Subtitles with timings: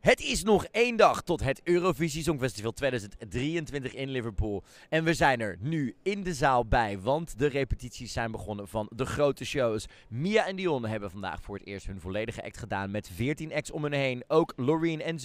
[0.00, 4.64] Het is nog één dag tot het Eurovisie Songfestival 2023 in Liverpool.
[4.88, 8.90] En we zijn er nu in de zaal bij, want de repetities zijn begonnen van
[8.94, 9.86] de grote shows.
[10.08, 13.70] Mia en Dion hebben vandaag voor het eerst hun volledige act gedaan met 14 acts
[13.70, 14.24] om hen heen.
[14.26, 15.18] Ook Loreen en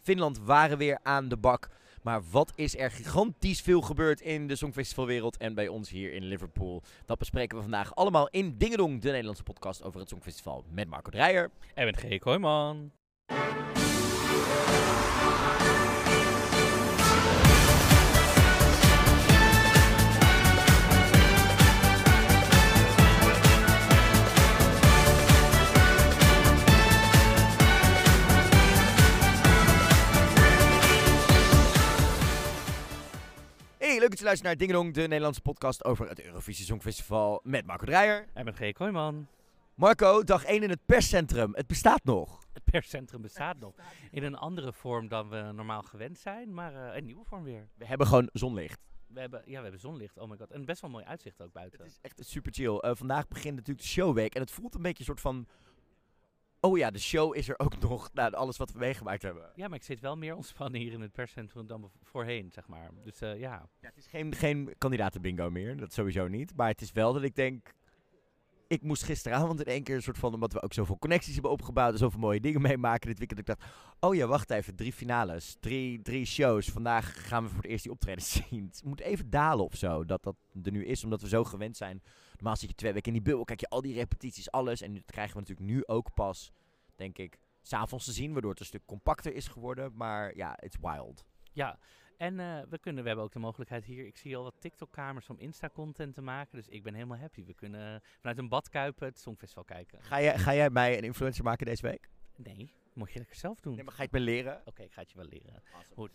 [0.00, 1.68] Finland waren weer aan de bak.
[2.02, 6.24] Maar wat is er gigantisch veel gebeurd in de Songfestivalwereld en bij ons hier in
[6.24, 6.82] Liverpool?
[7.06, 11.10] Dat bespreken we vandaag allemaal in Dingedong, de Nederlandse podcast over het Songfestival met Marco
[11.10, 11.50] Dreyer.
[11.74, 12.18] En met G.
[12.18, 12.92] Kooijman.
[33.92, 37.66] Hey, leuk dat je luistert naar Dingedong, de Nederlandse podcast over het Eurovisie Songfestival met
[37.66, 38.26] Marco Dreyer.
[38.34, 38.72] En met G.
[38.72, 39.26] Kooijman.
[39.74, 41.50] Marco, dag 1 in het perscentrum.
[41.54, 42.41] Het bestaat nog.
[42.72, 43.74] Perscentrum bestaat nog.
[44.10, 47.68] In een andere vorm dan we normaal gewend zijn, maar eh, een nieuwe vorm weer.
[47.74, 48.80] We hebben gewoon zonlicht.
[49.06, 50.50] We hebben, ja, we hebben zonlicht, oh my god.
[50.50, 51.78] En best wel mooi uitzicht ook buiten.
[51.78, 52.76] Het is echt super chill.
[52.76, 55.46] Eh, vandaag begint natuurlijk de showweek en het voelt een beetje een soort van...
[56.60, 59.50] Oh ja, de show is er ook nog, na alles wat we meegemaakt hebben.
[59.54, 62.90] Ja, maar ik zit wel meer ontspannen hier in het perscentrum dan voorheen, zeg maar.
[63.04, 63.68] Dus eh, ja.
[63.80, 66.56] Ja, het is geen, geen kandidatenbingo meer, dat sowieso niet.
[66.56, 67.74] Maar het is wel dat ik denk...
[68.72, 70.34] Ik moest gisteravond in één keer een soort van...
[70.34, 73.40] Omdat we ook zoveel connecties hebben opgebouwd en zoveel mooie dingen meemaken dit weekend.
[73.40, 73.62] Ik dacht,
[74.00, 74.74] oh ja, wacht even.
[74.74, 76.70] Drie finales, drie, drie shows.
[76.70, 78.64] Vandaag gaan we voor het eerst die optredens zien.
[78.64, 81.04] Het moet even dalen of zo, dat dat er nu is.
[81.04, 82.02] Omdat we zo gewend zijn.
[82.32, 84.80] Normaal zit je twee weken in die bubbel, kijk je al die repetities, alles.
[84.80, 86.52] En dat krijgen we natuurlijk nu ook pas,
[86.96, 88.32] denk ik, s'avonds te zien.
[88.32, 89.92] Waardoor het een stuk compacter is geworden.
[89.94, 91.24] Maar ja, it's wild.
[91.52, 91.78] Ja,
[92.22, 94.06] en eh, we, kunnen, we hebben ook de mogelijkheid hier.
[94.06, 96.56] Ik zie al wat TikTok-kamers om Insta-content te maken.
[96.56, 97.44] Dus ik ben helemaal happy.
[97.44, 100.02] We kunnen vanuit een badkuip het Songfestival kijken.
[100.02, 102.08] Ga jij, ga jij mij een influencer maken deze week?
[102.36, 103.74] Nee, moet je lekker zelf doen.
[103.74, 104.62] Nee, maar ga je het me leren?
[104.64, 105.62] Oké, ik ga het je wel leren.
[105.94, 106.10] Goed.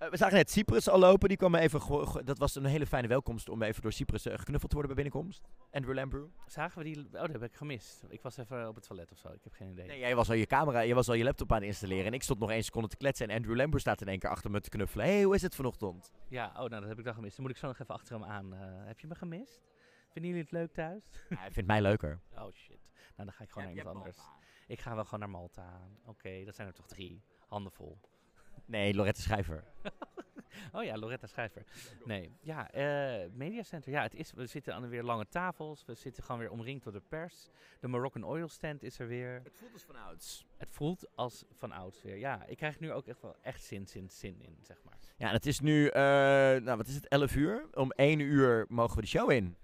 [0.00, 1.28] Eh, we zagen net Cyprus al lopen.
[1.28, 1.80] Die kwam even
[2.24, 5.04] dat was een hele fijne welkomst om even door Cyprus eh, geknuffeld te worden bij
[5.04, 5.48] binnenkomst.
[5.70, 6.26] Andrew Lambrew.
[6.46, 6.98] Zagen we die?
[7.06, 8.04] Oh, dat heb ik gemist.
[8.08, 9.28] Ik was even op het toilet of zo.
[9.28, 9.86] Ik heb geen idee.
[9.86, 12.04] Nee, jij was al je camera, je was al je laptop aan het installeren.
[12.06, 13.28] En ik stond nog één seconde te kletsen.
[13.28, 15.06] En Andrew Lambrew staat in één keer achter me te knuffelen.
[15.06, 16.12] Hé, hey, hoe is het vanochtend?
[16.28, 17.36] Ja, oh, nou, dat heb ik dan gemist.
[17.36, 18.54] Dan moet ik zo nog even achter hem aan.
[18.54, 19.60] eh, heb je me gemist?
[20.12, 21.04] Vinden jullie het leuk thuis?
[21.28, 22.20] Ja, hij vindt mij leuker.
[22.34, 22.78] oh shit.
[23.16, 24.18] Nou, dan ga ik gewoon naar iemand anders.
[24.66, 25.80] Ik ga wel gewoon naar Malta.
[26.04, 27.22] Oké, dat zijn er toch drie.
[27.46, 27.98] Handenvol.
[28.70, 29.64] Nee, Lorette Schrijver.
[30.72, 31.64] Oh ja, Loretta Schrijver.
[32.04, 33.90] Nee, ja, eh Mediacenter.
[33.90, 35.84] Ja, het is, we zitten aan de weer lange tafels.
[35.84, 37.48] We zitten gewoon weer omringd door de pers.
[37.80, 39.40] De Moroccan Oil Stand is er weer.
[39.44, 40.46] Het voelt als van ouds.
[40.56, 42.16] Het voelt als van ouds weer.
[42.16, 44.98] Ja, ik krijg nu ook echt wel echt zin, zin, zin in, zeg maar.
[45.16, 46.02] Ja, het is nu, eh,
[46.62, 47.68] nou wat is het, 11 uur?
[47.74, 49.56] Om 1 uur mogen we de show in.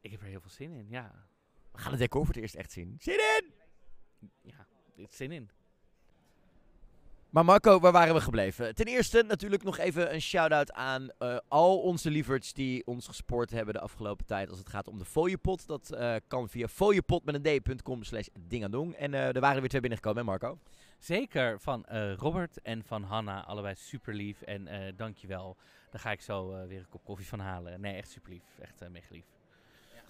[0.00, 1.26] Ik heb er heel veel zin in, ja.
[1.72, 2.96] We gaan het decor voor het eerst echt zien.
[2.98, 3.54] Zin in!
[4.42, 4.66] Ja,
[5.08, 5.50] zin in.
[7.34, 8.74] Maar Marco, waar waren we gebleven?
[8.74, 13.50] Ten eerste natuurlijk nog even een shout-out aan eh, al onze lieverds die ons gespoord
[13.50, 15.66] hebben de afgelopen tijd als het gaat om de fooiepot.
[15.66, 18.94] Dat eh, kan via fooiepot met een d.com slash dingadong.
[18.94, 20.58] En eh, er waren er weer twee binnengekomen, hè Marco?
[20.98, 23.44] Zeker van eh, Robert en van Hanna.
[23.44, 24.42] Allebei super lief.
[24.42, 25.56] En eh dankjewel.
[25.90, 27.80] Daar ga ik zo eh, weer een kop koffie van halen.
[27.80, 28.44] Nee, echt super lief.
[28.60, 29.24] Echt eh, mega lief.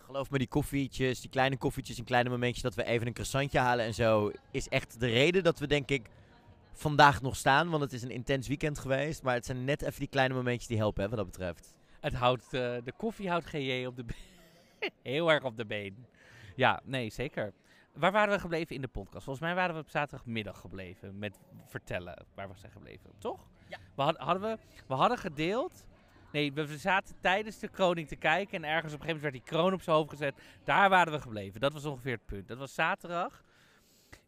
[0.05, 3.59] Geloof me, die koffietjes, die kleine koffietjes en kleine momentjes dat we even een croissantje
[3.59, 6.09] halen en zo, is echt de reden dat we denk ik
[6.75, 7.71] vandaag nog staan.
[7.71, 10.67] Want het is een intens weekend geweest, maar het zijn net even die kleine momentjes
[10.67, 11.75] die helpen, hè, wat dat betreft.
[12.01, 12.51] Het houdt, eh,
[12.85, 14.05] de koffie houdt GJ op de
[15.03, 16.07] heel erg op de been.
[16.57, 17.53] Ja, nee, zeker.
[17.93, 19.25] Waar waren we gebleven in de podcast?
[19.25, 23.49] Volgens mij waren we op zaterdagmiddag gebleven met vertellen waar we zijn gebleven, toch?
[23.69, 23.79] Ja.
[23.95, 25.85] We, had- hadden we, we hadden gedeeld.
[26.33, 29.33] Nee, we, we zaten tijdens de kroning te kijken en ergens op een gegeven moment
[29.33, 30.35] werd die kroon op zijn hoofd gezet.
[30.65, 31.61] Daar waren we gebleven.
[31.61, 32.49] Dat was ongeveer het punt.
[32.49, 33.44] Dat was zaterdag.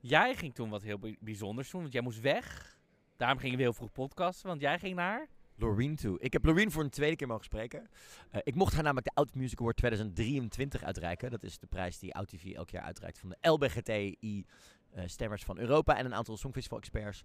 [0.08, 2.78] Jij ging toen wat heel bij- bijzonders doen, want jij moest weg.
[3.16, 5.28] Daarom gingen we heel vroeg podcasten, want jij ging naar...
[5.56, 6.20] Loreen toe.
[6.20, 7.88] Ik heb Loreen voor een tweede keer mogen spreken.
[8.30, 11.30] Eh, ik mocht haar namelijk de Oud Music Award 2023 uitreiken.
[11.30, 14.44] Dat is de prijs die OutTV elk jaar uitreikt van de LBGTI
[14.90, 15.04] eh,
[15.36, 17.22] van Europa en een aantal Songfestival-experts.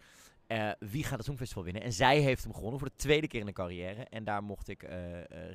[0.47, 1.81] Eh, wie gaat het Songfestival winnen?
[1.83, 4.03] En zij heeft hem gewonnen voor de tweede keer in de carrière.
[4.03, 4.83] En daar mocht ik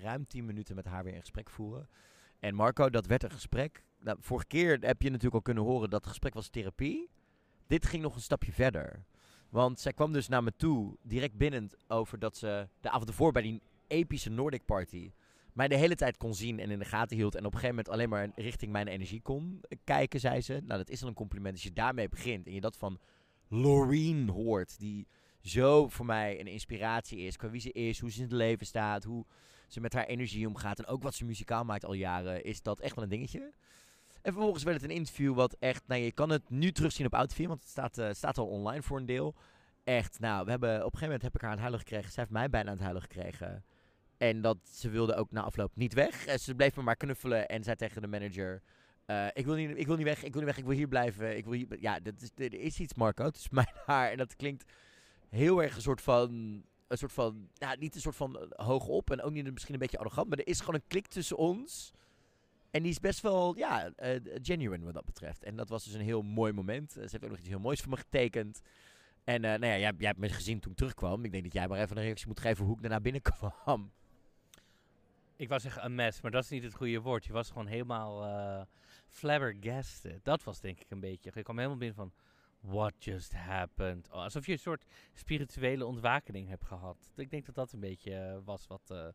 [0.03, 1.89] ruim 10 minuten met haar weer in gesprek voeren.
[2.39, 3.85] En Marco, dat werd een gesprek.
[4.01, 7.11] Nou, vorige keer heb je natuurlijk al kunnen horen dat het gesprek was therapie.
[7.67, 9.05] Dit ging nog een stapje verder.
[9.49, 13.33] Want zij kwam dus naar me toe, direct binnend, over dat ze de avond ervoor
[13.33, 15.13] bij die epische Nordic Party
[15.57, 17.35] mij de hele tijd kon zien en in de gaten hield.
[17.35, 20.53] En op een gegeven moment alleen maar richting mijn energie kon kijken, zei ze.
[20.53, 21.55] Nou, dat is al een compliment.
[21.55, 22.99] Als je daarmee begint en je dat van
[23.49, 25.07] Loreen hoort, die
[25.41, 27.37] zo voor mij een inspiratie is.
[27.37, 29.25] Qua wie ze is, hoe ze in het leven staat, hoe
[29.69, 30.79] ze met haar energie omgaat.
[30.79, 33.53] En ook wat ze muzikaal maakt al jaren, is dat echt wel een dingetje.
[34.27, 37.15] En vervolgens werd het een interview wat echt, nou je kan het nu terugzien op
[37.15, 39.35] Outfear, want het staat, eh, staat al online voor een deel.
[39.85, 42.13] Echt, nou, we hebben, op een gegeven moment heb ik haar aan het huilen gekregen.
[42.13, 43.65] Zij heeft mij bijna aan het huilen gekregen.
[44.17, 46.27] En dat ze wilde ook na afloop niet weg.
[46.27, 48.63] En ze bleef me maar knuffelen en zei tegen de manager...
[49.07, 50.89] eh, ik, wil niet, ik wil niet weg, ik wil niet weg, ik wil hier
[50.89, 51.37] blijven.
[51.37, 53.25] Ik wil hier, ja, dat is, er is iets, Marco.
[53.25, 54.11] Het is mijn haar.
[54.11, 54.65] En dat klinkt
[55.29, 56.31] heel erg een soort van...
[56.87, 59.75] Een soort van, ja, niet een soort van eh, hoog op en ook niet misschien
[59.75, 60.29] een beetje arrogant.
[60.29, 61.93] Maar er is gewoon een klik tussen ons.
[62.77, 65.43] En die is best wel, ja, eh, genuine wat dat betreft.
[65.43, 66.97] En dat was dus een heel mooi moment.
[66.97, 68.63] Eh, ze heeft ook nog iets heel moois voor me getekend.
[69.25, 71.25] En eh, nou ja, jij, jij hebt me gezien toen ik terugkwam.
[71.25, 73.93] Ik denk dat jij maar even een reactie moet geven hoe ik daarna binnenkwam.
[75.37, 77.25] Ik wou zeggen een mes, maar dat is niet het goede woord.
[77.25, 78.67] Je was gewoon helemaal
[79.09, 80.25] flabbergasted.
[80.25, 81.31] Dat was denk ik een beetje.
[81.35, 82.13] Je kwam helemaal binnen van,
[82.61, 84.09] what just happened?
[84.11, 87.13] Oh, alsof je een soort spirituele ontwakening hebt gehad.
[87.17, 89.15] Ik denk dat dat een beetje was wat,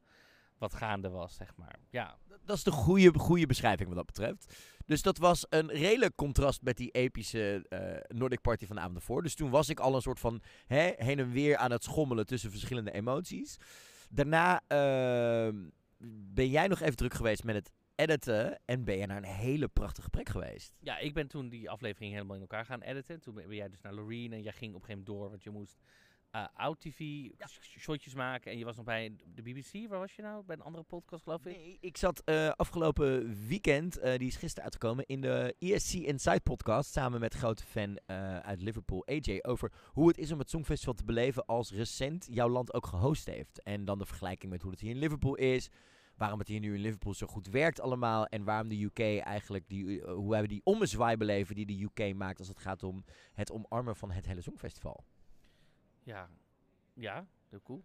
[0.62, 1.80] wat gaande was, zeg maar.
[1.90, 4.56] Ja, Dat is de goede, goede beschrijving wat dat betreft.
[4.86, 8.98] Dus dat was een redelijk contrast met die epische eh, Nordic Party van de avond
[8.98, 9.24] ervoor.
[9.24, 12.26] Dus toen was ik al een soort van hè, heen en weer aan het schommelen
[12.26, 13.58] tussen verschillende emoties.
[14.10, 15.70] Daarna ehm,
[16.34, 19.68] ben jij nog even druk geweest met het editen en ben je naar een hele
[19.68, 20.74] prachtige plek geweest.
[20.80, 23.20] Ja, ik ben toen die aflevering helemaal in elkaar gaan editen.
[23.20, 25.44] Toen ben jij dus naar Loreen en jij ging op een gegeven moment door, want
[25.44, 25.80] je moest
[26.32, 27.30] eh out-tv
[27.80, 28.52] shotjes maken.
[28.52, 30.44] En je was nog bij de BBC, waar was je nou?
[30.46, 31.56] Bij een andere podcast, geloof ik?
[31.56, 36.40] Nee, ik zat eh, afgelopen weekend, eh, die is gisteren uitgekomen, in de ESC Inside
[36.40, 36.92] podcast.
[36.92, 40.94] Samen met grote fan eh, uit Liverpool, AJ, over hoe het is om het Songfestival
[40.94, 43.62] te beleven als recent jouw land ook gehost heeft.
[43.64, 45.70] En dan de vergelijking met hoe het hier in Liverpool is.
[46.22, 48.26] Waarom het hier nu in Liverpool zo goed werkt allemaal.
[48.26, 52.16] En waarom de UK eigenlijk, die, eh, hoe wij die ommezwaai beleven die de UK
[52.16, 55.04] maakt als het gaat om het omarmen van het hele Songfestival.
[56.12, 56.30] Ja,
[56.94, 57.84] ja, heel cool.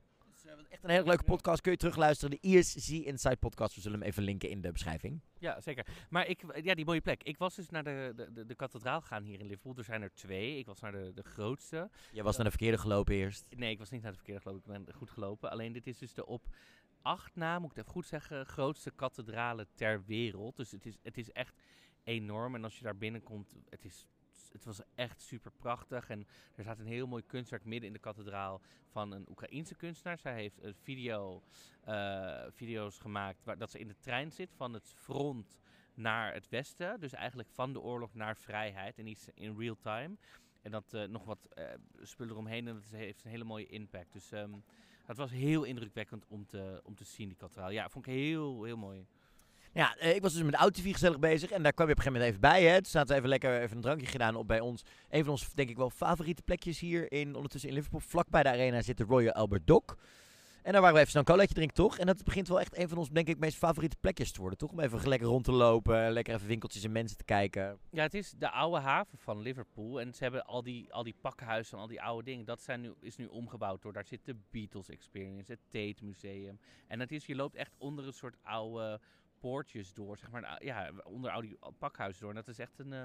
[0.68, 1.60] Echt een hele leuke podcast.
[1.60, 2.38] Kun je terugluisteren.
[2.40, 3.74] De ESC Inside podcast.
[3.74, 5.20] We zullen hem even linken in de beschrijving.
[5.38, 5.86] Ja, zeker.
[6.10, 7.22] Maar ik, ja, die mooie plek.
[7.22, 9.76] Ik was dus naar de, de, de, de kathedraal gegaan hier in Liverpool.
[9.76, 10.58] Er zijn er twee.
[10.58, 11.90] Ik was naar de, de grootste.
[12.12, 13.46] Jij was naar de verkeerde gelopen eerst.
[13.56, 14.74] Nee, ik was niet naar de verkeerde gelopen.
[14.74, 15.50] Ik ben goed gelopen.
[15.50, 16.46] Alleen dit is dus de op
[17.02, 20.56] acht na, moet ik het even goed zeggen, grootste kathedrale ter wereld.
[20.56, 21.54] Dus het is, het is echt
[22.04, 22.54] enorm.
[22.54, 24.06] En als je daar binnenkomt, het is...
[24.56, 26.08] Het was echt super prachtig.
[26.08, 30.18] En er staat een heel mooi kunstwerk midden in de kathedraal van een Oekraïense kunstenaar.
[30.18, 31.42] Zij heeft een video,
[31.80, 35.60] eh, video's gemaakt waar, dat ze in de trein zit van het front
[35.94, 37.00] naar het westen.
[37.00, 38.98] Dus eigenlijk van de oorlog naar vrijheid.
[38.98, 40.16] En die is in real time.
[40.62, 41.64] En dat eh, nog wat eh,
[42.02, 42.68] spullen eromheen.
[42.68, 44.12] En dat heeft een hele mooie impact.
[44.12, 44.54] Dus ehm
[45.06, 47.70] het was heel indrukwekkend om te, om te zien, die kathedraal.
[47.70, 49.06] Ja, vond ik heel, heel mooi.
[49.76, 51.50] Ja, eh, ik was dus met de AutoV gezellig bezig.
[51.50, 52.72] En daar kwam je op een gegeven moment even bij.
[52.72, 52.82] Hè.
[52.82, 54.82] Toen zaten even lekker even een drankje gedaan op bij ons.
[55.10, 58.00] Een van onze, denk ik wel, favoriete plekjes hier in, ondertussen in Liverpool.
[58.00, 59.96] Vlak bij de arena zit de Royal Albert Dock.
[60.62, 61.98] En daar waren we even snel een colaatje drinken, toch?
[61.98, 64.58] En dat begint wel echt een van onze, denk ik, meest favoriete plekjes te worden,
[64.58, 64.70] toch?
[64.70, 67.78] Om even lekker rond te lopen, lekker even winkeltjes en mensen te kijken.
[67.90, 70.00] Ja, het is de oude haven van Liverpool.
[70.00, 72.44] En ze hebben al die, al die pakhuizen en al die oude dingen.
[72.44, 73.92] Dat zijn nu, is nu omgebouwd door.
[73.92, 76.58] Daar zit de Beatles Experience, het Tate Museum.
[76.86, 79.00] En het is, je loopt echt onder een soort oude
[79.46, 80.18] poortjes door.
[80.18, 82.30] Zeg maar, ja, onder die pakhuizen door.
[82.30, 83.02] En dat is echt een eh,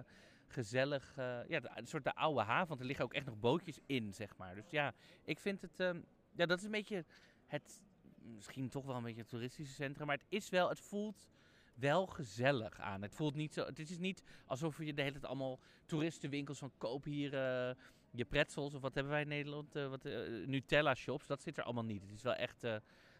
[0.48, 2.68] gezellig, eh, ja, een soort de oude haven.
[2.68, 4.56] Want er liggen ook echt nog bootjes in, zeg maar.
[4.56, 4.94] Dus ja,
[5.24, 6.02] ik vind het, ehm,
[6.36, 7.06] ja, dat is een beetje
[7.48, 7.82] het,
[8.22, 10.08] misschien toch wel een beetje het toeristische centrum.
[10.08, 11.28] Maar het is wel, het voelt
[11.74, 13.02] wel gezellig aan.
[13.02, 16.72] Het voelt niet zo, het is niet alsof je de hele tijd allemaal toeristenwinkels van
[16.78, 17.76] koop hier eh,
[18.12, 20.04] je pretzels of wat hebben wij in Nederland, wat,
[20.46, 21.28] Nutella shops.
[21.28, 22.02] Dat zit er allemaal niet.
[22.02, 22.64] Het is wel echt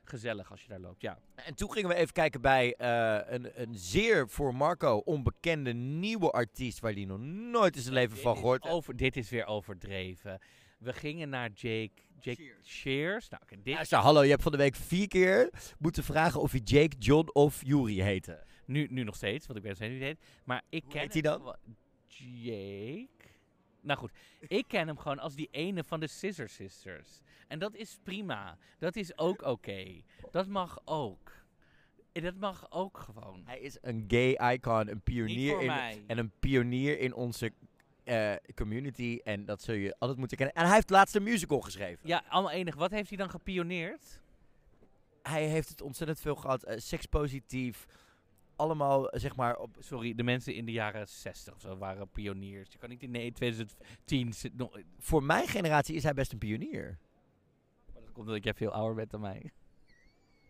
[0.04, 1.20] gezellig als je daar loopt, ja.
[1.36, 6.32] En toen gingen we even kijken bij eh, een, een zeer voor Marco onbekende nieuwe
[6.32, 8.98] artiest waar hij nog nooit in zijn leven van Dit gehoord heeft.
[8.98, 10.40] Dit is weer overdreven.
[10.80, 13.30] We gingen naar Jake, Jake Shears.
[13.30, 16.52] Nou, dit, Ja, zo, hallo, je hebt van de week vier keer moeten vragen of
[16.52, 18.44] hij Jake, John of Yuri heette.
[18.66, 20.20] nu, nu nog steeds, want ik ben het niet weet.
[20.44, 21.56] Maar ik Hoe ken heet hij dan?
[22.08, 23.08] Jake.
[23.82, 27.22] Nou goed, ik ken hem gewoon als die ene van de Scissor Sisters.
[27.52, 28.58] En dat is prima.
[28.80, 30.02] Dat is ook oké.
[30.32, 31.32] Dat mag ook.
[32.12, 33.42] En Dat mag ook gewoon.
[33.46, 36.04] Hij is een gay icon, een pionier in, mij.
[36.08, 37.52] en een pionier in onze
[38.04, 39.20] eh, community.
[39.24, 40.56] En dat zul je altijd moeten kennen.
[40.56, 42.08] En hij heeft laatst een musical geschreven.
[42.08, 42.76] Ja, allemaal enig.
[42.76, 44.20] Wat heeft hij dan gepioneerd?
[45.22, 46.64] Hij heeft het ontzettend veel gehad.
[46.64, 47.86] eh, sekspositief.
[48.56, 52.10] Allemaal, eh, zeg maar, op, Sorry, de mensen in de jaren 60 of zo waren
[52.10, 52.72] pioniers.
[52.72, 54.34] Je kan niet in nee, 2010.
[54.34, 56.98] zit nog- voor mijn generatie is hij best een pionier.
[58.22, 59.52] Omdat jij veel ouder bent dan mij.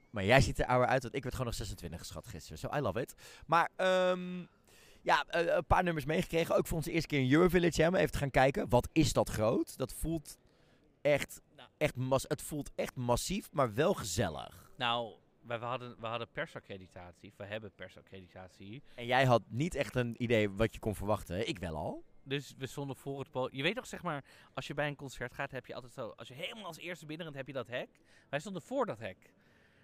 [0.09, 2.57] Maar jij ziet er ouder uit, want ik werd gewoon nog 26 geschat gisteren.
[2.57, 3.15] So I love it.
[3.45, 4.45] Maar ehm,
[5.01, 6.55] ja, eh, een paar nummers meegekregen.
[6.55, 7.81] Ook voor onze eerste keer in Eurovillage.
[7.81, 8.69] Hè, om even te gaan kijken.
[8.69, 9.77] Wat is dat groot?
[9.77, 10.37] Dat voelt
[11.01, 11.41] echt,
[11.77, 14.71] echt, mas het voelt echt massief, maar wel gezellig.
[14.77, 17.33] Nou, we, we hadden, we hadden persaccreditatie.
[17.37, 18.83] We hebben persaccreditatie.
[18.95, 21.47] En jij had niet echt een idee wat je kon verwachten.
[21.47, 22.03] Ik wel al.
[22.23, 23.57] Dus we stonden voor het podium.
[23.57, 24.23] Je weet toch, zeg maar,
[24.53, 26.13] als je bij een concert gaat, heb je altijd zo...
[26.15, 27.89] Als je helemaal als eerste binnen bent, heb je dat hek.
[28.29, 29.33] Wij stonden voor dat hek.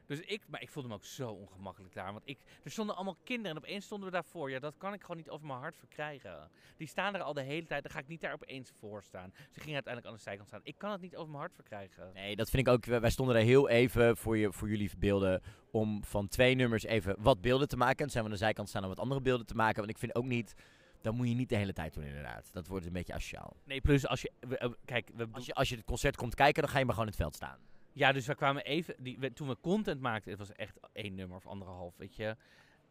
[0.08, 2.12] Dus ik, maar ik voelde me ook zo ongemakkelijk daar.
[2.12, 4.50] Want ik, er stonden allemaal kinderen en opeens stonden we daarvoor.
[4.50, 6.52] Ja, dat kan ik gewoon niet over mijn hart verkrijgen.
[6.78, 7.84] Die staan er al de hele tijd.
[7.84, 9.34] Dan ga ik niet daar opeens voor staan.
[9.34, 10.62] Ze gingen uiteindelijk aan de zijkant staan.
[10.64, 12.12] Ik kan het niet over mijn hart verkrijgen.
[12.14, 12.86] Nee, dat vind ik ook.
[12.86, 15.42] Wij stonden er heel even voor, je, voor jullie beelden.
[15.72, 18.06] Om van twee nummers even wat beelden te maken.
[18.06, 19.78] En zijn we aan de zijkant staan om wat andere beelden te maken.
[19.78, 20.56] Want ik vind ook niet.
[21.02, 22.50] Dat moet je niet de hele tijd doen, inderdaad.
[22.54, 23.56] Dat wordt een beetje asociaal.
[23.64, 24.32] Nee, plus als je...
[24.40, 26.86] we- eh, kijk, we, Als je, als je het concert komt kijken, dan ga je
[26.86, 27.58] maar gewoon in het veld staan.
[27.94, 28.96] Ja, dus we kwamen even.
[29.00, 32.36] Die, we- toen we content maakten, het was echt één nummer of anderhalf, weet je.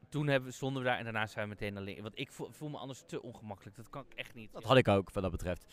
[0.09, 2.03] Toen hebben, stonden we daar en daarna zijn we meteen alleen.
[2.03, 3.77] Want ik voel, voel me anders te ongemakkelijk.
[3.77, 4.53] Dat kan ik echt niet.
[4.53, 5.67] Dat had ik ook, wat dat betreft.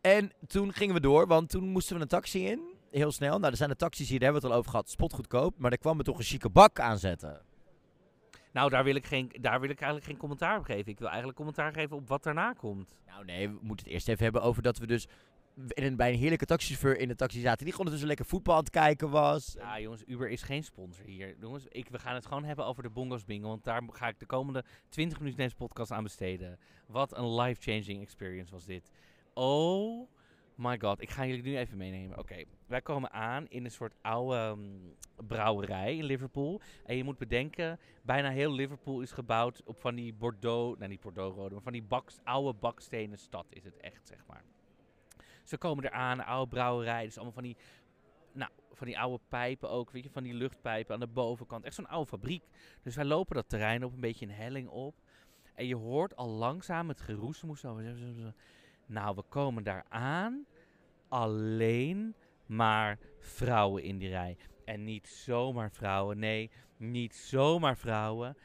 [0.00, 2.60] En toen gingen we door, want toen moesten we een taxi in.
[2.90, 3.38] Heel snel.
[3.38, 4.90] Nou, er zijn de taxis hier, daar hebben we het al over gehad.
[4.90, 5.58] Spotgoedkoop.
[5.58, 7.42] Maar er kwam er toch een chique bak aanzetten.
[8.52, 10.92] Nou, daar wil, ik geen, daar wil ik eigenlijk geen commentaar op geven.
[10.92, 12.96] Ik wil eigenlijk commentaar geven op wat daarna komt.
[13.06, 15.08] Nou nee, we moeten het eerst even hebben over dat we dus
[15.68, 17.64] in een, bij een heerlijke taxichauffeur in de taxi zaten.
[17.64, 19.54] Die gewoon dus lekker voetbal aan het kijken was.
[19.58, 21.36] Ja, jongens, Uber is geen sponsor hier.
[21.40, 23.48] Jongens, ik, we gaan het gewoon hebben over de Bongos Bingo.
[23.48, 26.58] Want daar ga ik de komende 20 minuten deze podcast aan besteden.
[26.86, 28.90] Wat een life-changing experience was dit.
[29.34, 30.08] Oh
[30.54, 32.18] my god, ik ga jullie nu even meenemen.
[32.18, 36.60] Oké, wij komen aan in een soort oude ehm, brouwerij in Liverpool.
[36.84, 41.00] En je moet bedenken, bijna heel Liverpool is gebouwd op van die Bordeaux, nou niet
[41.00, 44.44] Bordeaux-rode, maar van die baks, oude bakstenen stad is het echt, zeg maar.
[45.44, 47.56] Ze komen eraan, oude brouwerij, dus allemaal van die
[48.32, 51.64] nou, van die oude pijpen ook, weet je, van die luchtpijpen aan de bovenkant.
[51.64, 52.44] Echt zo'n oude fabriek.
[52.82, 54.94] Dus wij lopen dat terrein op, een beetje een helling op.
[55.54, 57.62] En je hoort al langzaam het geroezemoes.
[58.86, 60.46] Nou, we komen daar aan.
[61.08, 62.14] Alleen
[62.56, 64.36] maar vrouwen in die rij.
[64.64, 68.36] En niet zomaar vrouwen, nee, niet zomaar vrouwen.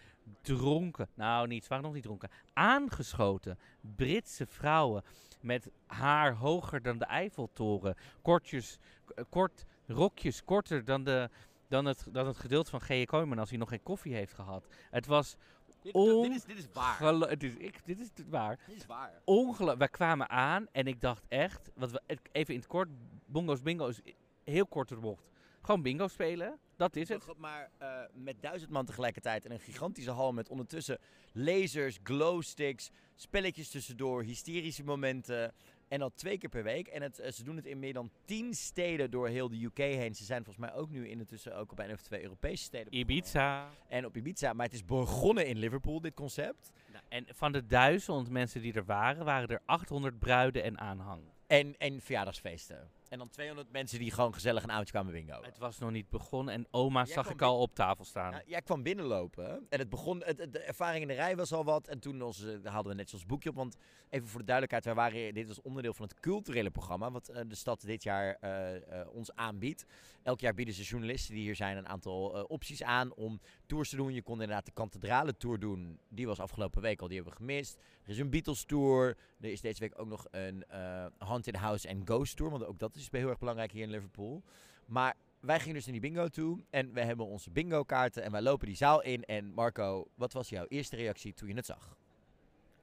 [0.42, 2.30] Dronken, nou niet, ze waren nog niet dronken.
[2.54, 3.60] Aangeschoten
[3.96, 5.04] Britse vrouwen
[5.42, 7.96] met haar hoger dan de Eiffeltoren.
[8.22, 11.30] Kortjes, k- kort, rokjes korter dan, de,
[11.68, 13.04] dan, het, dan het gedeelte van G.J.
[13.06, 14.68] Kooijman als hij nog geen koffie heeft gehad.
[14.90, 15.36] Het was
[15.82, 17.00] Dit, dit, is, dit is waar.
[17.30, 18.60] het is, ik, dit is het waar.
[18.68, 19.22] Dit is waar.
[19.24, 19.80] Ongelooflijk.
[19.80, 22.90] Wij kwamen aan en ik dacht echt, wat we, even in het kort,
[23.28, 24.02] bongo's bingo is
[24.44, 25.32] heel kort de bocht.
[25.62, 27.26] Gewoon bingo spelen, dat is het.
[27.38, 31.00] Maar eh, met duizend man tegelijkertijd en een gigantische hal met ondertussen
[31.32, 35.54] lasers, glowsticks, spelletjes tussendoor, hysterische momenten.
[35.88, 36.88] En al twee keer per week.
[36.88, 39.78] En het, eh, ze doen het in meer dan tien steden door heel de UK
[39.78, 40.16] heen.
[40.16, 42.96] Ze zijn volgens mij ook nu intussen ook op een of twee Europese steden.
[42.96, 43.70] Ibiza.
[43.88, 44.54] En op Ibiza.
[44.54, 46.72] Maar het is begonnen in Liverpool, dit concept.
[46.92, 51.22] Nou, en van de duizend mensen die er waren, waren er 800 bruiden en aanhang.
[51.48, 52.90] En, en verjaardagsfeesten.
[53.10, 55.42] En dan 200 mensen die gewoon gezellig een avondje kwamen bingo.
[55.44, 58.42] Het was nog niet begonnen en oma Jij zag ik al op tafel staan.
[58.46, 61.64] Jij kwam binnenlopen en het begon, het, het- de ervaring in de rij was al
[61.64, 61.88] wat.
[61.88, 63.56] En toen onze, haalden we net zoals boekje op.
[63.56, 63.76] Want
[64.10, 67.12] even voor de duidelijkheid, wij waren, dit was onderdeel van het culturele programma.
[67.12, 69.86] Wat eh, de stad dit jaar eh, eh, ons aanbiedt.
[70.24, 73.90] Elk jaar bieden ze journalisten die hier zijn een aantal eh, opties aan om tours
[73.90, 74.14] te doen.
[74.14, 76.00] Je kon inderdaad de kathedralen tour doen.
[76.10, 77.78] Die was afgelopen week al, die hebben we gemist.
[78.04, 79.18] Er is een Beatles tour.
[79.40, 82.52] Er is deze week ook nog een eh Haunted House en Ghost tour.
[82.52, 84.44] Want ook dat is heel erg belangrijk hier in Liverpool.
[84.86, 88.32] Maar wij gingen dus naar die bingo toe en we hebben onze bingo kaarten en
[88.32, 89.24] wij lopen die zaal in.
[89.24, 91.98] En Marco, wat was jouw eerste reactie toen je het zag?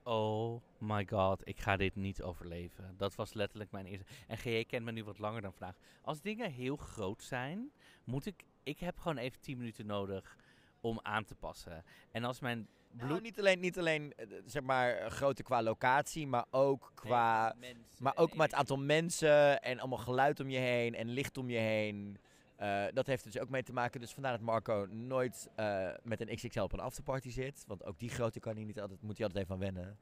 [0.03, 2.93] Oh my god, ik ga dit niet overleven.
[2.97, 4.05] Dat was letterlijk mijn eerste.
[4.27, 5.77] En GJ kent me nu wat langer dan vandaag.
[6.01, 7.71] Als dingen heel groot zijn,
[8.03, 8.45] moet ik.
[8.63, 10.37] Ik heb gewoon even 10 minuten nodig
[10.85, 11.83] om aan te passen.
[12.11, 13.09] En als mijn bloed.
[13.09, 17.55] Nou, niet alleen, niet alleen eh, zeg maar eh, grootte qua locatie, maar ook qua...
[17.99, 21.49] Maar ook met het aantal mensen en allemaal geluid om je heen en licht om
[21.49, 22.17] je heen.
[22.55, 23.99] Eh, dat heeft er dus ook mee te maken.
[23.99, 27.63] Dus vandaar dat Marco nooit eh, met een XXL op een afterparty zit.
[27.67, 29.97] Want ook die grootte kan hij niet altijd, moet hij altijd even aan wennen.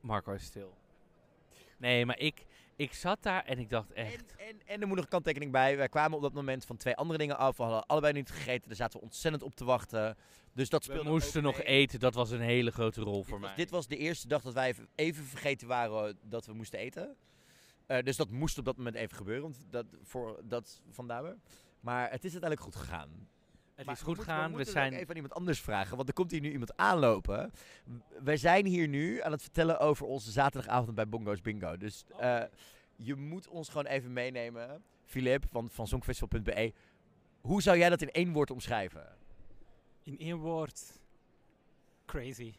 [0.00, 0.74] Marco is stil.
[1.84, 2.44] Nee, maar ik,
[2.76, 4.34] ik zat daar en ik dacht echt.
[4.36, 5.76] En, en, en er moet nog een kanttekening bij.
[5.76, 7.56] Wij kwamen op dat moment van twee andere dingen af.
[7.56, 8.68] We hadden allebei niet gegeten.
[8.68, 10.16] Daar zaten we ontzettend op te wachten.
[10.52, 11.66] Dus dat We speelde moesten ook nog mee.
[11.66, 13.56] eten, dat was een hele grote rol Dit voor was, mij.
[13.56, 17.16] dit was de eerste dag dat wij even- even vergeten waren dat we moesten eten.
[17.86, 19.42] Eh, dus dat moest op dat moment even gebeuren.
[19.42, 21.34] Want dat, voor, dat vandaar.
[21.80, 23.28] Maar het is uiteindelijk goed gegaan.
[23.74, 24.92] Het Maar is goed we moeten We het zijn.
[24.92, 27.52] even aan iemand anders vragen, want er komt hier nu iemand aanlopen.
[27.84, 27.92] W-
[28.24, 31.76] Wij zijn hier nu aan het vertellen over onze zaterdagavond bij Bongo's Bingo.
[31.76, 32.22] Dus Oh.
[32.36, 32.44] eh,
[32.96, 34.82] je moet ons gewoon even meenemen.
[35.04, 36.72] Philip van, van Songfestival.be.
[37.40, 39.16] Hoe zou jij dat in één woord omschrijven?
[40.02, 41.00] In één woord.
[42.06, 42.52] Crazy.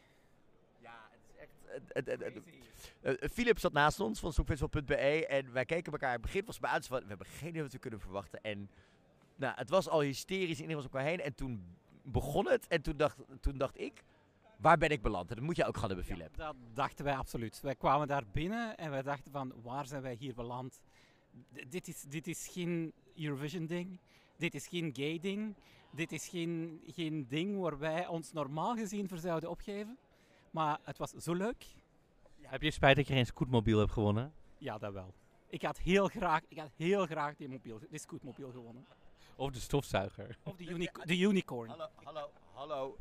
[0.78, 3.22] Ja, het is echt...
[3.22, 6.12] Uh, Philip zat naast ons van Songfestival.be en wij keken elkaar.
[6.12, 8.40] Het begin was van, we hebben geen idee wat we kunnen verwachten.
[8.42, 8.70] En
[9.36, 11.20] nou, het was al hysterisch, iedereen was elkaar heen.
[11.20, 14.04] En toen begon het en toen dacht, toen dacht ik,
[14.56, 15.30] waar ben ik beland?
[15.30, 16.36] En dat moet je ook gaan hebben, Philip.
[16.36, 17.60] dat dachten wij absoluut.
[17.60, 20.80] Wij kwamen daar binnen en wij dachten van, waar zijn wij hier beland?
[21.52, 24.00] D- dit, is, dit is geen Eurovision-ding.
[24.36, 25.54] Dit is geen gay-ding.
[25.92, 29.98] Dit is geen, geen ding waar wij ons normaal gezien voor zouden opgeven.
[30.50, 31.64] Maar het was zo leuk.
[32.40, 34.32] Heb je spijt dat je geen scootmobiel hebt gewonnen?
[34.58, 35.14] Ja, dat wel.
[35.48, 38.86] Ik had heel graag, ik had heel graag die, mobiel, die scootmobiel gewonnen.
[39.36, 40.36] Of de stofzuiger?
[40.42, 41.68] Of de, uni de unicorn.
[41.68, 42.96] Hallo, hallo, hallo.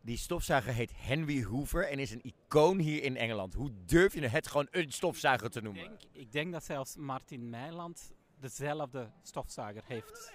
[0.00, 3.54] Die stofzuiger heet Henry Hoover en is een icoon hier in Engeland.
[3.54, 5.82] Hoe durf je het gewoon een stofzuiger te Ik noemen?
[5.82, 10.32] denk, ik denk dat zelfs Martin Meiland dezelfde stofzuiger heeft.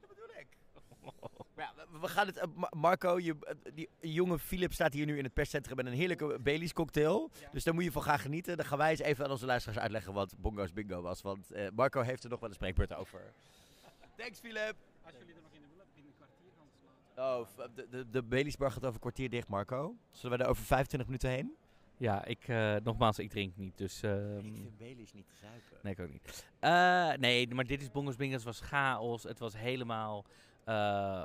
[0.00, 0.46] Dat bedoel ik.
[1.56, 2.36] Ja, we- gaan het.
[2.36, 5.86] eh, Ma- Marco, je, eh, die jonge Philip staat hier nu in het perscentrum met
[5.86, 7.30] een heerlijke Baileys cocktail.
[7.52, 8.56] Dus daar moet je van gaan genieten.
[8.56, 11.22] Dan gaan wij eens even aan onze luisteraars uitleggen wat Bongo's Bingo was.
[11.22, 13.32] Want eh, Marco heeft er nog wel een spreekbeurt over.
[14.16, 14.74] Thanks, Philip.
[15.02, 17.68] Als jullie er nog in de willen, binnen een kwartier gaan sluiten.
[17.68, 19.96] Oh, de, de, de Baileys bar gaat over een kwartier dicht, Marco.
[20.10, 21.56] Zullen we er over 25 minuten heen?
[21.96, 24.02] Ja, ik, eh, nogmaals, ik drink niet, dus...
[24.02, 25.78] ehm, Ik vind Baileys niet te zuipen.
[25.82, 26.46] Nee, ik ook niet.
[26.58, 28.44] Eh, nee, maar dit is Bongos Bingos.
[28.44, 29.22] Het was chaos.
[29.22, 30.24] Het was helemaal,
[30.64, 31.24] eh,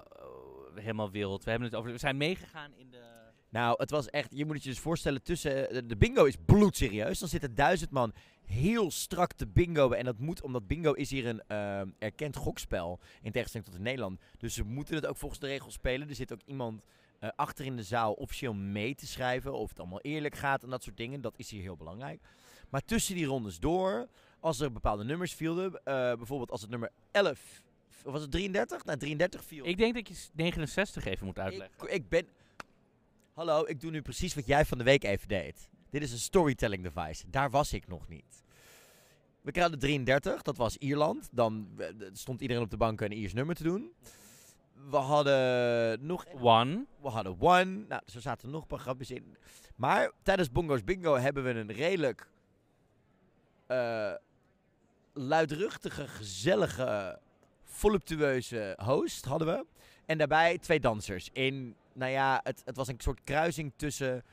[0.76, 1.44] helemaal wild.
[1.44, 3.28] We, hebben het over, we zijn meegegaan in de...
[3.50, 6.36] Nou, het was echt, je moet het je dus voorstellen, tussen, de, de bingo is
[6.46, 7.20] bloedserieus.
[7.20, 8.14] Dan zitten duizend man
[8.46, 9.96] heel strak te bingoen.
[9.96, 13.84] En dat moet, omdat bingo is hier een ehm, erkend gokspel, in tegenstelling tot in
[13.84, 14.20] Nederland.
[14.38, 16.10] Dus ze moeten het ook volgens de regels spelen.
[16.10, 16.82] Er zit ook iemand
[17.20, 20.70] eh, achter in de zaal officieel mee te schrijven, of het allemaal eerlijk gaat en
[20.70, 21.22] dat soort dingen.
[21.22, 22.22] Dat is hier heel belangrijk.
[22.70, 24.08] Maar tussen die rondes door,
[24.40, 27.64] als er bepaalde nummers vielen, eh, bijvoorbeeld als het nummer 11,
[28.06, 28.86] of was het 33?
[28.86, 29.66] Nou, 33 viel.
[29.66, 31.78] Ik denk dat je s- 69 even moet uitleggen.
[31.88, 32.28] Ik, ik ben.
[33.40, 35.70] Hallo, ik doe nu precies wat jij van de week even deed.
[35.90, 37.30] Dit is een storytelling device.
[37.30, 38.44] Daar was ik nog niet.
[39.42, 41.30] We kregen de 33, dat was Ierland.
[41.32, 43.94] Dan eh, stond iedereen op de bank een Iers nummer te doen.
[44.90, 46.26] We hadden nog.
[46.42, 46.86] One.
[47.02, 47.86] We hadden One.
[47.88, 49.38] Nou, er zaten nog een paar grapjes in.
[49.76, 52.28] Maar tijdens Bongo's Bingo hebben we een redelijk.
[53.68, 54.14] eh,
[55.14, 57.20] luidruchtige, gezellige,
[57.64, 59.66] voluptueuze host hadden we.
[60.06, 61.30] En daarbij twee dansers.
[61.34, 64.24] In, nou ja, het, het was een soort kruising tussen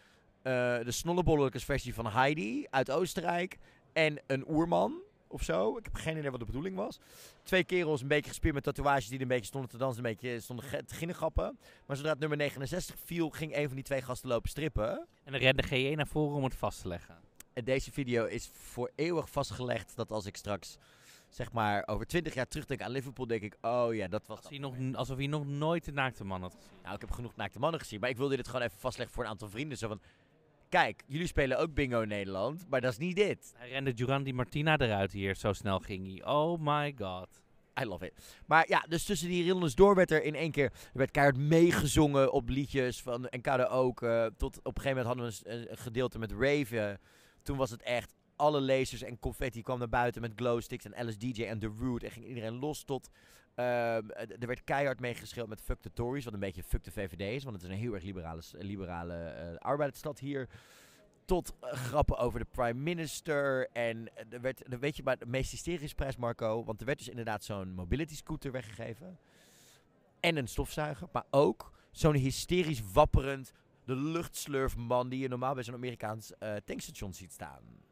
[0.43, 3.59] eh, de snollebolletjes versie van Heidi uit Oostenrijk
[3.93, 5.77] en een oerman of zo.
[5.77, 6.99] Ik heb geen idee wat de bedoeling was.
[7.43, 10.11] Twee kerels een beetje gespierd met tatoeages die er een beetje stonden te dansen, een
[10.11, 11.59] beetje stonden te ginnegappen.
[11.87, 15.07] Maar zodra het nummer 69 viel, ging een van die twee gasten lopen strippen.
[15.25, 17.17] En dan rende GE naar voren om het vast te leggen.
[17.53, 20.77] En deze video is voor eeuwig vastgelegd dat als ik straks,
[21.37, 24.49] zeg maar, over 20 jaar terugdenk aan Liverpool, denk ik, oh ja, dat was Als
[24.49, 26.79] hij nog, alsof hij nog nooit de naakte man had gezien.
[26.83, 29.25] Nou, ik heb genoeg naakte mannen gezien, maar ik wilde dit gewoon even vastleggen voor
[29.25, 29.79] een aantal vrienden.
[29.79, 30.01] Zo van,
[30.69, 33.53] kijk, jullie spelen ook bingo in Nederland, maar dat is niet dit.
[33.57, 36.35] Hij rende Duran Di Martina eruit hier, zo snel ging hij.
[36.35, 37.29] Oh my god.
[37.81, 38.41] I love it.
[38.47, 41.37] Maar ja, dus tussen die rondes door werd er in één keer, er werd keihard
[41.39, 44.03] meegezongen op liedjes van Enkade ook.
[44.03, 47.01] eh, tot op een gegeven moment hadden we een, een gedeelte met Raven.
[47.43, 51.45] Toen was het echt, alle lasers en confetti kwam naar buiten met glowsticks en LSDJ
[51.45, 52.03] en The Root.
[52.03, 53.11] En ging iedereen los tot,
[53.55, 56.91] ehm, eh, er werd keihard meegeschreeuwd met Fuck the Tories, wat een beetje Fuck de
[56.91, 57.45] VVD is.
[57.45, 60.49] Want het is een heel erg liberale, liberale eh, arbeidersstad hier.
[61.25, 63.69] Tot eh, grappen over de prime minister.
[63.73, 66.65] En er werd, er weet je maar de meest hysterische prijs, Marco.
[66.65, 69.19] Want er werd dus inderdaad zo'n mobility scooter weggegeven.
[70.21, 71.09] En een stofzuiger.
[71.13, 73.53] Maar ook zo'n hysterisch wapperend,
[73.85, 76.33] de luchtslurfman die je normaal bij zo'n Amerikaans
[76.65, 77.85] tankstation ziet staan.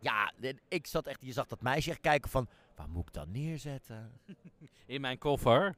[0.00, 3.12] Ja, en ik zat echt, je zag dat meisje echt kijken van, waar moet ik
[3.12, 4.12] dan neerzetten?
[4.86, 5.74] In mijn koffer.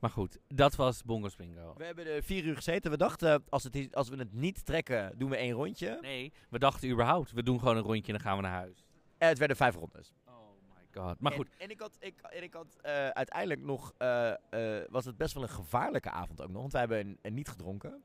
[0.00, 1.74] Maar goed, dat was Bongos Bingo.
[1.76, 2.90] We hebben er vier uur gezeten.
[2.90, 5.98] We dachten, als, het, is- als we het niet trekken, doen we één rondje.
[6.00, 8.84] Nee, we dachten überhaupt, we doen gewoon een rondje en dan gaan we naar huis.
[9.18, 10.12] En het werden vijf rondes.
[10.26, 10.34] Oh
[10.74, 11.20] my god.
[11.20, 14.84] Maar goed, En, en ik had, ik, en ik had eh, uiteindelijk nog, eh, eh,
[14.90, 16.60] was het best wel een gevaarlijke avond ook nog.
[16.60, 18.02] Want wij hebben een, een niet gedronken.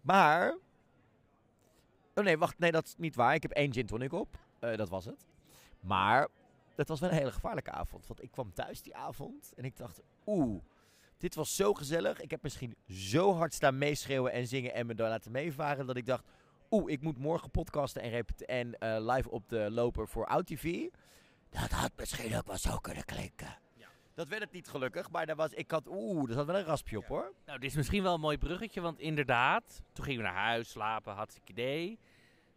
[0.00, 0.56] Maar,
[2.14, 3.34] oh nee, wacht, nee, dat is niet waar.
[3.34, 4.38] Ik heb één gin tonic op.
[4.60, 5.26] Eh, dat was het.
[5.80, 6.28] Maar,
[6.74, 8.06] het was wel een hele gevaarlijke avond.
[8.06, 10.62] Want ik kwam thuis die avond en ik dacht, oeh,
[11.18, 12.20] dit was zo gezellig.
[12.20, 15.86] Ik heb misschien zo hard staan meeschreeuwen en zingen en me daar laten meevaren.
[15.86, 16.24] Dat ik dacht,
[16.70, 20.88] oeh, ik moet morgen podcasten en, en eh, live op de loper voor OutTV.
[21.48, 23.58] Dat had misschien ook wel zo kunnen klinken.
[23.74, 23.88] Ja.
[24.14, 26.64] Dat werd het niet gelukkig, maar daar was, ik had, oeh, er zat wel een
[26.64, 27.32] raspje op hoor.
[27.46, 30.70] nou, dit is misschien wel een mooi bruggetje, want inderdaad, toen gingen we naar huis,
[30.70, 31.98] slapen, hartstikke idee.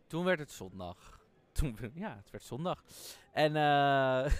[0.07, 1.22] Toen werd het zondag.
[1.59, 2.83] Toen, ja, het werd zondag.
[3.31, 4.31] En eh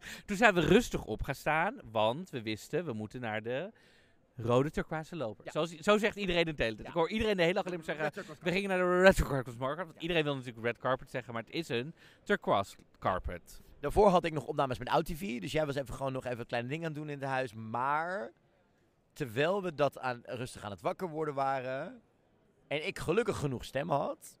[0.26, 3.72] Toen zijn we rustig op gaan staan, want we wisten, we moeten naar de
[4.36, 5.44] rode turquoise loper.
[5.44, 5.50] Ja.
[5.50, 6.88] Zo, zo zegt iedereen de hele tijd.
[6.88, 9.58] Ik hoor iedereen de hele dag alleen maar zeggen, we gingen naar de red carpet
[9.58, 9.86] market.
[9.86, 13.60] Want iedereen wil natuurlijk red carpet zeggen, maar het is een turquoise carpet.
[13.80, 15.40] Daarvoor had ik nog opnames met OutTV.
[15.40, 17.54] Dus jij was even gewoon nog even kleine dingen aan het doen in het huis.
[17.54, 18.32] Maar
[19.12, 22.02] terwijl we dat aan, rustig aan het wakker worden waren.
[22.68, 24.38] En ik gelukkig genoeg stem had.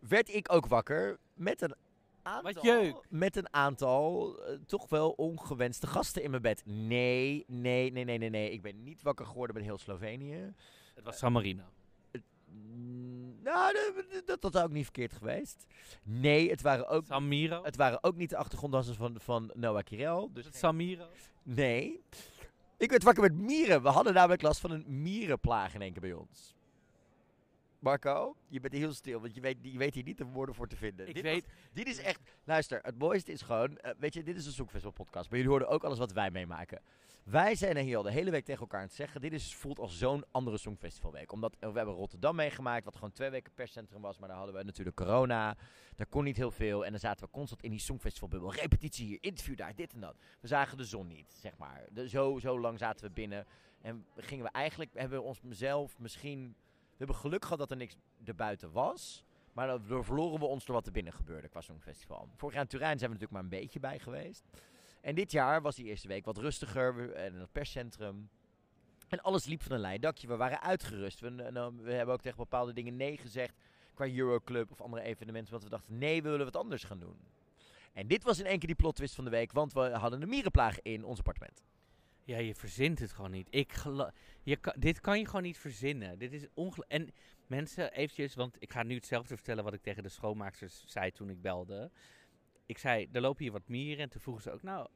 [0.00, 1.74] Werd ik ook wakker met een
[2.22, 3.02] aantal.
[3.08, 6.62] Met een aantal eh, toch wel ongewenste gasten in mijn bed.
[6.66, 8.50] Nee, nee, nee, nee, nee, nee.
[8.50, 10.54] Ik ben niet wakker geworden met heel Slovenië.
[10.94, 11.62] Het was San Marino.
[12.48, 13.76] Mm, Nou,
[14.24, 15.66] dat, dat, is ook niet verkeerd geweest.
[16.02, 17.64] Nee, het waren ook San Miro.
[17.64, 20.30] het waren ook niet de achtergronddansers van, van Noah Kirel.
[20.32, 21.06] Dus het San Miro?
[21.42, 22.02] nee.
[22.78, 23.82] Ik werd wakker met mieren.
[23.82, 26.55] We hadden namelijk last van een mierenplaag in één keer bij ons.
[27.78, 30.68] Marco, je bent heel stil, want je weet, je weet hier niet de woorden voor
[30.68, 31.08] te vinden.
[31.08, 32.20] Ik dit, weet, was- dit is echt...
[32.44, 33.78] Luister, het mooiste is gewoon...
[33.78, 36.30] eh, weet je, dit is een Songfestival podcast, maar jullie horen ook alles wat wij
[36.30, 36.80] meemaken.
[37.24, 39.20] Wij zijn er hier al de hele week tegen elkaar aan het zeggen.
[39.20, 41.32] Dit is, voelt als zo'n andere Songfestivalweek.
[41.32, 44.18] Omdat eh, we hebben Rotterdam meegemaakt, wat gewoon twee weken perscentrum was.
[44.18, 45.56] Maar daar hadden we natuurlijk corona.
[45.96, 46.84] Daar kon niet heel veel.
[46.84, 48.52] En dan zaten we constant in die Songfestivalbubbel.
[48.54, 50.16] Repetitie hier, interview daar, dit en dat.
[50.40, 51.84] We zagen de zon niet, zeg maar.
[51.90, 53.46] De, zo, zo lang zaten we binnen.
[53.80, 56.56] En gingen we eigenlijk, hebben we ons zelf misschien...
[56.96, 59.24] We hebben geluk gehad dat er niks erbuiten was.
[59.52, 62.28] Maar dan verloren we ons door wat er binnen gebeurde qua Songfestival.
[62.36, 64.44] Vorig jaar in Turijn zijn we natuurlijk maar een beetje bij geweest.
[65.00, 67.12] En dit jaar was die eerste week wat rustiger.
[67.12, 68.28] En het perscentrum.
[69.08, 70.26] En alles liep van een lijn dakje.
[70.26, 71.20] We waren uitgerust.
[71.20, 71.28] We
[71.86, 73.54] hebben ook tegen bepaalde dingen nee gezegd.
[73.94, 75.50] Qua Euroclub of andere evenementen.
[75.50, 77.18] Want we dachten, nee, we willen wat anders gaan doen.
[77.92, 79.52] En dit was in één keer die plot twist van de week.
[79.52, 81.62] Want we hadden een mierenplaag in ons appartement.
[82.26, 83.48] Ja, je verzint het gewoon niet.
[83.50, 83.74] Ik
[84.42, 86.18] je kan, dit kan je gewoon niet verzinnen.
[86.18, 86.46] Dit is.
[86.88, 87.08] En
[87.46, 91.30] mensen, eventjes, want ik ga nu hetzelfde vertellen wat ik tegen de schoonmaaksters zei toen
[91.30, 91.90] ik belde.
[92.66, 94.02] Ik zei, er lopen hier wat mieren.
[94.02, 94.88] En toen vroegen ze ook, nou,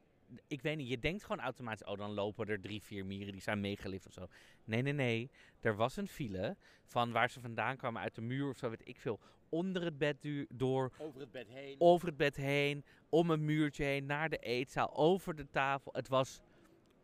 [0.46, 3.42] ik weet niet, je denkt gewoon automatisch, oh, dan lopen er drie, vier mieren die
[3.42, 4.26] zijn meegelift of zo.
[4.64, 5.30] Nee, nee, nee.
[5.60, 8.88] Er was een file van waar ze vandaan kwamen uit de muur of zo, weet
[8.88, 9.20] ik veel.
[9.48, 10.16] Onder het bed
[10.48, 11.76] door, Over het bed heen.
[11.78, 15.92] over het bed heen, om een muurtje heen, naar de eetzaal, over de tafel.
[15.92, 16.40] Het was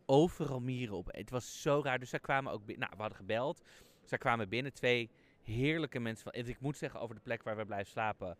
[0.07, 1.07] overal mieren op.
[1.11, 1.99] Het was zo raar.
[1.99, 2.79] Dus zij kwamen ook binnen.
[2.79, 3.61] Nou, we hadden gebeld.
[4.03, 4.73] Zij kwamen binnen.
[4.73, 5.09] Twee
[5.43, 6.23] heerlijke mensen.
[6.23, 8.37] Van, en ik moet zeggen over de plek waar we blijven slapen.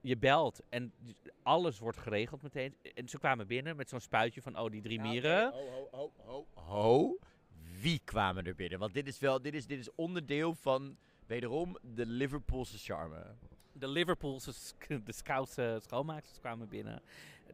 [0.00, 0.92] Je belt en
[1.42, 2.76] alles wordt geregeld meteen.
[2.94, 5.52] En ze kwamen binnen met zo'n spuitje van, oh, die drie Ja, mieren.
[5.52, 7.18] Ho, ho, ho, ho, ho.
[7.80, 8.78] Wie kwamen er binnen?
[8.78, 10.96] Want dit is wel, dit is, dit is onderdeel van,
[11.26, 13.34] wederom, de Liverpoolse charme.
[13.72, 14.52] De Liverpoolse,
[15.04, 17.02] de Scoutse schoonmaaksters kwamen binnen.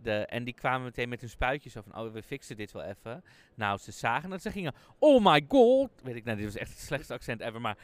[0.02, 2.82] De, en die kwamen meteen met hun spuitjes zo van, oh, we fixen dit wel
[2.82, 3.22] even.
[3.54, 5.90] Nou, ze zagen dat ze gingen, oh my god.
[6.02, 7.78] Weet ik, nou, dit was echt het slechtste accent ever, maar...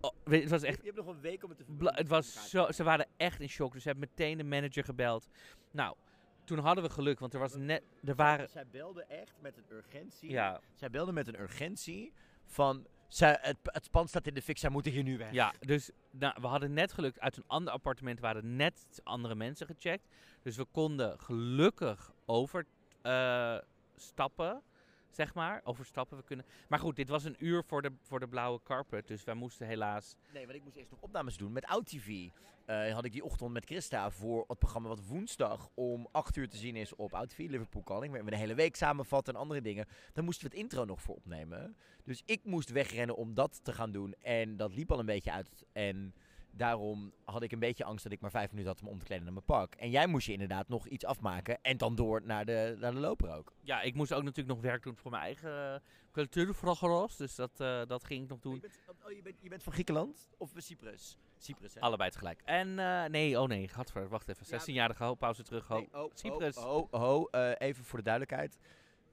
[0.00, 2.08] oh, weet, het was echt Je hebt nog een week om het te Bla- het
[2.08, 3.72] was zo, ze waren echt in shock.
[3.72, 5.28] Dus ze hebben meteen de manager gebeld.
[5.70, 5.96] Nou,
[6.44, 9.64] toen hadden we geluk, want er was net, er waren, Zij belde echt met een
[9.76, 10.30] urgentie.
[10.30, 12.12] ja, Zij belde met een urgentie
[12.44, 15.32] van, zij, het, het pand staat in de fik, zij moeten hier nu weg.
[15.32, 17.18] ja, dus nou, we hadden net geluk.
[17.18, 20.08] Uit een ander appartement waren net andere mensen gecheckt.
[20.42, 24.62] Dus we konden gelukkig overstappen,
[25.10, 25.60] zeg maar.
[25.64, 26.46] Overstappen, we kunnen.
[26.68, 29.06] Maar goed, dit was een uur voor de, voor de blauwe carpet.
[29.06, 32.28] Dus wij moesten helaas Nee, want ik moest eerst nog opnames doen met OutTV.
[32.64, 36.48] Eh had ik die ochtend met Christa voor het programma wat woensdag om 8 uur
[36.48, 38.12] te zien is op OutTV, Liverpool Calling.
[38.12, 39.86] Waar we de hele week samenvatten en andere dingen.
[40.12, 41.76] Daar moesten we het intro nog voor opnemen.
[42.04, 44.14] Dus ik moest wegrennen om dat te gaan doen.
[44.20, 45.66] En dat liep al een beetje uit.
[45.72, 46.14] En
[46.50, 49.04] daarom had ik een beetje angst dat ik maar vijf minuten had om om te
[49.04, 49.74] kleden naar mijn pak.
[49.74, 51.58] En jij moest je inderdaad nog iets afmaken.
[51.62, 53.52] En dan door naar de, naar de loper ook.
[53.60, 55.82] Ja, ik moest ook natuurlijk nog werk doen voor mijn eigen
[56.12, 57.16] cultuurprogramma's.
[57.16, 58.54] Dus dat, eh, dat ging ik nog doen.
[58.54, 60.28] Je bent, oh, je, bent, je bent van Griekenland?
[60.36, 61.16] Of Cyprus?
[61.38, 61.80] Cyprus, hè?
[61.80, 62.42] Allebei tegelijk.
[62.44, 64.60] En eh, nee, oh nee, gadver, wacht even.
[64.60, 65.66] 16-jarige ho, pauze terug.
[65.66, 65.76] Ho.
[65.76, 66.56] Nee, oh, Cyprus.
[66.56, 68.58] Oh, oh, oh, eh, even voor de duidelijkheid.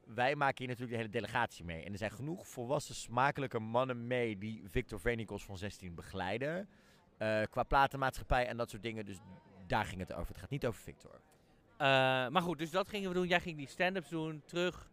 [0.06, 1.84] Wij maken hier natuurlijk de hele delegatie mee.
[1.84, 6.70] En er zijn genoeg volwassen, smakelijke mannen mee die Victor Venikos van 16 begeleiden.
[7.18, 9.06] Eh, qua platenmaatschappij en dat soort dingen.
[9.06, 9.18] Dus
[9.68, 10.28] daar ging het over.
[10.28, 11.22] Het gaat niet over Victor.
[11.78, 11.88] Eh,
[12.28, 13.28] maar goed, dus dat gingen we doen.
[13.28, 14.90] Jij ging die stand-ups doen, terug.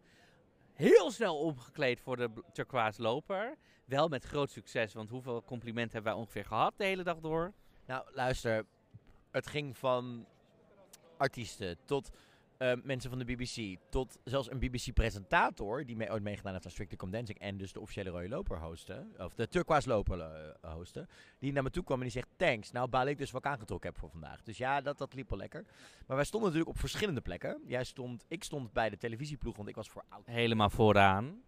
[0.73, 3.57] Heel snel omgekleed voor de turquoise loper.
[3.85, 7.53] Wel met groot succes, want hoeveel complimenten hebben wij ongeveer gehad de hele dag door?
[7.87, 8.65] Nou, luister.
[9.31, 10.27] Het ging van
[11.17, 12.11] artiesten tot
[12.63, 13.77] eh, mensen van de BBC.
[13.91, 17.39] Tot zelfs een BBC-presentator die mee, ooit meegedaan heeft aan Strictly Come Dancing.
[17.39, 19.15] En dus de officiële rode loper hosten.
[19.19, 21.09] Of de turquoise loper eh, hosten.
[21.39, 22.71] Die naar me toe kwam en die zegt thanks.
[22.71, 24.43] Nou baal ik dus wat ik aangetrokken heb voor vandaag.
[24.43, 25.65] Dus ja, dat, dat liep wel lekker.
[26.07, 27.63] Maar wij stonden natuurlijk op verschillende plekken.
[27.67, 30.27] Jij stond, ik stond bij de televisieploeg, want ik was voor oud.
[30.27, 31.43] Helemaal vooraan.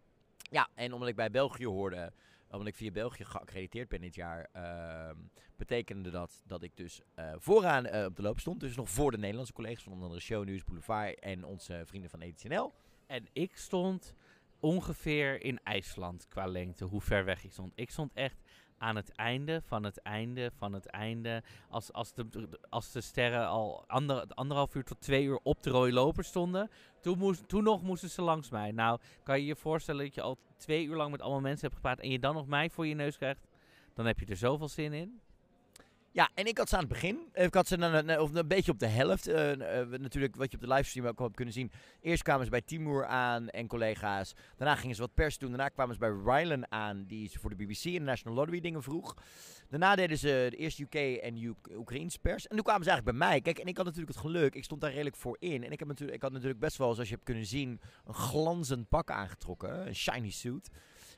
[0.51, 2.13] Ja, en omdat ik bij België hoorde,
[2.55, 5.17] omdat ik via België geaccrediteerd ben dit jaar, ehm,
[5.57, 8.61] betekende dat dat ik dus eh, vooraan eh, op de loop stond.
[8.61, 12.11] Dus nog voor de Nederlandse collega's van onder andere Show News, Boulevard en onze vrienden
[12.11, 12.73] van ETNL.
[13.07, 14.15] En ik stond
[14.61, 17.73] ongeveer in IJsland qua lengte, hoe ver weg ik stond.
[17.75, 18.43] Ik stond echt
[18.79, 21.43] aan het einde van het einde van het einde.
[21.69, 25.71] Als, als, de, als de sterren al ander, anderhalf uur tot twee uur op de
[25.71, 26.71] rode loper stonden.
[27.01, 28.73] Toen, moest, toen nog moesten ze langs mij.
[28.73, 31.75] Nou, kan je je voorstellen dat je al twee uur lang met allemaal mensen hebt
[31.75, 32.01] gepraat.
[32.01, 33.47] En je dan nog mij voor je neus krijgt.
[33.95, 35.21] Dan heb je er zoveel zin in.
[36.15, 37.19] Ja, en ik had ze aan het begin.
[37.33, 39.27] Ik had ze dan, eh, of een beetje op de helft.
[39.27, 41.71] eh, eh, natuurlijk, wat je op de livestream ook al hebt kunnen zien.
[42.01, 44.35] Eerst kwamen ze bij Timur aan en collega's.
[44.57, 45.49] Daarna gingen ze wat pers doen.
[45.49, 48.61] Daarna kwamen ze bij Rylan aan, die ze voor de BBC en de National Lottery
[48.61, 49.17] dingen vroeg.
[49.69, 52.47] Daarna deden ze de eerste UK en U Oekraïns pers.
[52.47, 53.41] En toen kwamen ze eigenlijk bij mij.
[53.41, 54.55] Kijk, en ik had natuurlijk het geluk.
[54.55, 55.65] Ik stond daar redelijk voor in.
[55.65, 58.15] En ik, heb natuurlijk, ik had natuurlijk best wel, zoals je hebt kunnen zien, een
[58.15, 59.87] glanzend pak aangetrokken.
[59.87, 60.71] Een shiny suit.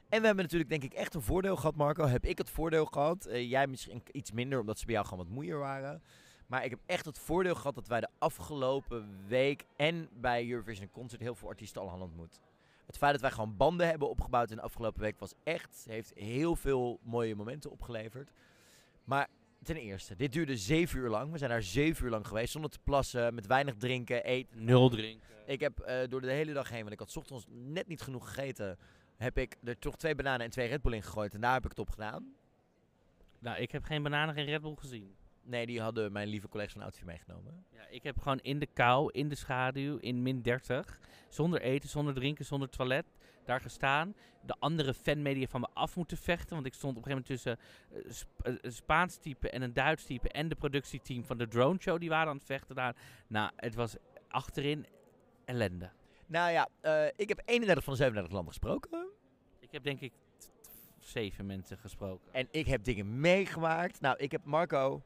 [0.08, 2.06] En we hebben natuurlijk denk ik echt een voordeel gehad, Marco.
[2.06, 3.26] Heb ik het voordeel gehad.
[3.26, 6.02] Eh, jij misschien iets minder, omdat ze bij jou gewoon wat moeier waren.
[6.46, 10.90] Maar ik heb echt het voordeel gehad dat wij de afgelopen week en bij Eurovision
[10.90, 12.40] Concert heel veel artiesten al hadden ontmoet.
[12.86, 16.12] Het feit dat wij gewoon banden hebben opgebouwd in de afgelopen week was echt, heeft
[16.14, 18.30] heel veel mooie momenten opgeleverd.
[19.04, 19.28] Maar
[19.62, 21.32] ten eerste, dit duurde zeven uur lang.
[21.32, 24.64] We zijn daar zeven uur lang geweest, zonder te plassen, met weinig drinken, eten.
[24.64, 25.28] Nul drinken.
[25.46, 28.00] Ik heb eh, door de hele dag heen, want ik had 's ochtends net niet
[28.00, 28.78] genoeg gegeten,
[29.16, 31.34] heb ik er toch twee bananen en twee Red Bull in gegooid.
[31.34, 32.34] En daar heb ik het op gedaan.
[33.38, 35.16] Nou, ik heb geen bananen, geen Red Bull gezien.
[35.46, 37.64] Nee, die hadden mijn lieve collega's van Outfit meegenomen.
[37.70, 41.88] Ja, ik heb gewoon in de kou, in de schaduw, in min 30, zonder eten,
[41.88, 43.06] zonder drinken, zonder toilet,
[43.44, 44.14] daar gestaan.
[44.42, 47.58] De andere fanmedia van me af moeten vechten, want ik stond op een gegeven moment
[48.06, 51.48] tussen eh, eh, een Spaans type en een Duits type en de productieteam van de
[51.48, 52.96] drone show, die waren aan het vechten daar.
[53.26, 53.96] Nou, het was
[54.28, 54.86] achterin
[55.44, 55.90] ellende.
[56.26, 59.08] Nou ja, eh, ik heb 31 van de 37 landen gesproken.
[59.60, 60.12] Ik heb denk ik
[60.98, 62.32] zeven mensen gesproken.
[62.32, 64.00] En ik heb dingen meegemaakt.
[64.00, 65.02] Nou, ik heb Marco.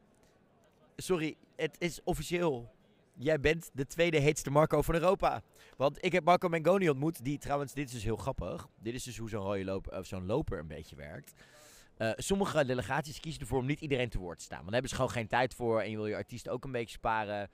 [0.95, 2.71] Sorry, het is officieel.
[3.17, 5.41] Jij bent de tweede heetste Marco van Europa.
[5.77, 7.23] Want ik heb Marco Mengoni ontmoet.
[7.23, 8.67] Die trouwens, dit is dus heel grappig.
[8.79, 11.33] Dit is dus hoe zo'n rode loper, of zo'n loper een beetje werkt.
[11.97, 14.57] Eh, sommige delegaties kiezen ervoor om niet iedereen te woord te staan.
[14.57, 15.81] Want daar hebben ze gewoon geen tijd voor.
[15.81, 17.49] En je wil je artiest ook een beetje sparen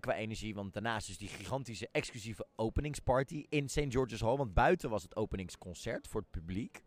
[0.00, 0.54] qua energie.
[0.54, 3.86] Want daarnaast is die gigantische exclusieve openingsparty in St.
[3.88, 4.36] George's Hall.
[4.36, 6.82] Want buiten was het openingsconcert voor het publiek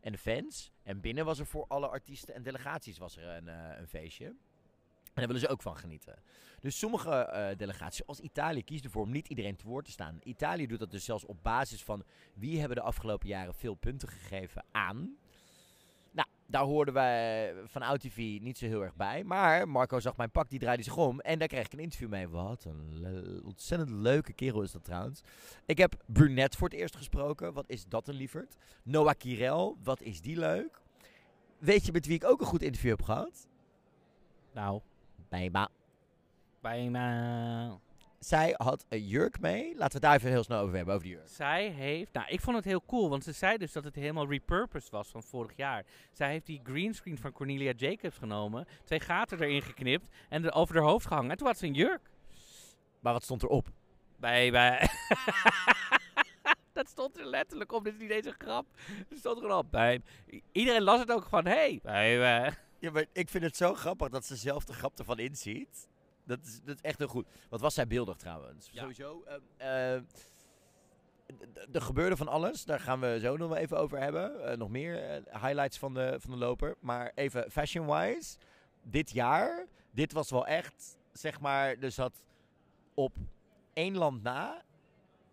[0.00, 0.72] en de fans.
[0.82, 4.26] En binnen was er voor alle artiesten en delegaties was er een, eh, een feestje.
[4.26, 6.22] En daar willen ze ook van genieten.
[6.60, 10.20] Dus sommige eh, delegaties, zoals Italië, kiezen ervoor om niet iedereen te woord te staan.
[10.22, 14.08] Italië doet dat dus zelfs op basis van wie hebben de afgelopen jaren veel punten
[14.08, 15.16] gegeven aan.
[16.48, 19.24] Daar hoorden wij van OutTV niet zo heel erg bij.
[19.24, 21.20] Maar Marco zag mijn pak, die draaide zich om.
[21.20, 22.28] En daar kreeg ik een interview mee.
[22.28, 25.20] Wat een le- ontzettend leuke kerel is dat trouwens.
[25.66, 27.52] Ik heb Brunette voor het eerst gesproken.
[27.52, 28.56] Wat is dat een lieverd?
[28.82, 30.80] Noah Kirel, wat is die leuk?
[31.58, 33.46] Weet je met wie ik ook een goed interview heb gehad?
[34.52, 34.80] Nou,
[35.28, 35.68] Bijma.
[36.60, 37.78] bijna.
[38.26, 39.62] Zij had een jurk mee.
[39.62, 41.28] Laten we het daar even heel snel over hebben, over die jurk.
[41.28, 44.28] Zij heeft, nou ik vond het heel cool, want ze zei dus dat het helemaal
[44.28, 45.84] repurposed was van vorig jaar.
[46.12, 50.74] Zij heeft die greenscreen van Cornelia Jacobs genomen, twee gaten erin geknipt en er over
[50.74, 51.30] haar hoofd gehangen.
[51.30, 52.10] En toen had ze een jurk.
[53.00, 53.68] Maar wat stond erop?
[54.16, 54.88] Bij, bij.
[56.72, 58.66] dat stond er letterlijk op, dit is niet eens een grap.
[59.10, 59.70] Er stond er gewoon op.
[59.70, 60.00] Bij.
[60.52, 62.54] Iedereen las het ook van, hey, bij, bij.
[62.78, 65.88] Ja, maar ik vind het zo grappig dat ze zelf de grap ervan inziet.
[66.26, 67.26] Dat is, dat is echt heel goed.
[67.48, 68.68] Wat was zij beeldig trouwens?
[68.72, 68.80] Ja.
[68.80, 69.24] Sowieso.
[71.26, 72.64] d- d- er gebeurde van alles.
[72.64, 74.44] Daar gaan we zo nog even over hebben.
[74.50, 76.76] Eh, nog meer eh, highlights van de, van de loper.
[76.80, 78.36] Maar even fashion-wise.
[78.82, 79.66] Dit jaar.
[79.90, 81.76] Dit was wel echt, zeg maar.
[81.78, 82.22] Er zat
[82.94, 83.12] op
[83.72, 84.62] één land na.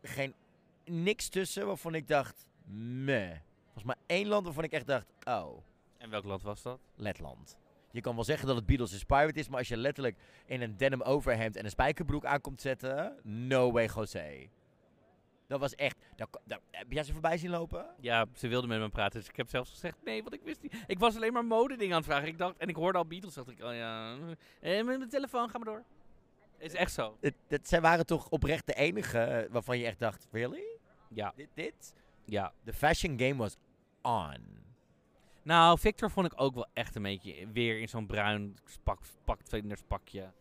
[0.01, 0.33] Geen
[0.85, 2.47] niks tussen waarvan ik dacht.
[3.03, 3.37] Meh.
[3.73, 5.13] Was maar één land waarvan ik echt dacht.
[5.27, 5.57] Oh.
[5.97, 6.79] En welk land was dat?
[6.95, 7.59] Letland.
[7.93, 10.77] Je kan wel zeggen dat het Beatles inspired is, maar als je letterlijk in een
[10.77, 14.49] denim overhemd en een spijkerbroek aankomt zetten, no way José.
[15.47, 15.97] Dat was echt.
[16.71, 17.85] Heb jij ze voorbij zien lopen?
[17.99, 20.61] Ja, ze wilde met me praten, dus ik heb zelfs gezegd nee, want ik wist
[20.61, 20.83] niet.
[20.87, 22.27] Ik was alleen maar modedingen aan het vragen.
[22.27, 24.17] Ik dacht, en ik hoorde al Beatles, dacht ik, oh ja,
[24.59, 25.83] eh, met mijn telefoon, ga maar door.
[26.57, 27.17] Is echt zo.
[27.21, 30.63] Het, het, zij waren toch oprecht de enige eh, waarvan je echt dacht: really?
[31.09, 31.49] Ja, Dit?
[31.53, 31.93] dit?
[32.25, 32.53] ja.
[32.63, 33.57] De fashion game was
[34.01, 34.62] on.
[35.43, 39.39] Nou, Victor vond ik ook wel echt een beetje weer in zo'n bruin pak, pak
[39.87, 40.31] pakje.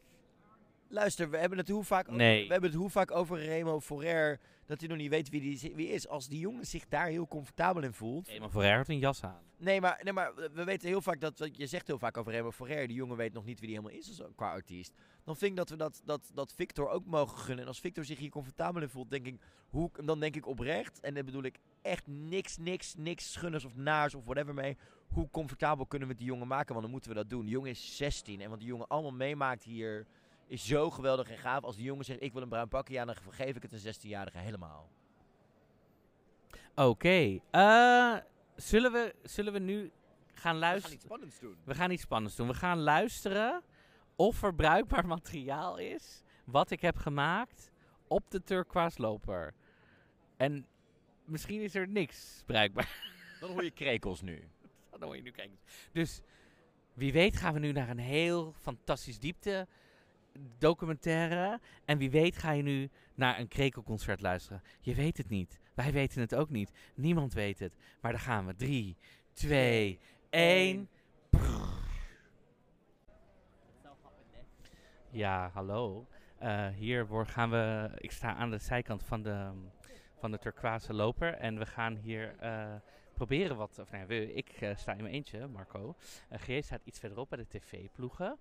[0.88, 2.46] Luister, we hebben het hoe vaak, over, Nee.
[2.46, 5.72] we hebben het hoe vaak over Remo Forer dat hij nog niet weet wie die
[5.74, 6.08] wie is.
[6.08, 9.42] Als die jongen zich daar heel comfortabel in voelt, Eenmaal voor had een jas aan.
[9.56, 12.50] Nee, maar, nee, maar we weten heel vaak dat, je zegt heel vaak over Remo
[12.50, 14.92] Ferrer, die jongen weet nog niet wie die helemaal is als, qua artiest.
[15.24, 17.62] Dan vind ik dat we dat, dat, dat Victor ook mogen gunnen.
[17.62, 21.00] En als Victor zich hier comfortabel in voelt, denk ik, hoe, dan denk ik oprecht,
[21.00, 24.77] en dat bedoel ik echt niks, niks, niks schunners of naars of whatever mee.
[25.09, 26.68] Hoe comfortabel kunnen we die jongen maken?
[26.68, 27.40] Want dan moeten we dat doen.
[27.42, 30.07] Die jongen is 16 en wat die jongen allemaal meemaakt hier
[30.47, 31.62] is zo geweldig en gaaf.
[31.64, 33.95] Als die jongen zegt ik wil een bruin pakje, ja, dan geef ik het een
[33.95, 34.88] 16-jarige helemaal.
[36.75, 37.38] Oké.
[37.51, 38.16] eh,
[38.57, 39.90] zullen, we, zullen we nu gaan
[40.35, 40.95] We gaan luisteren?
[40.97, 41.57] iets spannends doen.
[41.64, 42.47] We gaan iets spannends doen.
[42.47, 43.62] We gaan luisteren
[44.16, 47.71] of er bruikbaar materiaal is wat ik heb gemaakt
[48.09, 49.55] op de turquoise loper.
[50.37, 50.66] En
[51.24, 53.12] misschien is er niks bruikbaar.
[53.40, 54.42] Dan hoor je krekels nu.
[54.90, 55.58] Dan hoor je nu kijken.
[55.92, 56.20] Dus
[56.94, 59.66] wie weet gaan we nu naar een heel fantastisch diepte
[60.58, 61.61] documentaire.
[61.85, 64.62] En wie weet ga je nu naar een krekelconcert luisteren.
[64.80, 65.61] Je weet het niet.
[65.74, 66.72] Wij weten het ook niet.
[66.94, 67.72] Niemand weet het.
[68.00, 68.56] Maar daar gaan we.
[68.56, 68.96] Drie,
[69.32, 69.98] twee,
[70.30, 70.88] één.
[75.11, 76.06] Ja, hallo.
[76.38, 77.90] Eh, hier gaan we.
[77.98, 79.50] Ik sta aan de zijkant van de,
[80.22, 81.35] van de turquoise loper.
[81.35, 82.74] En we gaan hier eh,
[83.14, 83.78] proberen wat.
[83.78, 85.96] Of nee, we, ik eh, sta in mijn eentje, Marco.
[86.32, 88.38] Uh, G staat iets verderop bij de tv-ploegen.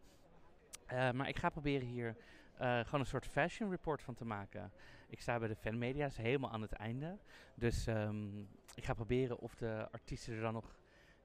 [0.89, 2.15] Maar ik ga proberen hier
[2.57, 4.71] gewoon een soort fashion report van te maken.
[5.07, 7.17] Ik sta bij de fanmedia, is helemaal aan het einde.
[7.55, 8.39] Dus ehm,
[8.75, 10.75] ik ga proberen of de artiesten er dan nog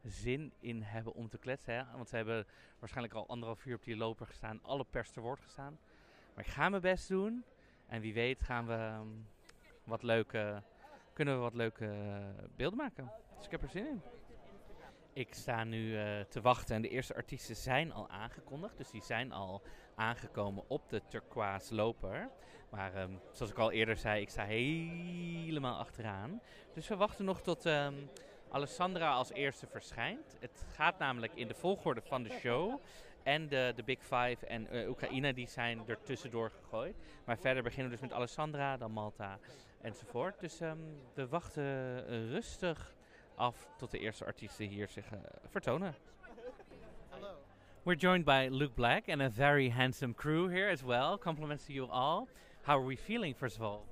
[0.03, 1.75] zin in hebben om te kletsen.
[1.75, 1.83] Hè?
[1.97, 2.47] Want ze hebben
[2.79, 5.79] waarschijnlijk al anderhalf uur op die loper gestaan, alle pers te woord gestaan.
[6.35, 7.45] Maar ik ga mijn best doen.
[7.87, 9.09] En wie weet gaan we ehm,
[9.87, 10.63] wat leuke,
[11.13, 13.13] kunnen we wat leuke eh, beelden maken.
[13.37, 14.03] Dus ik heb er zin in.
[15.13, 18.77] Ik sta nu eh, te wachten en de eerste artiesten zijn al aangekondigd.
[18.77, 19.63] Dus die zijn al
[19.95, 22.31] aangekomen op de turquoise loper.
[22.71, 26.41] Maar ehm, zoals ik al eerder zei, ik sta helemaal achteraan.
[26.75, 27.95] Dus we wachten nog tot ehm,
[28.51, 30.37] Alessandra als eerste verschijnt.
[30.41, 32.81] Het gaat namelijk in de volgorde van de show.
[33.23, 36.97] En de, de Big Five en eh, Oekraïne die zijn er tussendoor gegooid.
[37.25, 39.39] Maar verder beginnen we dus met Alessandra, dan Malta
[39.87, 40.41] enzovoort.
[40.41, 40.79] Dus ehm,
[41.15, 42.95] we wachten rustig
[43.35, 45.19] af tot de eerste artiesten hier zich eh,
[45.51, 45.95] vertonen.
[47.83, 51.19] We're joined by Luke Black and a very handsome crew here as well.
[51.19, 52.27] Compliments to you all.
[52.63, 53.87] How are we feeling, first of all?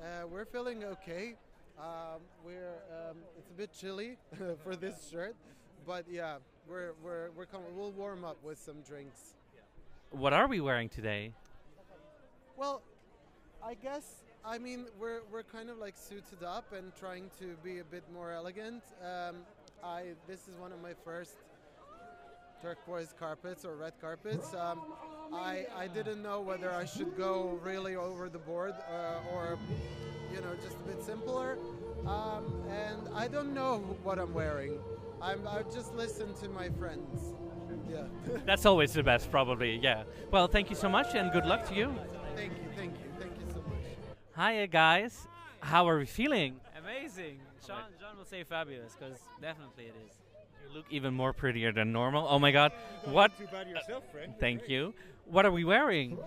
[0.00, 1.36] Uh, we're feeling okay.
[1.78, 4.16] Um, we're um, it's a bit chilly
[4.64, 5.34] for this shirt,
[5.84, 9.34] but yeah, we're we're we're com- we'll warm up with some drinks.
[10.10, 11.32] What are we wearing today?
[12.56, 12.80] Well,
[13.62, 17.80] I guess I mean we're we're kind of like suited up and trying to be
[17.80, 18.82] a bit more elegant.
[19.02, 19.36] Um,
[19.82, 21.36] I this is one of my first
[22.62, 24.54] turquoise carpets or red carpets.
[24.54, 24.80] Um,
[25.32, 29.58] I I didn't know whether I should go really over the board uh, or
[30.32, 31.58] you know just a bit simpler.
[32.06, 34.78] Um, and I don't know what I'm wearing.
[35.20, 37.34] I'm I just listen to my friends.
[37.90, 38.04] Yeah.
[38.46, 40.04] That's always the best, probably, yeah.
[40.30, 41.94] Well, thank you so much and good luck to you.
[42.34, 43.05] thank you, thank you,
[44.36, 45.26] Hiya, guys.
[45.60, 46.56] How are we feeling?
[46.78, 47.38] Amazing.
[47.66, 50.12] Sean, Sean will say fabulous because definitely it is.
[50.68, 52.26] You look even more prettier than normal.
[52.28, 52.72] Oh my god.
[53.04, 53.36] What?
[53.38, 54.34] Too bad yourself, friend.
[54.38, 54.92] Thank you.
[55.24, 56.18] What are we wearing?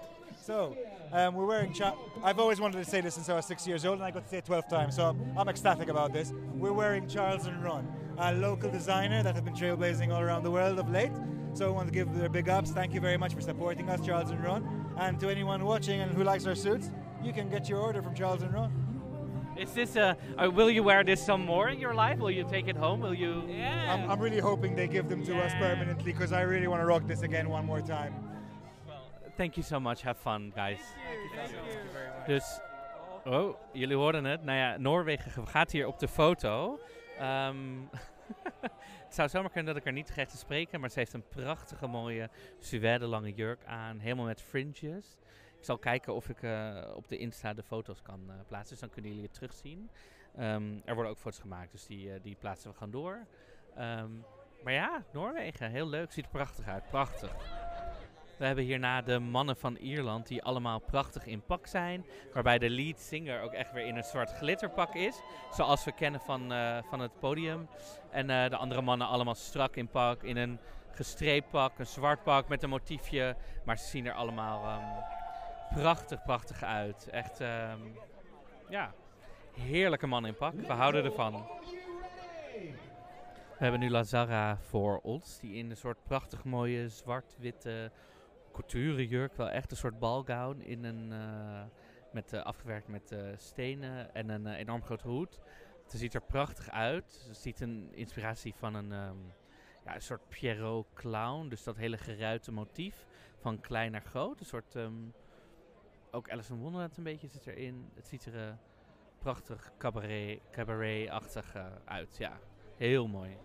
[0.41, 0.75] So,
[1.11, 1.71] um, we're wearing.
[1.71, 4.09] Cha- I've always wanted to say this since I was six years old, and I
[4.09, 4.95] got to say it 12 times.
[4.95, 6.33] So I'm ecstatic about this.
[6.55, 10.51] We're wearing Charles and Run, a local designer that have been trailblazing all around the
[10.51, 11.11] world of late.
[11.53, 12.71] So I want to give their big ups.
[12.71, 14.67] Thank you very much for supporting us, Charles and Run.
[14.97, 16.89] And to anyone watching and who likes our suits,
[17.23, 18.71] you can get your order from Charles and Run.
[19.57, 20.15] Is this a.
[20.37, 22.19] Uh, will you wear this some more in your life?
[22.19, 23.01] Will you take it home?
[23.01, 23.43] Will you.
[23.47, 23.93] Yeah.
[23.93, 26.85] I'm, I'm really hoping they give them to us permanently because I really want to
[26.85, 28.13] rock this again one more time.
[29.35, 30.01] Thank you so much.
[30.01, 30.79] Have fun, guys.
[32.27, 32.59] Dus,
[33.25, 34.43] oh, jullie hoorden het.
[34.43, 36.79] Nou ja, Noorwegen gaat hier op de foto.
[37.17, 37.57] Ehm,
[39.05, 41.27] het zou zomaar kunnen dat ik haar niet krijg te spreken, maar ze heeft een
[41.27, 42.29] prachtige mooie
[42.59, 45.17] suède lange jurk aan, helemaal met fringes.
[45.59, 48.79] Ik zal kijken of ik eh, op de Insta de foto's kan eh, plaatsen, dus
[48.79, 49.89] dan kunnen jullie het terugzien.
[50.35, 53.25] Ehm, er worden ook foto's gemaakt, dus die, eh, die plaatsen we gewoon door.
[53.75, 54.09] Ehm,
[54.63, 57.35] maar ja, Noorwegen, heel leuk, ziet er prachtig uit, prachtig.
[58.37, 62.05] We hebben hierna de mannen van Ierland die allemaal prachtig in pak zijn.
[62.33, 65.21] Waarbij de lead singer ook echt weer in een soort glitterpak is.
[65.51, 66.53] Zoals we kennen van,
[66.89, 67.67] van het podium.
[68.11, 70.23] En de andere mannen allemaal strak in pak.
[70.23, 70.59] In een
[70.91, 73.35] gestreept pak, een zwart pak met een motiefje.
[73.65, 75.18] Maar ze zien er allemaal ehm,
[75.73, 77.07] prachtig, prachtig uit.
[77.09, 77.79] Echt, ehm,
[78.69, 78.93] ja,
[79.53, 80.53] heerlijke mannen in pak.
[80.53, 81.47] We houden ervan.
[83.57, 85.39] We hebben nu Lazara voor ons.
[85.39, 87.91] Die in een soort prachtig mooie zwart-witte
[88.51, 91.63] couture jurk, wel echt een soort balgown in een, eh,
[92.11, 95.39] met, eh, afgewerkt met eh, stenen en een enorm grote hoed.
[95.87, 97.11] Ze ziet er prachtig uit.
[97.11, 99.17] Ze ziet een inspiratie van een, ehm,
[99.85, 101.47] ja, een soort Pierrot clown.
[101.47, 103.05] Dus dat hele geruite motief
[103.39, 104.39] van klein naar groot.
[104.39, 104.93] Een soort, ehm,
[106.11, 107.89] ook Alice in Wonderland een beetje zit erin.
[107.95, 108.53] Het ziet er eh,
[109.19, 112.15] prachtig cabaret, cabaret-achtig eh, uit.
[112.17, 112.39] Ja,
[112.77, 113.37] heel mooi.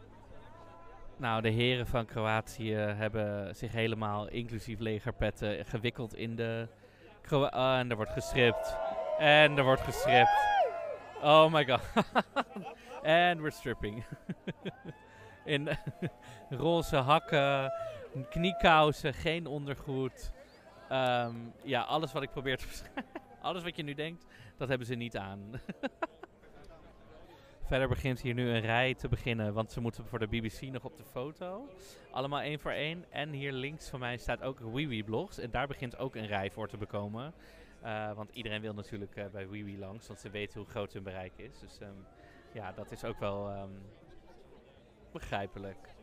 [1.16, 6.68] Nou, de heren van Kroatië hebben zich helemaal, inclusief legerpetten, gewikkeld in de...
[7.20, 8.76] Kro ah, en er wordt gestript.
[9.18, 10.52] En er wordt gestript.
[11.22, 11.80] Oh my god.
[13.02, 14.04] En we're stripping.
[15.44, 15.68] in
[16.50, 17.72] roze hakken,
[18.30, 20.32] kniekousen, geen ondergoed.
[20.88, 22.66] Ehm, ja, alles wat ik probeer te
[23.40, 24.26] alles wat je nu denkt,
[24.56, 25.40] dat hebben ze niet aan.
[27.66, 30.84] Verder begint hier nu een rij te beginnen, want ze moeten voor de BBC nog
[30.84, 31.68] op de foto.
[32.10, 33.04] Allemaal één voor één.
[33.10, 35.38] En hier links van mij staat ook Wiwi Blogs.
[35.38, 37.34] En daar begint ook een rij voor te bekomen.
[37.84, 41.02] Uh, want iedereen wil natuurlijk uh, bij Wiwi langs, want ze weten hoe groot hun
[41.02, 41.58] bereik is.
[41.60, 42.06] Dus um,
[42.52, 43.82] ja, dat is ook wel um,
[45.12, 45.94] begrijpelijk.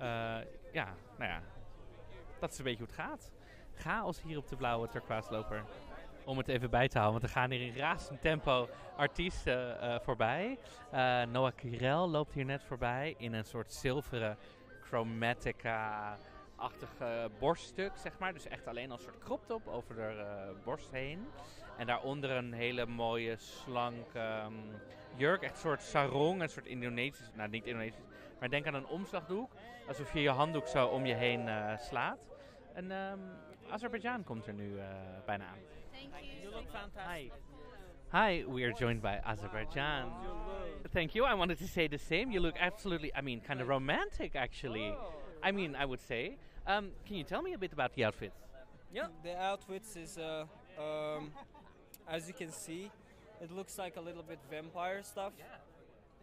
[0.00, 0.38] Uh,
[0.72, 1.42] ja, nou ja,
[2.40, 3.32] dat is een beetje hoe het gaat.
[3.76, 5.44] Chaos hier op de blauwe turquoise
[6.24, 9.98] Om het even bij te houden, want er gaan hier in razend tempo artiesten uh,
[10.00, 10.58] voorbij.
[10.94, 14.36] Uh, Noah Kirel loopt hier net voorbij in een soort zilveren
[14.82, 18.32] chromatica-achtige borststuk, zeg maar.
[18.32, 20.24] Dus echt alleen als soort crop top over de uh,
[20.64, 21.26] borst heen.
[21.78, 24.80] En daaronder een hele mooie, slanke um,
[25.16, 25.42] jurk.
[25.42, 28.06] Echt een soort sarong, een soort Indonesisch, nou niet Indonesisch,
[28.40, 29.52] maar denk aan een omslagdoek.
[29.88, 31.48] Alsof je je handdoek zo om je heen
[31.78, 32.28] slaat.
[32.72, 33.20] En um,
[33.70, 34.84] Azerbeidzjan komt er nu uh,
[35.26, 35.58] bijna aan.
[35.92, 36.42] Thank you.
[36.42, 37.30] You look fantastic.
[37.30, 37.30] Hi.
[38.12, 40.12] Hi, we are joined by Azerbaijan.
[40.92, 41.24] Thank you.
[41.24, 42.30] I wanted to say the same.
[42.30, 44.94] You look absolutely, I mean, kind of romantic actually.
[45.42, 46.36] I mean, I would say.
[46.66, 48.36] Um, can you tell me a bit about the outfits?
[48.92, 50.46] Yeah, the outfits is, uh,
[50.78, 51.32] um,
[52.06, 52.90] as you can see,
[53.40, 55.32] it looks like a little bit vampire stuff.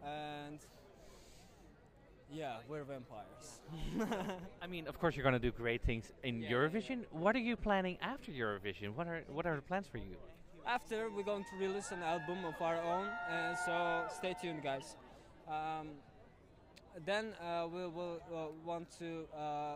[0.03, 0.59] And
[2.33, 3.59] yeah, we're vampires.
[4.61, 6.89] I mean, of course, you're going to do great things in yeah, Eurovision.
[6.89, 7.19] Yeah, yeah.
[7.19, 8.95] What are you planning after Eurovision?
[8.95, 10.15] What are what are the plans for you?
[10.65, 14.95] After, we're going to release an album of our own, and so stay tuned, guys.
[15.47, 15.89] Um,
[17.05, 19.75] then uh, we will uh, want to uh,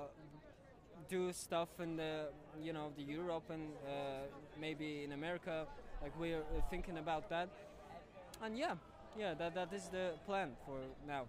[1.09, 2.27] do stuff in the
[2.61, 3.91] you know the Europe and uh,
[4.59, 5.65] maybe in America.
[6.01, 7.49] Like we're uh, thinking about that,
[8.43, 8.75] and yeah,
[9.17, 10.77] yeah, that that is the plan for
[11.07, 11.25] now.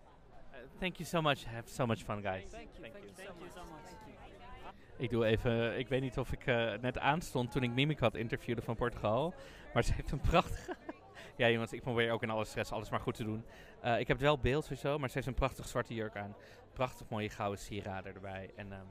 [0.79, 1.45] Thank you so much.
[1.45, 2.51] Have so much fun, guys.
[2.51, 2.83] Thank you.
[2.83, 3.13] Thank, you.
[3.17, 3.97] Thank you so much.
[4.99, 8.15] Ik doe even, ik weet niet of ik uh, net aanstond toen ik Mimic had
[8.15, 9.35] interviewde van Portugal.
[9.75, 10.77] Maar ze heeft een prachtige.
[11.37, 13.45] ja, jongens, ik probeer ook in alle stress alles maar goed te doen.
[13.85, 16.35] Uh, ik heb het wel beeld sowieso, maar ze heeft een prachtig zwarte jurk aan.
[16.73, 18.51] Prachtig mooie gouden sieraden erbij.
[18.55, 18.87] En um,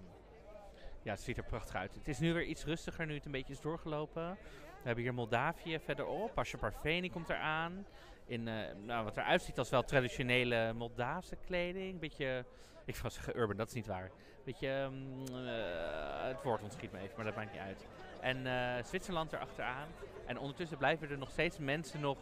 [1.01, 1.93] ja, het ziet er prachtig uit.
[1.93, 4.37] Het is nu weer iets rustiger, nu het een beetje is doorgelopen.
[4.85, 6.33] We hebben hier Moldavië verderop.
[6.33, 7.85] Pasha Parveni komt eraan
[8.25, 8.53] in uh,
[8.85, 11.99] nou, wat eruit ziet als wel traditionele Moldavische kleding.
[11.99, 12.45] Beetje,
[12.85, 14.11] ik ga zeggen urban, dat is niet waar.
[14.43, 17.87] Beetje, um, uh, het woord ontschiet me even, maar dat maakt niet uit.
[18.21, 19.87] En uh, Zwitserland erachteraan.
[20.25, 22.17] En ondertussen blijven er nog steeds mensen nog...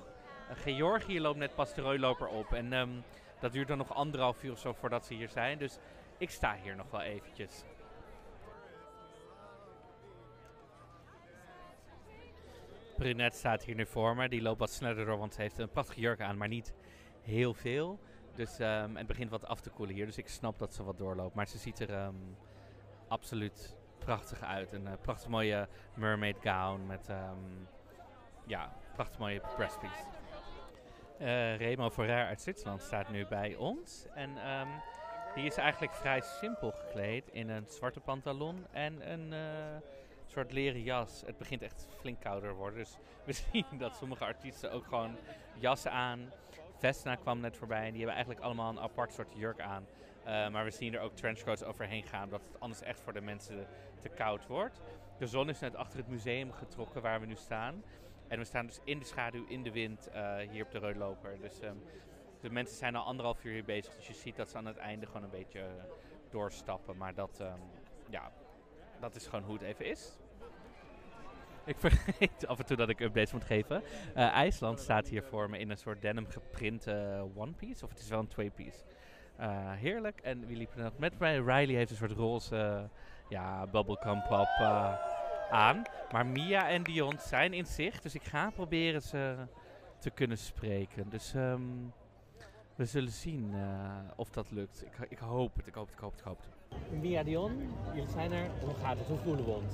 [0.53, 2.53] Georgië loopt net pas de rooiloper op.
[2.53, 3.03] En um,
[3.39, 5.57] dat duurt dan nog anderhalf uur of zo voordat ze hier zijn.
[5.57, 5.77] Dus
[6.17, 7.63] ik sta hier nog wel eventjes.
[12.95, 14.29] Brunette staat hier nu voor me.
[14.29, 16.73] Die loopt wat sneller door, want ze heeft een prachtige jurk aan, maar niet
[17.21, 17.99] heel veel.
[18.35, 20.05] Dus um, het begint wat af te koelen hier.
[20.05, 21.35] Dus ik snap dat ze wat doorloopt.
[21.35, 22.37] Maar ze ziet er um,
[23.07, 24.71] absoluut prachtig uit.
[24.71, 27.67] Een uh, prachtig mooie mermaid gown met um,
[28.45, 30.03] ja, prachtig mooie breastpiece.
[31.19, 34.05] Uh, Remo Ferrer uit Zwitserland staat nu bij ons.
[34.13, 34.29] En
[35.35, 39.31] die is eigenlijk vrij simpel gekleed in een zwarte pantalon en een...
[39.31, 39.39] Uh,
[40.33, 41.23] soort leren jas.
[41.25, 42.79] Het begint echt flink kouder worden.
[42.79, 45.15] Dus we zien dat sommige artiesten ook gewoon
[45.59, 46.31] jassen aan.
[46.77, 49.85] Vesna kwam net voorbij die hebben eigenlijk allemaal een apart soort jurk aan.
[50.25, 53.21] Uh, maar we zien er ook trenchcoats overheen gaan, omdat het anders echt voor de
[53.21, 53.67] mensen
[53.99, 54.81] te koud wordt.
[55.17, 57.83] De zon is net achter het museum getrokken waar we nu staan.
[58.27, 61.39] En we staan dus in de schaduw, in de wind, uh, hier op de Reutloper.
[61.41, 61.83] Dus um,
[62.41, 63.95] de mensen zijn al anderhalf uur hier bezig.
[63.95, 65.83] Dus je ziet dat ze aan het einde gewoon een beetje uh,
[66.29, 66.97] doorstappen.
[66.97, 67.47] Maar dat, um,
[68.09, 68.31] ja,
[68.99, 70.17] dat is gewoon hoe het even is.
[71.65, 73.83] Ik vergeet af en toe dat ik updates moet geven.
[74.15, 77.83] Uh, IJsland staat hier voor me in een soort denim geprinte one piece.
[77.83, 78.83] Of het is wel een twee piece.
[79.39, 80.19] Uh, heerlijk.
[80.19, 81.35] En wie liepen nog met mij?
[81.35, 82.89] Riley heeft een soort roze
[83.29, 84.47] ja, bubblegum pop
[85.49, 85.81] aan.
[86.11, 88.03] Maar Mia en Dion zijn in zicht.
[88.03, 89.35] Dus ik ga proberen ze
[89.99, 91.09] te kunnen spreken.
[91.09, 91.93] Dus um,
[92.75, 93.53] we zullen zien
[94.15, 94.83] of dat lukt.
[94.85, 97.01] Ik, ik hoop het, ik hoop het, ik hoop het, ik hoop het.
[97.01, 98.49] Mia Dion, jullie zijn er.
[98.61, 99.07] Hoe gaat het?
[99.07, 99.73] Hoe voelen we ons?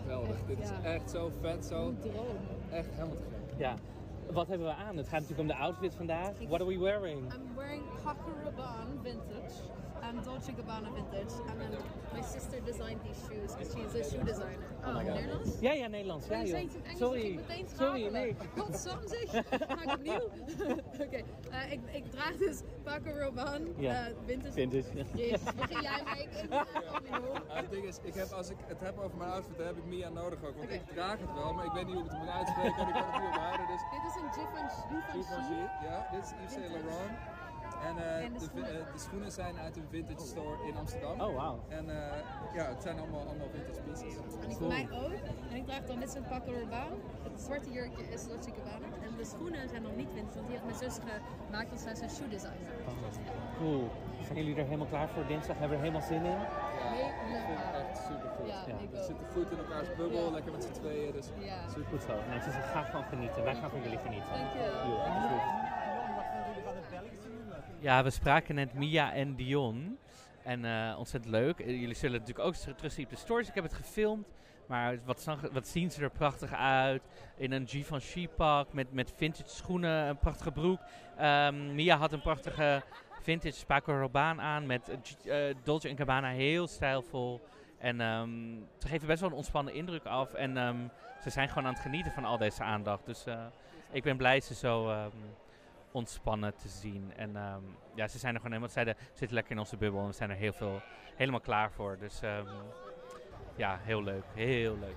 [0.00, 0.36] Geweldig.
[0.46, 1.94] Dit is echt zo vet, zo.
[2.70, 3.58] Echt helemaal te gek.
[3.58, 3.74] Ja.
[4.32, 4.96] wat hebben we aan?
[4.96, 6.32] Het gaat natuurlijk om de outfit vandaag.
[6.38, 7.32] What are we wearing?
[7.32, 9.62] I'm wearing Paco Rabanne vintage
[10.02, 11.32] and Dolce Gabbana vintage.
[11.50, 11.72] And then
[12.12, 14.66] my sister designed these shoes because she's a shoe designer.
[14.84, 15.14] Oh my god.
[15.16, 15.60] Nederlands?
[15.60, 16.26] Ja, ja, Nederlands.
[16.26, 16.50] Ja, Oh, joh.
[16.50, 17.20] zei het in het Engels, Sorry.
[17.26, 18.36] ik meteen Sorry, nee.
[18.56, 19.30] Godsam zeg,
[19.68, 20.28] ga ik opnieuw?
[21.06, 24.06] Oké, eh, ik, ik draag dus Paco Rabanne Ja.
[24.06, 24.52] eh, vintage.
[24.52, 25.04] Vintage.
[25.14, 26.28] Jezus, begin jij maar, ik
[27.48, 29.84] het ding is, ik heb, als ik het heb over mijn outfit, dan heb ik
[29.84, 30.56] Mia nodig ook.
[30.56, 32.88] Want ik draag het wel, maar ik weet niet hoe ik het moet uitspreken en
[32.88, 33.66] ik kan het niet onthouden.
[33.66, 34.94] Dus Dit is een Givenchy.
[35.12, 37.18] Givenchy, ja, dit is Yves Saint Laurent.
[37.88, 38.70] En, eh, En de de, vi- schoenen?
[38.86, 41.20] eh, de schoenen zijn uit een vintage store in Amsterdam.
[41.20, 41.58] Oh, wauw.
[41.68, 42.18] En eh,
[42.58, 44.14] ja, het zijn allemaal, allemaal vintage pieces.
[44.44, 45.12] En voor mij ook.
[45.50, 46.96] En ik draag dan dit soort Paco Rabanne.
[47.32, 48.86] Het zwarte jurkje is Dolce Gabbana.
[49.06, 50.96] En de schoenen zijn nog niet vintage, want die heeft mijn zus
[51.46, 52.74] gemaakt als zij is een shoe designer.
[53.58, 53.84] Cool.
[54.26, 55.56] Zijn jullie er helemaal klaar voor dinsdag?
[55.58, 56.40] Hebben we er helemaal zin in?
[56.40, 58.46] Ik vind het echt super goed.
[58.52, 60.30] Ja, ik We zitten goed in elkaars bubbel, Ja.
[60.36, 61.12] lekker met z'n tweeën.
[61.12, 61.58] Dus Ja.
[61.74, 62.14] Super goed zo.
[62.30, 63.42] Nee, ze ga gewoon genieten.
[63.44, 64.30] Wij gaan van jullie genieten.
[64.38, 65.95] Dankjewel.
[67.86, 69.98] Ja, we spraken net Mia en Dion.
[70.42, 71.58] En eh, ontzettend leuk.
[71.58, 73.48] Eh, Jullie zullen natuurlijk ook terugzien op de stories.
[73.48, 74.26] Ik heb het gefilmd.
[74.66, 77.02] Maar wat, wat zien ze er prachtig uit.
[77.36, 80.80] In een Givenchy pak met, met vintage schoenen, een prachtige broek.
[81.16, 82.82] Ehm, Mia had een prachtige
[83.22, 86.28] vintage Paco Rabanne aan met eh, Dolce Gabbana.
[86.28, 87.40] Heel stijlvol.
[87.78, 88.30] En ehm,
[88.78, 90.32] ze geven best wel een ontspannen indruk af.
[90.34, 90.88] En ehm,
[91.22, 93.06] ze zijn gewoon aan het genieten van al deze aandacht.
[93.06, 93.24] Dus
[93.90, 95.10] ik ben blij ze zo
[95.96, 97.12] ontspannen te zien.
[97.16, 97.62] En ehm,
[97.94, 100.12] ja, ze zijn er gewoon helemaal, zeiden, we zitten lekker in onze bubbel en we
[100.12, 100.80] zijn er heel veel,
[101.14, 101.96] helemaal klaar voor.
[101.98, 102.46] Dus ehm,
[103.56, 104.96] ja, heel leuk, heel leuk.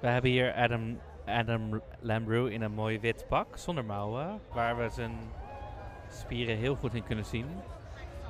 [0.00, 4.88] We hebben hier Adam, Adam Lambrew in een mooi wit pak, zonder mouwen, waar we
[4.88, 5.12] zijn
[6.08, 7.46] spieren heel goed in kunnen zien.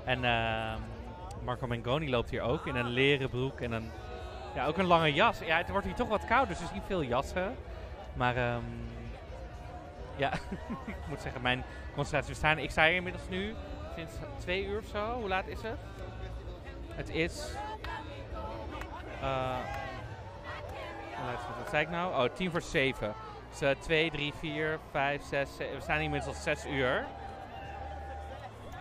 [0.04, 0.80] En ehm,
[1.44, 3.90] Marco Mengoni loopt hier ook in een leren broek en een,
[4.54, 5.38] ja, ook een lange jas.
[5.38, 7.54] Ja, het wordt hier toch wat koud, dus er zien veel jassen.
[8.16, 8.36] Maar
[10.16, 10.32] ja,
[10.86, 12.58] ik moet zeggen, mijn concentratie verstaan.
[12.58, 13.54] Ik sta hier inmiddels nu
[13.96, 15.12] sinds twee uur of zo.
[15.12, 15.78] Hoe laat is het?
[16.88, 17.54] Het is.
[19.20, 19.56] eh,
[21.10, 21.40] het?
[21.58, 22.24] Wat zei ik nou?
[22.24, 23.14] Oh, tien voor zeven.
[23.50, 25.56] Dus eh, twee, drie, vier, vijf, zes.
[25.56, 27.04] ze- We staan hier inmiddels al zes uur.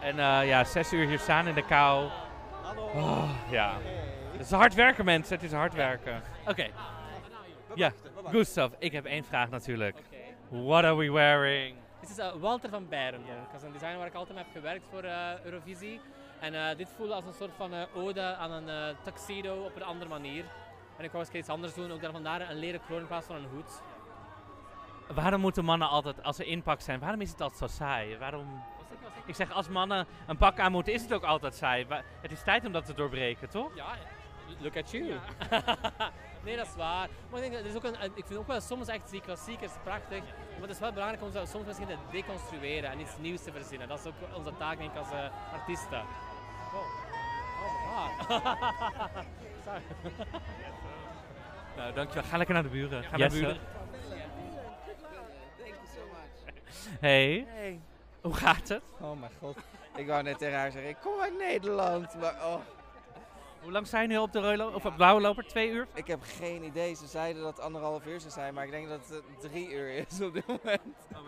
[0.01, 2.09] En eh, ja, zes uur hier staan in de kou.
[2.95, 3.73] Oh, ja.
[4.31, 5.35] Het is hard werken, mensen.
[5.35, 6.21] Het is hard werken.
[6.47, 6.67] Oké.
[7.75, 7.91] Ja,
[8.31, 9.97] Gustav, ik heb één vraag natuurlijk.
[10.53, 11.75] What are we wearing?
[12.01, 13.51] Dit is uh, Walter van Beirendonk.
[13.51, 15.99] Dat is een designer waar ik altijd mee heb gewerkt voor eh, Eurovisie.
[16.39, 19.75] En eh, dit voelde als een soort van eh, ode aan een eh, tuxedo op
[19.75, 20.45] een andere manier.
[20.97, 23.25] En ik wou eens iets anders doen, ook daar vandaar een leren kroon in plaats
[23.27, 23.81] van een hoed.
[25.15, 28.17] Waarom moeten mannen altijd, als ze inpak zijn, waarom is het altijd zo saai?
[28.17, 28.63] Waarom...
[29.25, 31.85] Ik zeg, als mannen een pak aan moeten, is het ook altijd saai.
[31.85, 33.75] Wa- Het is tijd om dat te doorbreken, toch?
[33.75, 33.85] Ja,
[34.59, 35.13] look at you.
[36.43, 37.09] nee, dat is waar.
[37.29, 39.21] Maar ik, denk, dat er is ook een, ik vind ook wel soms echt die
[39.21, 40.23] klassiekers prachtig.
[40.51, 43.51] Maar het is wel belangrijk om ze soms misschien te deconstrueren en iets nieuws te
[43.51, 43.87] verzinnen.
[43.87, 46.03] Dat is ook onze taak denk ik als eh, artiesten.
[46.71, 46.81] Wow.
[47.63, 48.43] Oh, wow.
[49.65, 49.81] Sorry.
[51.77, 52.23] Nou, dankjewel.
[52.23, 53.03] Ga lekker naar de buren.
[53.03, 53.57] Ga Yes, naar de buren.
[55.57, 56.99] Thank you so much.
[56.99, 57.45] Hey.
[57.47, 57.79] Hey.
[58.21, 58.81] Hoe gaat het?
[58.99, 59.57] Oh mijn god.
[59.95, 62.15] Ik wou net tegen haar zeggen, ik kom uit Nederland.
[62.19, 62.55] Maar oh.
[63.63, 65.45] Hoe lang zijn nu op de, rode of op blauwe loper?
[65.47, 65.87] Twee uur?
[65.93, 66.95] Ik heb geen idee.
[66.95, 69.89] Ze zeiden dat het anderhalf uur zou zijn, maar ik denk dat het drie uur
[69.89, 70.81] is op dit moment.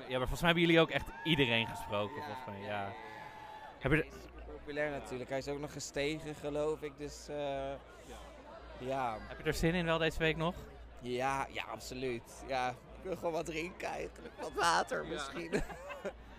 [0.07, 2.23] Ja, maar volgens mij hebben jullie ook echt iedereen gesproken.
[2.23, 2.93] Volgens mij, ja.
[3.79, 4.05] Heb je
[4.65, 5.29] populair natuurlijk.
[5.29, 6.91] Hij is ook nog gestegen, geloof ik.
[6.97, 7.73] Dus eh,
[8.77, 9.17] ja.
[9.27, 10.55] Heb je er zin in wel deze week nog?
[11.01, 12.43] Ja, ja, absoluut.
[12.47, 14.33] Ja, ik wil gewoon wat drinken eigenlijk.
[14.41, 15.51] Wat water misschien.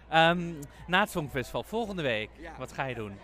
[0.09, 0.53] Ehm,
[0.87, 2.31] na het Songfestival, volgende week.
[2.39, 2.53] Ja.
[2.59, 3.19] Wat ga je doen?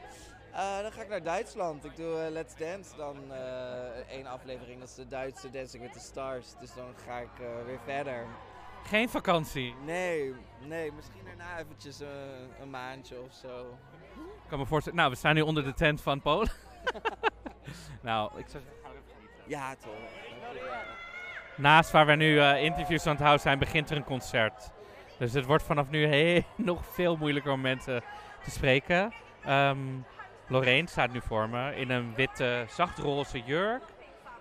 [0.53, 1.85] Eh, dan ga ik naar Duitsland.
[1.85, 4.81] Ik doe eh, Let's Dance dan eh één aflevering.
[4.81, 6.55] Dat is de Duitse Dancing with the Stars.
[6.61, 7.31] Dus dan ga ik
[7.67, 8.27] weer verder.
[8.85, 9.75] Geen vakantie?
[9.85, 10.93] Nee, nee.
[10.93, 12.01] Misschien daarna eventjes
[12.61, 13.79] een maandje of zo.
[14.17, 14.99] Ik kan me voorstellen.
[14.99, 16.51] Nou, we staan nu onder de tent van Polen.
[18.03, 18.61] nou, ik zeg.
[19.47, 19.93] Ja, toch.
[21.57, 24.71] Naast waar we nu interviews aan het houden zijn, begint er een concert.
[25.19, 28.03] Dus het wordt vanaf nu heel, nog veel moeilijker om mensen
[28.43, 29.13] te spreken.
[29.45, 29.79] Ehm
[30.53, 33.83] Lorraine staat nu voor me in een witte, zachtroze jurk.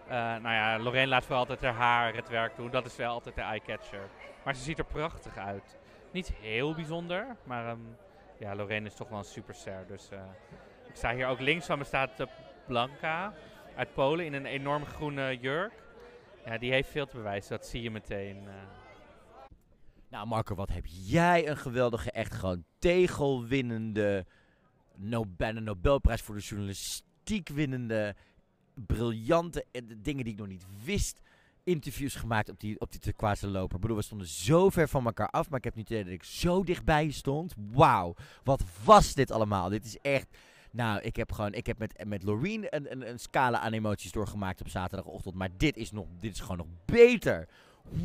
[0.08, 2.70] Eh, nou ja, Lorraine laat voor altijd haar haar het werk doen.
[2.70, 4.10] Dat is wel altijd de eye-catcher.
[4.44, 5.78] Maar ze ziet er prachtig uit.
[6.12, 7.80] Niet heel bijzonder, maar ehm,
[8.40, 9.86] ja, Lorraine is toch wel een superster.
[9.88, 10.20] Dus eh,
[10.88, 12.28] ik sta hier ook links van me staat eh,
[12.68, 13.34] Blanca
[13.76, 15.74] uit Polen in een enorm groene jurk.
[16.46, 18.48] Ja, die heeft veel te bewijzen, dat zie je meteen.
[20.10, 24.26] Nou, Marco, wat heb jij een geweldige, echt gewoon tegelwinnende,
[25.02, 28.16] no bijna Nobelprijs voor de journalistiek winnende,
[28.74, 31.22] briljante eh, de dingen die ik nog niet wist.
[31.64, 33.76] interviews gemaakt op die, op die turquoise loper.
[33.76, 36.12] Ik bedoel, we stonden zo ver van elkaar af, maar ik heb niet het idee
[36.12, 37.54] dat ik zo dichtbij stond.
[37.72, 39.70] Wauw, wat was dit allemaal?
[39.70, 40.28] Dit is echt...
[40.72, 44.12] Nou, ik heb gewoon, ik heb met, met Loreen een, een, een scala aan emoties
[44.12, 45.36] doorgemaakt op zaterdagochtend.
[45.36, 47.48] Maar dit is, nog, dit is gewoon nog beter.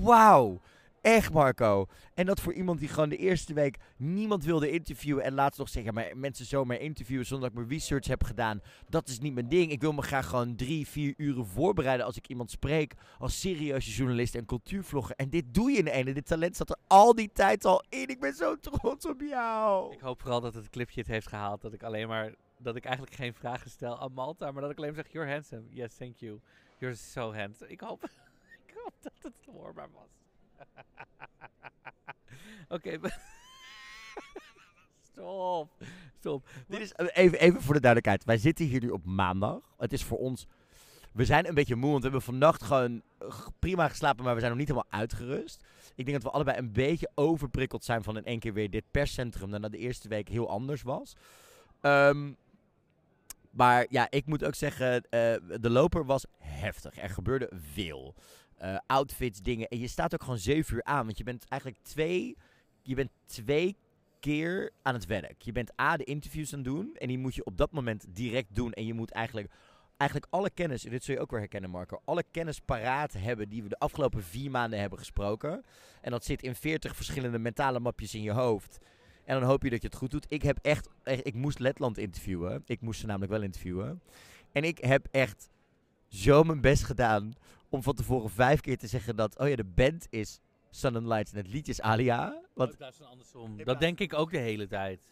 [0.00, 0.60] Wauw.
[1.06, 1.86] Echt, Marco.
[2.14, 5.24] En dat voor iemand die gewoon de eerste week niemand wilde interviewen.
[5.24, 8.60] En laatst nog zeggen, maar mensen zomaar interviewen zonder dat ik mijn research heb gedaan.
[8.88, 9.70] Dat is niet mijn ding.
[9.70, 12.94] Ik wil me graag gewoon drie, vier uren voorbereiden als ik iemand spreek.
[13.18, 15.16] Als serieuze journalist en cultuurvlogger.
[15.16, 16.12] En dit doe je in ene.
[16.12, 18.08] Dit talent zat er al die tijd al in.
[18.08, 19.92] Ik ben zo trots op jou.
[19.92, 21.60] Ik hoop vooral dat het clipje het heeft gehaald.
[21.60, 22.34] Dat ik alleen maar.
[22.58, 24.50] Dat ik eigenlijk geen vragen stel aan Malta.
[24.50, 25.62] Maar dat ik alleen maar zeg: You're handsome.
[25.70, 26.40] Yes, thank you.
[26.78, 27.70] You're so handsome.
[27.70, 28.02] Ik hoop,
[28.66, 30.25] ik hoop dat het hoorbaar was.
[32.68, 32.98] Oké.
[35.12, 35.70] Stop.
[36.18, 36.48] Stop.
[36.68, 38.24] Dit is even, even voor de duidelijkheid.
[38.24, 39.74] Wij zitten hier nu op maandag.
[39.78, 40.46] Het is voor ons.
[41.12, 43.02] We zijn een beetje moe, want we hebben vannacht gewoon
[43.58, 45.64] prima geslapen, maar we zijn nog niet helemaal uitgerust.
[45.94, 48.84] Ik denk dat we allebei een beetje overprikkeld zijn van in één keer weer dit
[48.90, 51.16] perscentrum, nadat de eerste week heel anders was.
[51.80, 52.32] Ehm,
[53.50, 56.98] maar ja, ik moet ook zeggen, eh, de loper was heftig.
[56.98, 58.14] Er gebeurde veel.
[58.56, 59.68] Eh, outfits, dingen.
[59.68, 62.36] En je staat ook gewoon zeven uur aan, want je bent eigenlijk twee,
[62.82, 63.76] je bent twee
[64.20, 65.42] keer aan het werk.
[65.42, 66.96] Je bent A, de interviews aan het doen.
[66.98, 68.72] En die moet je op dat moment direct doen.
[68.72, 69.52] En je moet eigenlijk,
[69.96, 73.48] eigenlijk alle kennis, en dit zul je ook weer herkennen Marco, alle kennis paraat hebben
[73.48, 75.64] die we de afgelopen vier maanden hebben gesproken.
[76.00, 78.78] En dat zit in 40 verschillende mentale mapjes in je hoofd.
[79.24, 80.26] En dan hoop je dat je het goed doet.
[80.28, 82.62] Ik heb echt, echt- ik moest Letland interviewen.
[82.66, 84.02] Ik moest ze namelijk wel interviewen.
[84.52, 85.48] En ik heb echt
[86.08, 87.32] zo mijn best gedaan
[87.76, 91.06] om van tevoren vijf keer te zeggen dat, oh ja, de band is Sun and
[91.06, 92.42] Lights en het liedje is Alia.
[92.54, 93.64] Want In plaats van andersom.
[93.64, 95.08] Dat denk ik ook de hele tijd.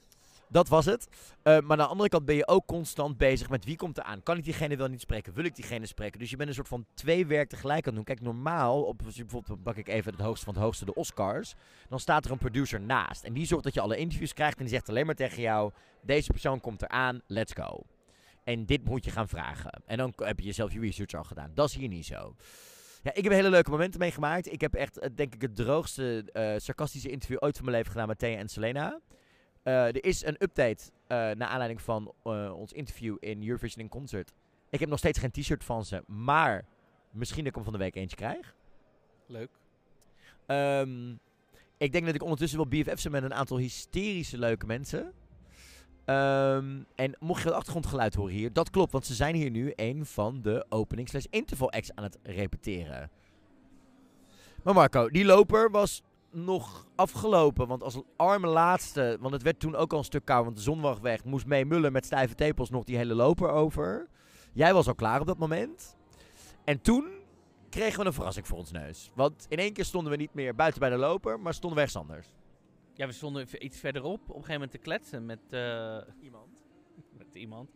[0.49, 1.09] dat was het.
[1.43, 4.05] Eh, maar aan de andere kant ben je ook constant bezig met wie komt er
[4.05, 4.23] aan.
[4.23, 5.35] Kan ik diegene wel niet spreken?
[5.35, 6.19] Wil ik diegene spreken?
[6.19, 8.17] Dus je bent een soort van twee werk tegelijk aan het doen.
[8.17, 11.55] Kijk, normaal, op, bijvoorbeeld pak ik even het hoogste van het hoogste, de Oscars.
[11.89, 13.25] Dan staat er een producer naast.
[13.25, 14.57] En die zorgt dat je alle interviews krijgt.
[14.59, 17.85] En die zegt alleen maar tegen jou, deze persoon komt eraan, let's go.
[18.45, 19.83] En dit moet je gaan vragen.
[19.87, 21.51] En dan heb je zelf je research al gedaan.
[21.55, 22.35] Dat is hier niet zo.
[23.03, 24.53] Ja, ik heb hele leuke momenten meegemaakt.
[24.53, 27.93] Ik heb echt, eh, denk ik, het droogste eh, sarcastische interview ooit van mijn leven
[27.93, 29.01] gedaan met Thea en Selena.
[29.63, 32.15] Eh, er is een update eh naar aanleiding van
[32.53, 34.33] ons interview in Eurovision in Concert.
[34.71, 36.65] Ik heb nog steeds geen t-shirt van ze, maar
[37.11, 38.55] misschien dat ik hem van de week eentje krijg.
[39.27, 39.51] Leuk.
[40.47, 41.11] Ehm,
[41.77, 45.13] ik denk dat ik ondertussen wel BFF zijn met een aantal hysterische leuke mensen.
[46.05, 49.73] Ehm, en mocht je wat achtergrondgeluid horen hier, dat klopt, want ze zijn hier nu
[49.77, 53.11] een van de opening slash interval acts aan het repeteren.
[54.63, 59.77] Maar Marco, die loper was nog afgelopen, want als arme laatste, want het werd toen
[59.77, 62.35] ook al een stuk koud, want de zon was weg, moest mee mullen met stijve
[62.35, 64.09] tepels nog die hele loper over.
[64.53, 65.97] Jij was al klaar op dat moment.
[66.65, 67.09] En toen
[67.69, 69.11] kregen we een verrassing voor ons neus.
[69.15, 71.85] Want in één keer stonden we niet meer buiten bij de loper, maar stonden we
[71.85, 72.29] ergens anders.
[72.95, 75.41] Ja, we stonden even iets verderop op een gegeven moment te kletsen met
[76.21, 76.49] iemand.
[77.19, 77.71] Met iemand.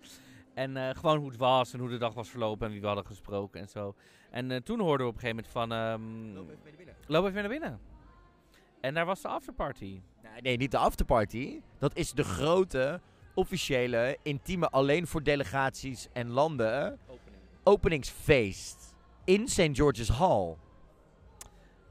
[0.58, 2.86] En eh, gewoon hoe het was en hoe de dag was verlopen en wie we
[2.86, 3.94] hadden gesproken en zo.
[4.30, 5.72] En eh, toen hoorden we op een gegeven moment van...
[5.72, 6.56] ehm
[7.06, 7.80] Loop even naar binnen.
[8.80, 10.00] En daar was de afterparty.
[10.22, 11.60] Nee, nee, niet de afterparty.
[11.78, 13.00] Dat is de grote,
[13.34, 16.98] officiële, intieme, alleen voor delegaties en landen...
[17.62, 18.94] openingsfeest
[19.24, 19.70] in St.
[19.72, 20.56] George's Hall.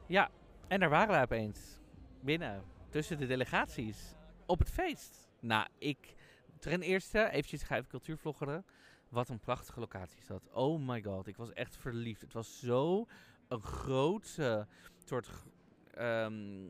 [0.08, 0.30] Ja,
[0.68, 1.80] en daar waren wij opeens.
[2.22, 2.64] Binnen.
[2.90, 4.16] Tussen de delegaties.
[4.46, 5.30] Op het feest.
[5.40, 6.16] Nou, ik...
[6.60, 8.66] Ten eerste, eventjes ga even cultuurvloggeren.
[9.10, 10.50] Wat een prachtige locatie is dat.
[10.52, 12.22] Oh my god, ik was echt verliefd.
[12.22, 13.08] Het was zo
[13.48, 14.68] een grootse
[15.06, 15.30] soort
[15.94, 16.68] ehm,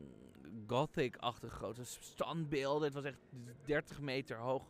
[0.66, 2.84] gothic-achtige grote standbeelden.
[2.84, 3.20] Het was echt
[3.64, 4.68] 30 meter hoog.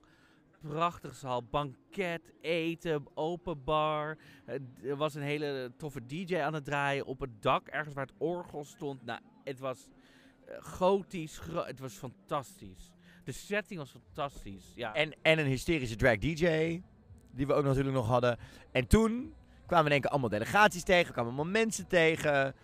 [0.61, 4.19] Prachtige zaal, banket, eten, open bar.
[4.83, 8.17] Er was een hele toffe DJ aan het draaien op het dak, ergens waar het
[8.19, 9.05] orgel stond.
[9.05, 9.89] Nou, het was
[10.61, 12.93] gotisch, gro- het was fantastisch.
[13.25, 14.73] De setting was fantastisch.
[14.75, 14.95] Ja.
[14.95, 16.81] En, en een hysterische drag DJ,
[17.31, 18.39] die we ook natuurlijk nog hadden.
[18.73, 19.35] En toen
[19.67, 22.55] kwamen we in één keer allemaal delegaties tegen, kwamen allemaal mensen tegen.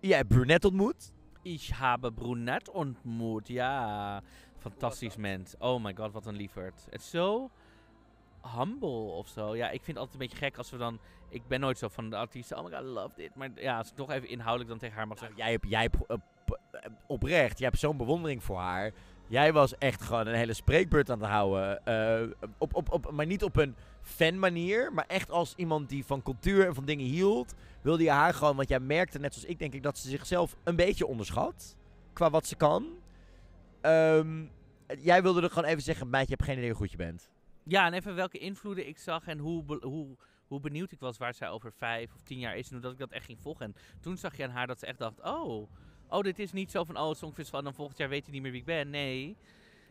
[0.00, 1.12] Jij hebt Brunette ontmoet.
[1.42, 4.22] Ich habe Brunette ontmoet, ja.
[4.58, 5.54] Fantastisch mens.
[5.58, 6.86] Oh my god, wat een lieverd.
[6.90, 7.50] Het is zo
[8.54, 9.56] humble of zo.
[9.56, 11.00] Ja, ik vind het altijd een beetje gek als we dan...
[11.28, 13.34] Ik ben nooit zo van de artiesten, oh my god, I love dit.
[13.34, 15.36] Maar ja, als ik toch even inhoudelijk dan tegen haar mag zeggen...
[15.36, 16.16] Jij hebt, jij hebt eh,
[17.06, 18.92] oprecht, jij hebt zo'n bewondering voor haar.
[19.28, 21.84] Jij was echt gewoon een hele spreekbeurt aan het houden.
[21.84, 26.04] eh, op, op, op, maar niet op een fan manier, maar echt als iemand die
[26.04, 27.54] van cultuur en van dingen hield.
[27.82, 30.56] Wilde je haar gewoon, want jij merkte net zoals ik denk ik dat ze zichzelf
[30.64, 31.76] een beetje onderschat.
[32.12, 32.86] Qua wat ze kan.
[33.80, 34.44] Ehm,
[34.98, 37.30] jij wilde er gewoon even zeggen, meid, je hebt geen idee hoe goed je bent.
[37.62, 40.16] Ja, en even welke invloeden ik zag en hoe, hoe,
[40.46, 42.70] hoe benieuwd ik was waar zij over vijf of tien jaar is.
[42.70, 43.66] En dat ik dat echt ging volgen.
[43.66, 45.70] En toen zag je aan haar dat ze echt dacht, oh,
[46.08, 48.50] oh dit is niet zo van, oh Songfestival dan volgend jaar weet hij niet meer
[48.50, 48.90] wie ik ben.
[48.90, 49.36] Nee.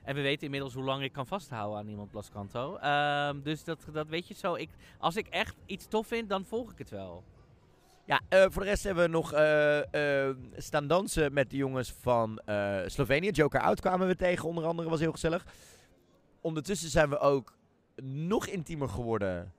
[0.03, 2.75] En we weten inmiddels hoe lang ik kan vasthouden aan iemand Blas Canto.
[2.75, 4.55] Ehm, dus dat, dat weet je zo.
[4.55, 7.23] Ik, als ik echt iets tof vind, dan volg ik het wel.
[8.05, 11.93] Ja, eh, voor de rest hebben we nog eh, eh, staan dansen met de jongens
[11.99, 12.41] van
[12.85, 13.29] Slovenië.
[13.29, 15.45] Joker Out kwamen we tegen, onder andere, was heel gezellig.
[16.41, 17.57] Ondertussen zijn we ook
[18.03, 19.53] nog intiemer geworden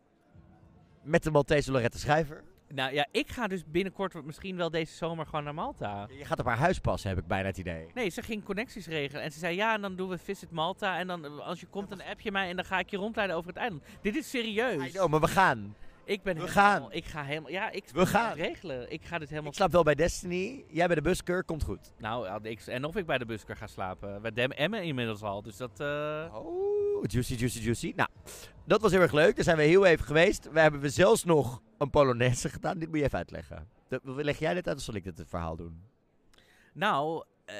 [1.02, 2.44] met de Maltese Lorette Schrijver.
[2.68, 6.08] Nou ja, ik ga dus binnenkort misschien wel deze zomer gewoon naar Malta.
[6.18, 7.86] Je gaat op haar huis passen, heb ik bijna het idee.
[7.94, 9.22] Nee, ze ging connecties regelen.
[9.22, 10.98] En ze zei, ja, en dan doen we Visit Malta.
[10.98, 12.96] En dan, eh, als je komt, dan app je mij en dan ga ik je
[12.96, 13.82] rondleiden over het eiland.
[14.00, 14.92] Dit is serieus.
[14.92, 15.74] Know, maar we gaan.
[16.06, 16.92] Ik ben We helemaal- gaan.
[16.92, 17.50] Ik ga helemaal...
[17.50, 18.34] Ja, ik We gaan.
[18.34, 18.92] regelen.
[18.92, 19.50] Ik ga dit helemaal...
[19.50, 21.92] Ik slaap wel bij Destiny, jij bij de busker, komt goed.
[21.98, 24.22] Nou, ik, en of ik bij de busker ga slapen.
[24.22, 25.42] Bij Dem Emmen inmiddels al.
[25.42, 25.80] Dus dat...
[25.80, 27.92] eh, Oh, juicy, juicy, juicy.
[27.96, 28.08] Nou,
[28.64, 29.34] dat was heel erg leuk.
[29.34, 30.50] Daar zijn we heel even geweest.
[30.52, 32.78] We hebben we zelfs nog een Polonaise gedaan.
[32.78, 33.68] Dit moet je even uitleggen.
[33.88, 35.82] Dat- Leg jij dit uit of zal ik dit het verhaal doen?
[36.72, 37.54] Nou, eh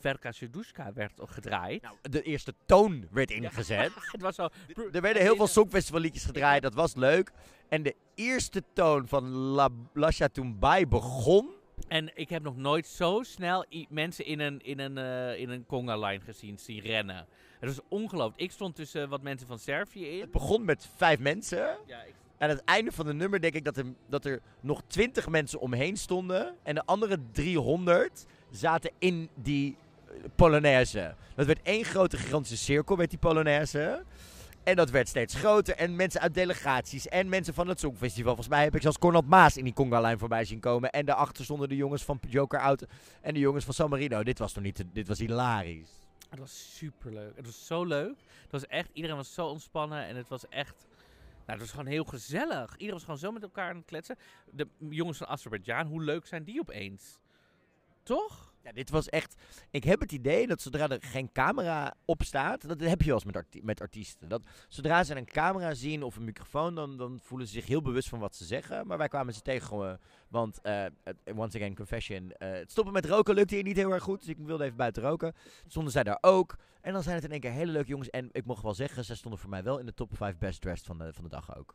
[0.00, 1.82] Verka Serdushka werd gedraaid.
[1.82, 3.92] Nou, de eerste toon werd ingezet.
[4.12, 4.48] het was zo...
[4.92, 7.30] Er werden heel veel songfestivalliedjes gedraaid, dat was leuk.
[7.68, 11.48] En de eerste toon van La Blasha Tumbai begon.
[11.88, 15.66] En ik heb nog nooit zo snel mensen in een, in een, eh, in een
[15.66, 17.26] conga-line gezien, zien rennen.
[17.60, 18.40] Het was ongelooflijk.
[18.40, 20.20] Ik stond tussen wat mensen van Servië in.
[20.20, 21.76] Het begon met vijf mensen.
[21.86, 24.82] Ja, ik- aan het einde van het nummer denk ik dat er, dat er nog
[24.86, 26.56] twintig mensen omheen stonden.
[26.62, 29.76] En de andere 300 zaten in die
[30.06, 31.14] eh, Polonaise.
[31.34, 34.04] Dat werd één grote gigantische cirkel met die Polonaise.
[34.68, 35.74] En dat werd steeds groter.
[35.76, 38.34] En mensen uit delegaties en mensen van het Songfestival.
[38.34, 40.90] Volgens mij heb ik zelfs Cornald Maas in die conga-lijn voorbij zien komen.
[40.90, 42.86] En daarachter stonden de jongens van Joker Out
[43.20, 44.22] en de jongens van San Marino.
[44.22, 44.84] Dit was toch niet...
[44.92, 46.06] dit was hilarisch.
[46.28, 47.36] Het was superleuk.
[47.36, 48.16] Het was zo leuk.
[48.42, 50.86] Het was echt, iedereen was zo ontspannen en het was echt...
[51.46, 52.72] Nou, het was gewoon heel gezellig.
[52.72, 54.16] Iedereen was gewoon zo met elkaar aan het kletsen.
[54.50, 57.18] De jongens van Azerbeidzjan, hoe leuk zijn die opeens?
[58.08, 58.52] Toch?
[58.62, 59.34] Ja, dit was echt...
[59.70, 62.68] Ik heb het idee dat zodra er geen camera op staat...
[62.68, 64.28] Dat heb je wel eens met, arti- met artiesten.
[64.28, 66.74] Dat zodra ze een camera zien of een microfoon...
[66.74, 68.86] Dan, dan voelen ze zich heel bewust van wat ze zeggen.
[68.86, 70.00] Maar wij kwamen ze tegen.
[70.28, 70.84] Want, eh,
[71.34, 72.32] once again, confession...
[72.32, 74.20] eh, het stoppen met roken lukte hier niet heel erg goed.
[74.20, 75.34] Dus ik wilde even buiten roken.
[75.66, 76.56] Stonden zij daar ook.
[76.80, 78.10] En dan zijn het in één keer hele leuke jongens.
[78.10, 79.04] En ik mocht wel zeggen...
[79.04, 81.30] Zij stonden voor mij wel in de top 5 best dressed van de, van de
[81.30, 81.74] dag ook.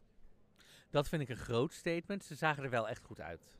[0.89, 2.23] Dat vind ik een groot statement.
[2.23, 3.57] Ze zagen er wel echt goed uit.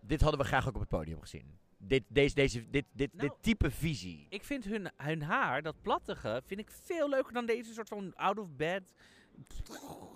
[0.00, 1.58] Dit hadden we graag ook op het podium gezien.
[1.86, 4.26] Dit, deze, deze, dit, dit, Nou, dit type visie.
[4.28, 8.14] Ik vind hun, hun haar, dat plattige, vind ik veel leuker dan deze soort van
[8.14, 8.94] out of bed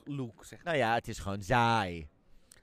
[0.05, 2.09] look, zeg Nou ja, het is gewoon saai.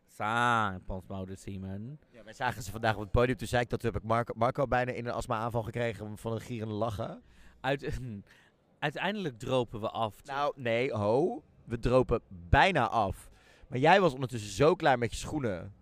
[0.05, 1.99] Saai, Pansmoude Simon.
[2.11, 3.37] Ja, wij zagen ze vandaag op het podium.
[3.37, 6.41] Toen zei ik dat heb ik Marco, Marco bijna in een astma-aanval gekregen van een
[6.41, 7.23] gierende lachen.
[7.59, 7.99] Uit,
[8.79, 10.23] uiteindelijk dropen we af.
[10.23, 11.43] Nou, nee, ho.
[11.65, 13.29] We dropen bijna af.
[13.67, 15.73] Maar jij was ondertussen zo klaar met je schoenen.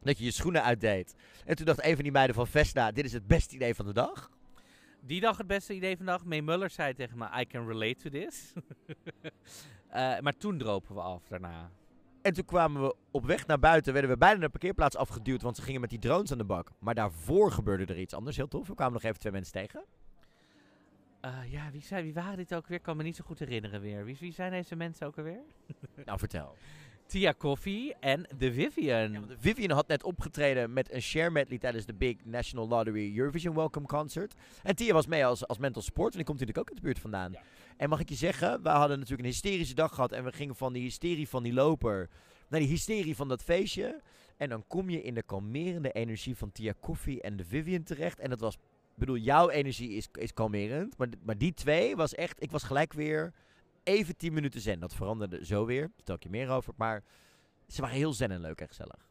[0.00, 1.14] Dat je je schoenen uitdeed.
[1.44, 3.86] En toen dacht een van die meiden van Vesna, dit is het beste idee van
[3.86, 4.30] de dag.
[5.00, 6.24] Die dag het beste idee vandaag.
[6.24, 8.52] May Muller zei tegen me, I can relate to this.
[9.88, 11.70] Eh, maar toen dropen we af daarna.
[12.22, 15.56] En toen kwamen we op weg naar buiten, werden we bijna de parkeerplaats afgeduwd, want
[15.56, 16.72] ze gingen met die drones aan de bak.
[16.78, 18.68] Maar daarvoor gebeurde er iets anders, heel tof.
[18.68, 19.84] We kwamen nog even twee mensen tegen.
[21.20, 22.76] Eh, ja, wie, zei, wie waren dit ook weer?
[22.76, 24.04] Ik kan me niet zo goed herinneren weer.
[24.04, 25.42] Wie, wie zijn deze mensen ook alweer?
[26.04, 26.56] Nou, vertel.
[27.08, 29.26] Tia Coffee en de Vivian.
[29.38, 33.86] Vivian had net opgetreden met een share medley tijdens de Big National Lottery Eurovision Welcome
[33.86, 34.34] Concert.
[34.62, 36.86] En Tia was mee als, als mental support, en die komt natuurlijk ook uit de
[36.86, 37.34] buurt vandaan.
[37.76, 40.54] En mag ik je zeggen, we hadden natuurlijk een hysterische dag gehad en we gingen
[40.54, 42.08] van die hysterie van die loper
[42.48, 44.00] naar die hysterie van dat feestje.
[44.36, 48.20] En dan kom je in de kalmerende energie van Tia Koffie en de Vivian terecht.
[48.20, 52.14] En dat was, ik bedoel, jouw energie is, is kalmerend, maar, maar die twee was
[52.14, 53.32] echt, ik was gelijk weer
[53.88, 54.80] even 10 minuten zen.
[54.80, 56.72] Dat veranderde zo weer, daar vertel ik je meer over.
[56.76, 57.02] Maar
[57.68, 59.06] ze waren heel zen en leuk en gezellig.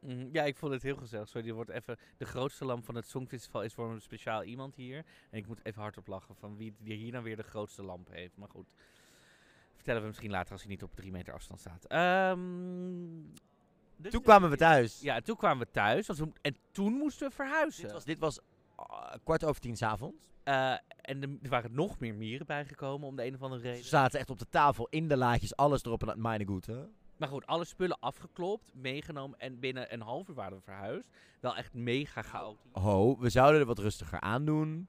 [0.00, 1.28] Mhm, Ja, ik vond het heel gezellig.
[1.28, 4.74] Sorry, die wordt even de grootste lamp van het Songfestival is voor een speciaal iemand
[4.74, 4.96] hier.
[5.30, 8.08] En ik moet even hardop lachen van wie die hier nou weer de grootste lamp
[8.10, 8.36] heeft.
[8.36, 8.74] Maar goed,
[9.74, 11.84] vertellen we misschien later als hij niet op drie meter afstand staat.
[11.86, 12.38] Ehm,
[13.96, 15.00] dus Toen kwamen we thuis.
[15.00, 16.06] Ja, toen kwamen we thuis.
[16.06, 17.82] want we- en toen moesten we verhuizen.
[17.82, 18.38] Dit was, dit was
[19.24, 20.16] kwart over tien s'avonds.
[20.42, 23.82] Eh, en er- waren nog meer mieren bijgekomen om de een of andere reden.
[23.82, 26.66] Ze zaten echt op de tafel, in de laadjes, alles erop en aan mijn goed,
[26.66, 26.84] hè?
[27.16, 31.08] Maar goed, alle spullen afgeklopt, meegenomen en binnen een half uur waren we verhuisd.
[31.40, 32.70] Wel echt mega chaotisch.
[32.72, 34.88] Ho, we zouden er wat rustiger aan doen.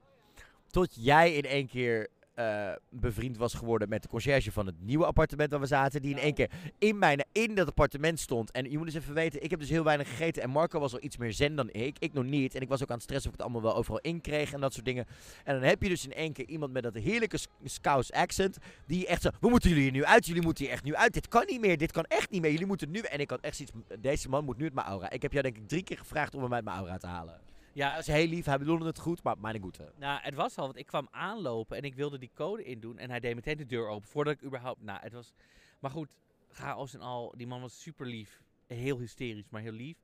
[0.68, 5.06] Tot jij in één keer eh, bevriend was geworden met de conciërge van het nieuwe
[5.06, 6.02] appartement waar we zaten.
[6.02, 8.52] Die in één keer in, mijn, in dat appartement stond.
[8.52, 10.44] En je moet eens even weten, ik heb dus heel weinig gegeten.
[10.44, 12.00] En Marco was al iets meer zen dan ik.
[12.00, 12.56] Ik nog niet.
[12.56, 14.54] En ik was ook aan het stressen of ik het allemaal wel overal in kreeg
[14.54, 15.06] en dat soort dingen.
[15.44, 18.58] En dan heb je dus in één keer iemand met dat heerlijke Sc- Scouse accent.
[18.88, 20.26] Die echt zo, we moeten jullie hier nu uit.
[20.26, 21.14] Jullie moeten hier echt nu uit.
[21.14, 21.78] Dit kan niet meer.
[21.78, 22.52] Dit kan echt niet meer.
[22.52, 23.00] Jullie moeten nu...
[23.00, 25.10] En ik had echt zoiets, deze man moet nu uit mijn aura.
[25.10, 27.40] Ik heb jou denk ik drie keer gevraagd om hem uit mijn aura te halen.
[27.74, 28.45] Ja, Dat is heel lief.
[28.45, 29.91] Hij bedoelde het goed, maar mijn goede.
[29.95, 32.97] Nou, het was al, want ik kwam aanlopen en ik wilde die code indoen.
[32.97, 34.82] En hij deed meteen de deur open, voordat ik überhaupt...
[34.82, 35.34] Nou, het was...
[35.80, 36.17] Maar goed,
[36.51, 37.34] chaos en al.
[37.38, 38.43] Die man was super lief.
[38.67, 39.97] Heel hysterisch, maar heel lief.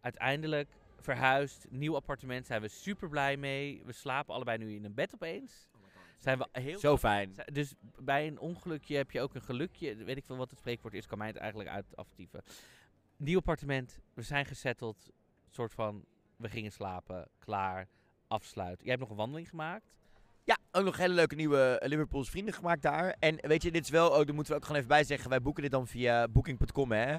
[0.00, 0.68] Uiteindelijk
[1.00, 2.46] verhuisd, nieuw appartement.
[2.46, 3.82] Zijn we super blij mee.
[3.84, 5.68] We slapen allebei nu in een bed opeens.
[6.18, 7.34] Zijn we heel Zo fijn.
[7.52, 9.94] Dus bij een ongelukje heb je ook een gelukje.
[9.94, 12.42] Weet ik veel wat het spreekwoord is, kan mij het eigenlijk uit aftieven.
[13.16, 15.10] Nieuw appartement, we zijn gezetteld.
[15.50, 16.04] soort van,
[16.38, 17.88] we gingen slapen, klaar,
[18.28, 18.84] afsluiten.
[18.84, 19.84] Jij hebt nog een wandeling gemaakt.
[20.44, 23.16] Ja, ook nog hele leuke nieuwe eh, Liverpools vrienden gemaakt daar.
[23.18, 25.30] En weet je, dit is wel ook, daar moeten we ook gewoon even bij zeggen.
[25.30, 27.16] Wij boeken dit dan via booking.com, hè.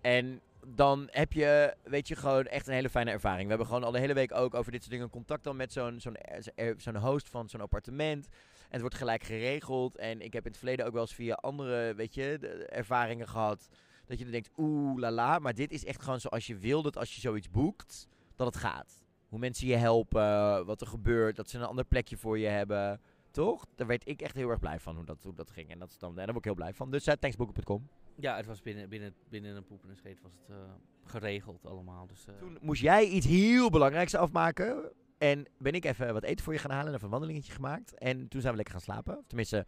[0.00, 3.42] En dan heb je, weet je, gewoon echt een hele fijne ervaring.
[3.42, 5.72] We hebben gewoon al de hele week ook over dit soort dingen contact dan met
[5.72, 8.26] zo'n zo'n eh, zo'n host van zo'n appartement.
[8.26, 9.96] En het wordt gelijk geregeld.
[9.96, 12.38] En ik heb in het verleden ook wel eens via andere, weet je,
[12.68, 13.68] ervaringen gehad.
[14.06, 15.38] Dat je dan denkt, oeh, la la.
[15.38, 18.08] Maar dit is echt gewoon zoals je wil dat als je zoiets boekt,
[18.44, 19.04] dat het gaat.
[19.28, 23.00] Hoe mensen je helpen, wat er gebeurt, dat ze een ander plekje voor je hebben.
[23.30, 23.66] Toch?
[23.74, 25.70] Daar werd ik echt heel erg blij van hoe dat, hoe dat ging.
[25.70, 26.90] En, dat is dan, en daar word ik heel blij van.
[26.90, 27.88] Dus uh, thanksbooking.com.
[28.14, 30.56] Ja, het was binnen, binnen, binnen een poep en een scheet was het eh,
[31.04, 32.06] geregeld allemaal.
[32.06, 34.92] Dus, eh, Toen moest jij iets heel belangrijks afmaken.
[35.18, 37.94] En ben ik even wat eten voor je gaan halen en even een wandelingetje gemaakt.
[37.94, 39.24] En toen zijn we lekker gaan slapen.
[39.26, 39.66] Tenminste,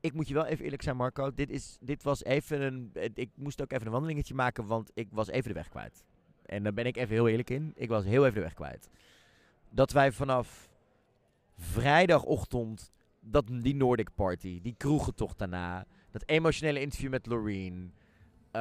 [0.00, 1.34] ik moet je wel even eerlijk zijn, Marco.
[1.34, 2.90] Dit, is, dit was even een.
[2.92, 6.04] eh, Ik moest ook even een wandelingetje maken, want ik was even de weg kwijt.
[6.46, 7.72] En daar ben ik even heel eerlijk in.
[7.74, 8.90] Ik was heel even de weg kwijt.
[9.70, 10.68] Dat wij vanaf
[11.56, 17.92] vrijdagochtend, dat, die Nordic Party, die kroegentocht daarna, dat emotionele interview met Loreen,
[18.50, 18.60] eh,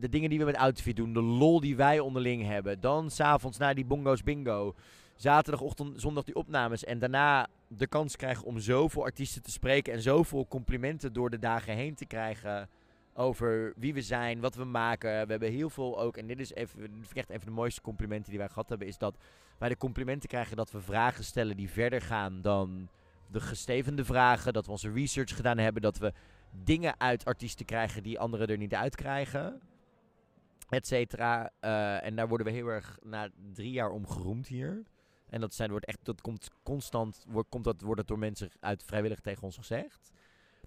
[0.00, 3.58] de dingen die we met Outfit doen, de lol die wij onderling hebben, dan s'avonds
[3.58, 4.74] na die bongo's bingo,
[5.14, 10.02] zaterdagochtend, zondag die opnames en daarna de kans krijgen om zoveel artiesten te spreken en
[10.02, 12.68] zoveel complimenten door de dagen heen te krijgen
[13.16, 15.10] over wie we zijn, wat we maken.
[15.10, 18.38] We hebben heel veel ook, en dit is even, echt even de mooiste complimenten die
[18.38, 19.16] wij gehad hebben, is dat
[19.58, 22.88] wij de complimenten krijgen dat we vragen stellen die verder gaan dan
[23.30, 24.52] de gestevende vragen.
[24.52, 26.12] Dat we onze research gedaan hebben, dat we
[26.50, 29.60] dingen uit artiesten krijgen die anderen er niet uit krijgen.
[30.68, 30.92] Et.
[30.92, 34.82] Eh, en daar worden we heel erg na drie jaar om geroemd hier.
[35.26, 38.50] En dat, zijn, wordt echt, dat komt constant, wordt, komt dat, wordt het door mensen
[38.60, 40.12] uit vrijwillig tegen ons gezegd.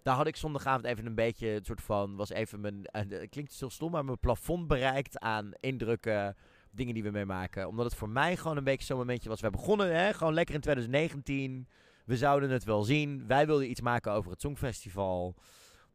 [0.04, 3.30] Daar had ik zondagavond even een beetje het soort van, was even mijn, eh, het
[3.30, 6.36] klinkt heel stom, maar mijn plafond bereikt aan indrukken,
[6.72, 7.68] dingen die we meemaken.
[7.68, 9.42] Omdat het voor mij gewoon een beetje zo'n momentje was.
[9.42, 11.68] We begonnen hè, gewoon lekker in 2019.
[12.06, 13.28] We zouden het wel zien.
[13.28, 15.36] Wij wilden iets maken over het Songfestival.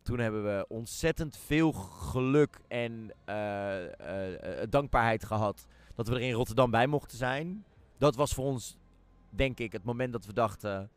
[0.03, 6.33] Toen hebben we ontzettend veel geluk en eh, eh, dankbaarheid gehad dat we er in
[6.33, 7.65] Rotterdam bij mochten zijn.
[7.99, 8.77] Dat was voor ons,
[9.31, 10.91] denk ik, het moment dat we dachten: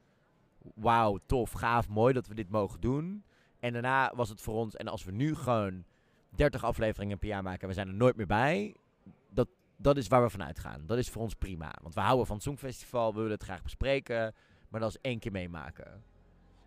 [0.75, 3.23] wauw, tof, gaaf, mooi dat we dit mogen doen.
[3.59, 5.83] En daarna was het voor ons, en als we nu gewoon
[6.29, 8.75] 30 afleveringen per jaar maken en we zijn er nooit meer bij,
[9.29, 10.85] dat, dat is waar we vanuit gaan.
[10.85, 11.73] Dat is voor ons prima.
[11.81, 14.35] Want we houden van het Songfestival, we willen het graag bespreken,
[14.69, 16.03] maar dat is één keer meemaken.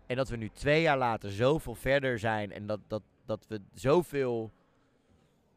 [0.05, 3.61] En dat we nu twee jaar later zoveel verder zijn en dat, dat, dat we
[3.73, 4.51] zoveel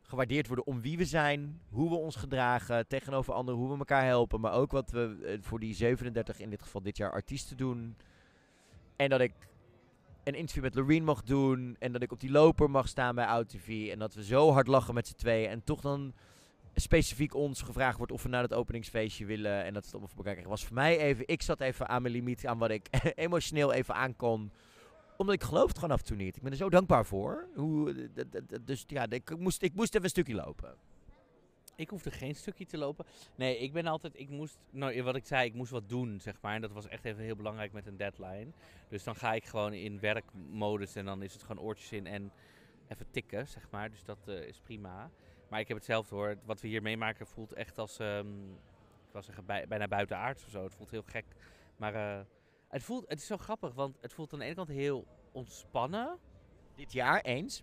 [0.02, 4.04] gewaardeerd worden om wie we zijn, hoe we ons gedragen tegenover anderen, hoe we elkaar
[4.04, 7.56] helpen, maar ook wat we eh, voor die 37 in dit geval dit jaar artiesten
[7.56, 7.96] doen.
[8.96, 9.32] En dat ik
[10.24, 13.26] een interview met Loreen mag doen en dat ik op die loper mag staan bij
[13.26, 16.14] OutTV en dat we zo hard lachen met z'n tweeën en toch dan
[16.74, 20.24] specifiek ons gevraagd wordt of we naar het openingsfeestje willen en dat is allemaal voor
[20.24, 20.48] elkaar.
[20.48, 23.94] Was voor mij even, ik zat even aan mijn limiet, aan wat ik emotioneel even
[23.94, 24.52] aan kon
[25.16, 26.36] omdat ik geloof het gewoon af en toe niet.
[26.36, 27.48] Ik ben er zo dankbaar voor.
[27.54, 28.10] Hoe,
[28.62, 30.74] dus ja, ik moest, ik moest even een stukje lopen.
[31.76, 33.06] Ik hoefde geen stukje te lopen.
[33.34, 36.40] Nee, ik ben altijd, ik moest, nou, wat ik zei, ik moest wat doen, zeg
[36.40, 36.54] maar.
[36.54, 38.50] En dat was echt even heel belangrijk met een deadline.
[38.88, 42.32] Dus dan ga ik gewoon in werkmodus en dan is het gewoon oortjes in en
[42.88, 43.90] even tikken, zeg maar.
[43.90, 45.10] Dus dat eh, is prima.
[45.48, 46.36] Maar ik heb hetzelfde hoor.
[46.44, 48.52] Wat we hier meemaken voelt echt als, ehm,
[49.06, 50.64] ik wil zeggen, bij, bijna buitenaards of zo.
[50.64, 51.24] Het voelt heel gek.
[51.76, 52.24] Maar eh,
[52.68, 56.18] het, voelt, het is zo grappig, want het voelt aan de ene kant heel ontspannen.
[56.74, 57.62] Dit jaar eens.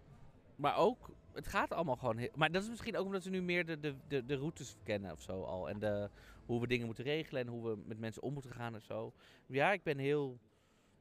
[0.55, 2.30] Maar ook, het gaat allemaal gewoon heel...
[2.36, 5.22] Maar dat is misschien ook omdat we nu meer de, de, de, routes kennen of
[5.22, 5.70] zo al.
[5.70, 6.10] En de,
[6.46, 9.14] hoe we dingen moeten regelen en hoe we met mensen om moeten gaan en zo.
[9.46, 10.38] Ja, ik ben heel,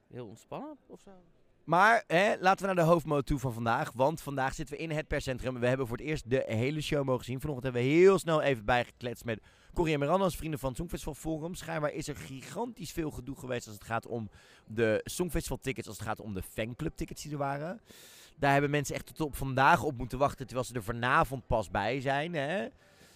[0.09, 1.11] heel ontspannen of zo.
[1.65, 3.93] Maar hè, laten we naar de hoofdmoot toe van vandaag.
[3.93, 5.61] Want vandaag zitten we in het perscentrum.
[5.61, 7.41] We hebben voor het eerst de hele show mogen zien.
[7.41, 9.41] Vanochtend hebben we heel snel even bijgekletst met
[9.75, 11.55] Corrie Miranda vrienden van het Songfestival Forum.
[11.55, 14.31] Schijnbaar is er gigantisch veel gedoe geweest als het gaat om
[14.67, 15.89] de Songfestival tickets.
[15.89, 17.81] Als het gaat om de fanclub tickets die er waren.
[18.41, 20.47] Daar hebben mensen echt tot op vandaag op moeten wachten.
[20.47, 22.35] Terwijl ze er vanavond pas bij zijn.
[22.35, 22.67] Hè?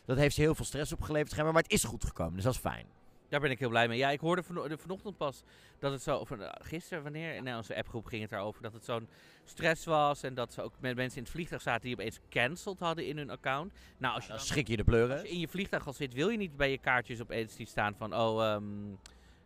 [0.05, 1.55] Dat heeft ze heel veel stress opgeleverd schijnbaar.
[1.55, 2.35] Maar het is goed gekomen.
[2.35, 2.87] Dus dat is fijn.
[3.29, 3.99] Daar ben ik heel blij mee.
[3.99, 5.43] Ja, ik hoorde vano- de- vanochtend pas
[5.79, 8.85] dat het zo, of eh, gisteren, wanneer, in onze appgroep ging het daarover, dat het
[8.85, 9.09] zo'n
[9.45, 12.79] stress was en dat ze ook met mensen in het vliegtuig zaten die opeens cancelled
[12.79, 13.72] hadden in hun account.
[13.99, 15.12] Nou, als je Dan schrik je de pleuren.
[15.18, 17.66] als je in je vliegtuig al zit, wil je niet bij je kaartjes opeens die
[17.66, 18.64] staan van, oh, ehm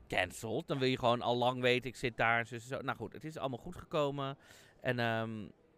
[0.08, 0.66] cancelled.
[0.66, 2.46] Dan wil je gewoon al lang weten, ik zit daar.
[2.46, 2.80] Zo, zo.
[2.80, 4.36] Nou goed, het is allemaal goed gekomen.
[4.80, 5.30] En ehm,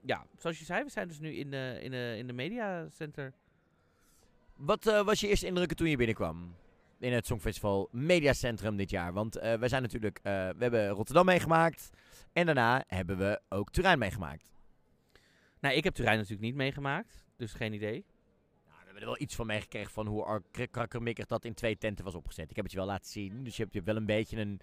[0.03, 3.32] ja, zoals je zei, we zijn dus nu in de, in de, in de mediacenter.
[4.57, 6.55] Wat eh, was je eerste indrukken toen je binnenkwam?
[6.98, 9.12] In het Songfestival Mediacentrum dit jaar.
[9.12, 11.90] Want eh we zijn natuurlijk, eh, we hebben Rotterdam meegemaakt.
[12.32, 14.51] En daarna hebben we ook Turijn meegemaakt.
[15.61, 18.05] Nou, ik heb Turijn natuurlijk niet meegemaakt, dus geen idee.
[18.66, 21.55] Nou, we hebben er wel iets van meegekregen van hoe ar- krak- krakkemikkig dat in
[21.55, 22.51] twee tenten was opgezet.
[22.51, 23.44] Ik heb het je wel laten zien.
[23.44, 24.61] Dus je hebt je wel een beetje een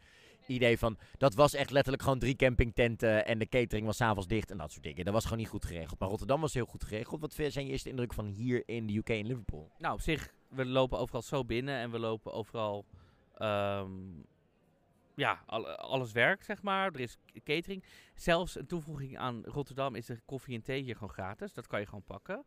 [0.50, 0.98] idee van...
[1.18, 4.72] Dat was echt letterlijk gewoon drie campingtenten en de catering was s'avonds dicht en dat
[4.72, 5.06] soort dingen.
[5.06, 6.00] Dat was gewoon niet goed geregeld.
[6.00, 7.22] Maar Rotterdam was heel goed geregeld.
[7.22, 9.72] Wat zijn je eerste indruk van hier in de UK in Liverpool?
[9.78, 12.86] Nou, op zich, we lopen overal zo binnen en we lopen overal.
[13.36, 13.91] ehm,
[15.16, 16.93] ja, al- alles werkt, zeg maar.
[16.93, 17.84] Er is catering.
[18.16, 21.54] Zelfs een toevoeging aan Rotterdam is de koffie en thee hier gewoon gratis.
[21.54, 22.45] Dat kan je gewoon pakken.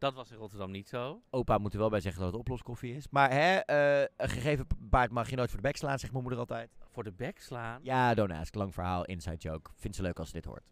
[0.00, 1.22] Dat was in Rotterdam niet zo.
[1.30, 3.08] Opa moet er wel bij zeggen dat het oploskoffie is.
[3.10, 6.24] Maar hè, eh, een gegeven baard mag je nooit voor de bek slaan, zegt mijn
[6.24, 6.70] moeder altijd.
[6.90, 7.80] Voor de bek slaan.
[7.82, 8.54] Ja, don't ask.
[8.54, 9.70] Lang verhaal, inside joke.
[9.76, 10.62] Vindt ze leuk als ze dit hoort.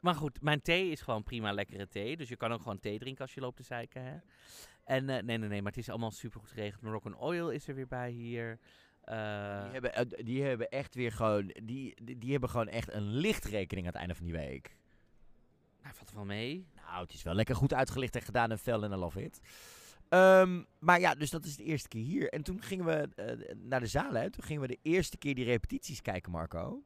[0.00, 2.16] Maar goed, mijn thee is gewoon prima lekkere thee.
[2.16, 4.02] Dus je kan ook gewoon thee drinken als je loopt te zeiken.
[4.04, 4.16] Hè?
[4.84, 6.82] En eh, nee, nee, nee, maar het is allemaal super goed geregeld.
[6.82, 8.58] Moroccan Oil is er weer bij hier.
[9.00, 13.06] Eh, Die hebben, die hebben echt weer gewoon, die, die, die hebben gewoon echt een
[13.06, 14.76] lichtrekening aan het einde van die week.
[15.90, 16.66] Nou, valt wel mee.
[16.74, 19.40] Nou, het is wel lekker goed uitgelicht en gedaan en fel en I love it.
[20.08, 22.28] Ehm, maar ja, dus dat is de eerste keer hier.
[22.28, 24.30] En toen gingen we eh, naar de zaal, hè.
[24.30, 26.82] Toen gingen we de eerste keer die repetities kijken, Marco.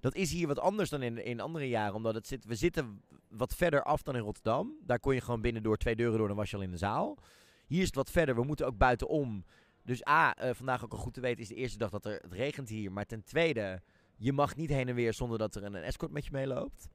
[0.00, 3.02] Dat is hier wat anders dan in, in andere jaren, omdat het zit, we zitten
[3.28, 4.76] wat verder af dan in Rotterdam.
[4.82, 6.76] Daar kon je gewoon binnen door twee deuren door, dan was je al in de
[6.76, 7.18] zaal.
[7.66, 9.44] Hier is het wat verder, we moeten ook buitenom.
[9.84, 12.18] Dus A, eh, vandaag ook al goed te weten, is de eerste dag dat er,
[12.22, 12.92] het regent hier.
[12.92, 13.82] Maar ten tweede,
[14.16, 16.88] je mag niet heen en weer zonder dat er een escort met je meeloopt.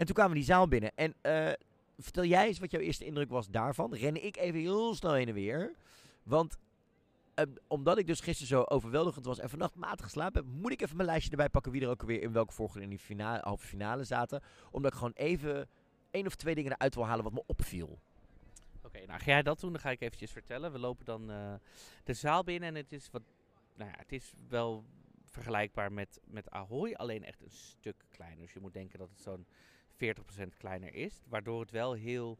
[0.00, 0.92] En toen kwamen we die zaal binnen.
[0.94, 1.52] En eh,
[1.98, 3.94] vertel jij eens wat jouw eerste indruk was daarvan.
[3.94, 5.74] Rende ik even heel snel heen en weer.
[6.22, 6.58] Want
[7.34, 10.82] eh, omdat ik dus gisteren zo overweldigend was en vannacht matig geslapen heb, moet ik
[10.82, 13.40] even mijn lijstje erbij pakken wie er ook weer in welke volgorde in die finale,
[13.42, 14.42] halve finale zaten.
[14.70, 15.68] Omdat ik gewoon even
[16.10, 17.98] één of twee dingen eruit wil halen wat me opviel.
[18.82, 20.72] Oké, nou ga jij dat doen, dan ga ik eventjes vertellen.
[20.72, 21.54] We lopen dan eh,
[22.04, 23.22] de zaal binnen en het is wat,
[23.74, 24.84] nou ja, het is wel
[25.24, 28.42] vergelijkbaar met, met Ahoy, alleen echt een stuk kleiner.
[28.42, 29.46] Dus je moet denken dat het zo'n
[30.04, 32.38] 40% kleiner is, waardoor het wel heel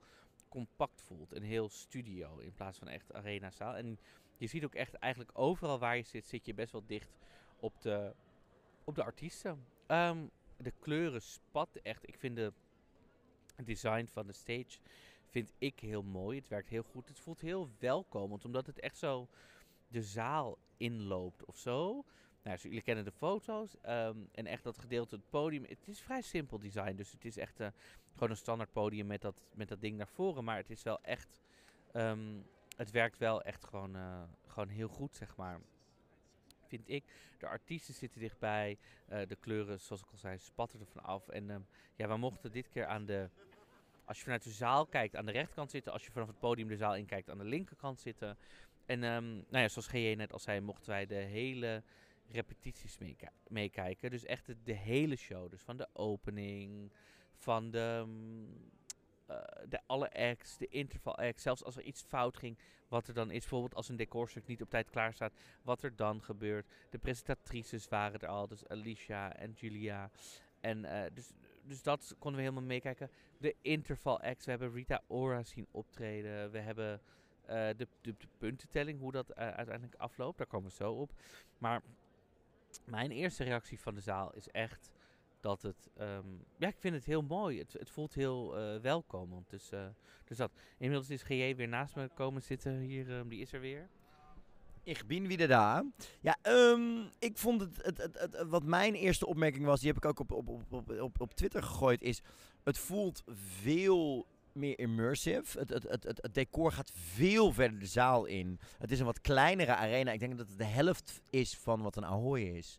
[0.48, 3.76] compact voelt en heel studio in plaats van echt arena zaal.
[3.76, 3.98] En
[4.36, 7.18] je ziet ook echt eigenlijk overal waar je zit, zit je best wel dicht
[7.56, 8.14] op de,
[8.84, 9.64] op de artiesten.
[9.86, 12.08] Ehm, de kleuren spatten echt.
[12.08, 12.52] Ik vind de
[13.64, 14.78] design van de stage
[15.30, 16.38] vind ik heel mooi.
[16.38, 17.08] Het werkt heel goed.
[17.08, 19.28] Het voelt heel welkomend, omdat het echt zo
[19.88, 22.04] de zaal inloopt of zo.
[22.42, 23.76] Nou, jullie kennen de foto's.
[23.80, 25.64] ehm, en echt dat gedeelte, het podium.
[25.64, 26.94] Het is vrij simpel design.
[26.94, 27.68] Dus het is echt eh,
[28.12, 30.44] gewoon een standaard podium met dat, met dat ding naar voren.
[30.44, 31.40] Maar het is wel echt.
[31.92, 32.40] ehm,
[32.76, 35.60] het werkt wel echt gewoon, eh, gewoon heel goed, zeg maar.
[36.66, 37.04] Vind ik.
[37.38, 38.78] De artiesten zitten dichtbij.
[39.06, 41.28] eh, de kleuren, zoals ik al zei, spatten er vanaf.
[41.28, 41.60] En ehm,
[41.96, 43.28] ja, we mochten dit keer aan de
[44.04, 45.92] als je vanuit de zaal kijkt, aan de rechterkant zitten.
[45.92, 48.38] Als je vanaf het podium de zaal inkijkt, aan de linkerkant zitten.
[48.86, 51.82] En nou ja, zoals GJ net al zei, mochten wij de hele
[52.32, 52.98] repetities
[53.48, 54.10] meekijken.
[54.10, 55.50] Dus echt de, hele show.
[55.50, 56.92] Dus van de opening,
[57.34, 58.06] van de,
[59.26, 59.36] eh,
[59.68, 61.42] de alle acts, de interval acts.
[61.42, 62.58] Zelfs als er iets fout ging,
[62.88, 63.40] wat er dan is.
[63.40, 66.66] Bijvoorbeeld als een decorstuk niet op tijd klaar staat, wat er dan gebeurt.
[66.90, 70.10] De presentatrices waren er al, dus Alicia en Julia.
[70.60, 71.30] En eh, dus,
[71.62, 73.10] dus dat konden we helemaal meekijken.
[73.38, 76.50] De interval acts, we hebben Rita Ora zien optreden.
[76.50, 77.00] We hebben
[77.44, 80.38] eh, de, de, puntentelling, hoe dat uiteindelijk afloopt.
[80.38, 81.12] Daar komen we zo op.
[81.58, 81.82] Maar
[82.84, 84.90] mijn eerste reactie van de zaal is echt
[85.40, 85.90] dat het...
[85.96, 86.26] ehm,
[86.58, 87.58] ja, ik vind het heel mooi.
[87.58, 89.50] Het, het voelt heel eh, welkomend.
[89.50, 89.86] Dus, eh,
[90.24, 90.52] dus dat.
[90.78, 93.10] Inmiddels is GJ weer naast me komen zitten hier.
[93.18, 93.88] ehm, die is er weer.
[94.82, 95.84] Ik ben weer daar.
[96.20, 99.96] Ja, ehm, ik vond het, het, het, het- wat mijn eerste opmerking was, die heb
[99.96, 102.22] ik ook op, op, op, op, op Twitter gegooid, is
[102.64, 105.58] het voelt veel meer immersive.
[105.58, 108.60] Het, het, het, decor gaat veel verder de zaal in.
[108.78, 110.12] Het is een wat kleinere arena.
[110.12, 112.78] Ik denk dat het de helft is van wat een Ahoy is.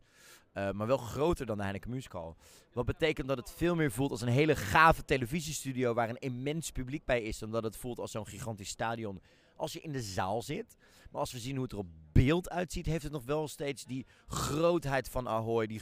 [0.54, 2.36] eh, maar wel groter dan de Heineken Musical.
[2.74, 6.72] Wat betekent dat het veel meer voelt als een hele gave televisiestudio waar een immens
[6.72, 7.38] publiek bij is.
[7.38, 9.22] Dan dat het voelt als zo'n gigantisch stadion
[9.62, 10.78] als je in de zaal zit.
[11.12, 13.86] Maar als we zien hoe het er op beeld uitziet, heeft het nog wel steeds
[13.86, 15.68] die grootheid van Ahoy.
[15.68, 15.82] Die,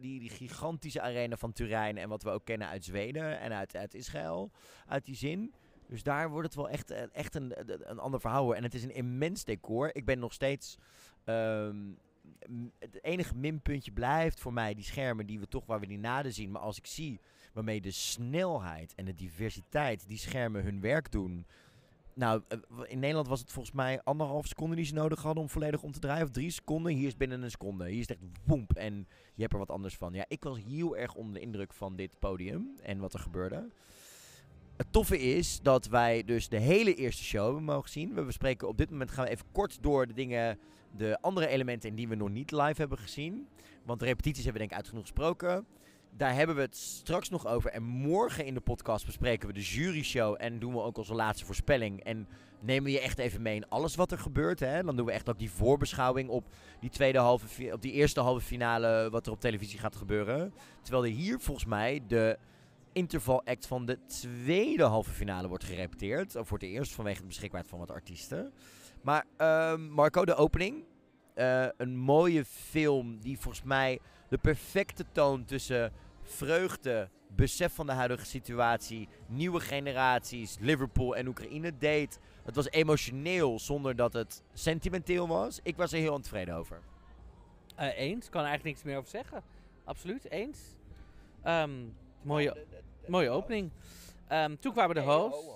[0.00, 1.96] die, die gigantische arena van Turijn.
[1.96, 4.50] En wat we ook kennen uit Zweden en uit, Israël.
[4.86, 5.54] Uit die zin.
[5.88, 7.52] Dus daar wordt het wel echt, eh, echt een,
[7.90, 8.54] een ander verhaal.
[8.54, 9.94] En het is een immens decor.
[9.94, 10.76] Ik ben nog steeds.
[11.24, 11.76] ehm,
[12.78, 16.32] het enige minpuntje blijft voor mij die schermen die we toch waar we die naden
[16.32, 16.50] zien.
[16.50, 17.20] Maar als ik zie
[17.52, 21.46] waarmee de snelheid en de diversiteit die schermen hun werk doen.
[22.18, 25.48] Nou, eh, in Nederland was het volgens mij anderhalf seconde die ze nodig hadden om
[25.48, 26.24] volledig om te draaien.
[26.24, 26.92] Of drie seconden.
[26.92, 27.88] Hier is binnen een seconde.
[27.88, 28.72] Hier is het echt woemp.
[28.72, 30.12] En je hebt er wat anders van.
[30.12, 33.68] Ja, ik was heel erg onder de indruk van dit podium en wat er gebeurde.
[34.76, 38.14] Het toffe is dat wij dus de hele eerste show hebben mogen zien.
[38.14, 40.58] We bespreken op dit moment gaan we even kort door de dingen,
[40.96, 43.48] de andere elementen die we nog niet live hebben gezien.
[43.84, 45.66] Want de repetities hebben we denk ik uitgenoeg gesproken.
[46.18, 47.70] Daar hebben we het straks nog over.
[47.70, 50.36] En morgen in de podcast bespreken we de juryshow.
[50.38, 52.04] En doen we ook onze laatste voorspelling.
[52.04, 52.28] En
[52.60, 54.60] nemen we je echt even mee in alles wat er gebeurt.
[54.60, 54.82] Hè?
[54.82, 56.44] Dan doen we echt ook die voorbeschouwing op
[56.80, 59.08] die, tweede halve, op die eerste halve finale.
[59.10, 60.52] Wat er op televisie gaat gebeuren.
[60.82, 62.38] Terwijl er hier volgens mij de
[62.92, 66.36] interval act van de tweede halve finale wordt gerepeteerd.
[66.36, 68.52] Of voor het eerst vanwege de beschikbaarheid van wat artiesten.
[69.02, 70.84] Maar ehm, Marco, de opening.
[71.34, 73.98] Eh, een mooie film die volgens mij
[74.28, 75.92] de perfecte toon tussen
[76.30, 82.18] vreugde, besef van de huidige situatie, nieuwe generaties, Liverpool en Oekraïne deed.
[82.44, 85.60] Het was emotioneel zonder dat het sentimenteel was.
[85.62, 86.80] Ik was er heel tevreden over.
[87.76, 89.42] Eh, eens, kan er eigenlijk niks meer over zeggen.
[89.84, 90.58] Absoluut, eens.
[91.42, 91.86] Ehm,
[92.22, 92.66] mooie,
[93.06, 93.70] mooie opening.
[94.28, 95.46] Ehm, toen kwamen de hosts.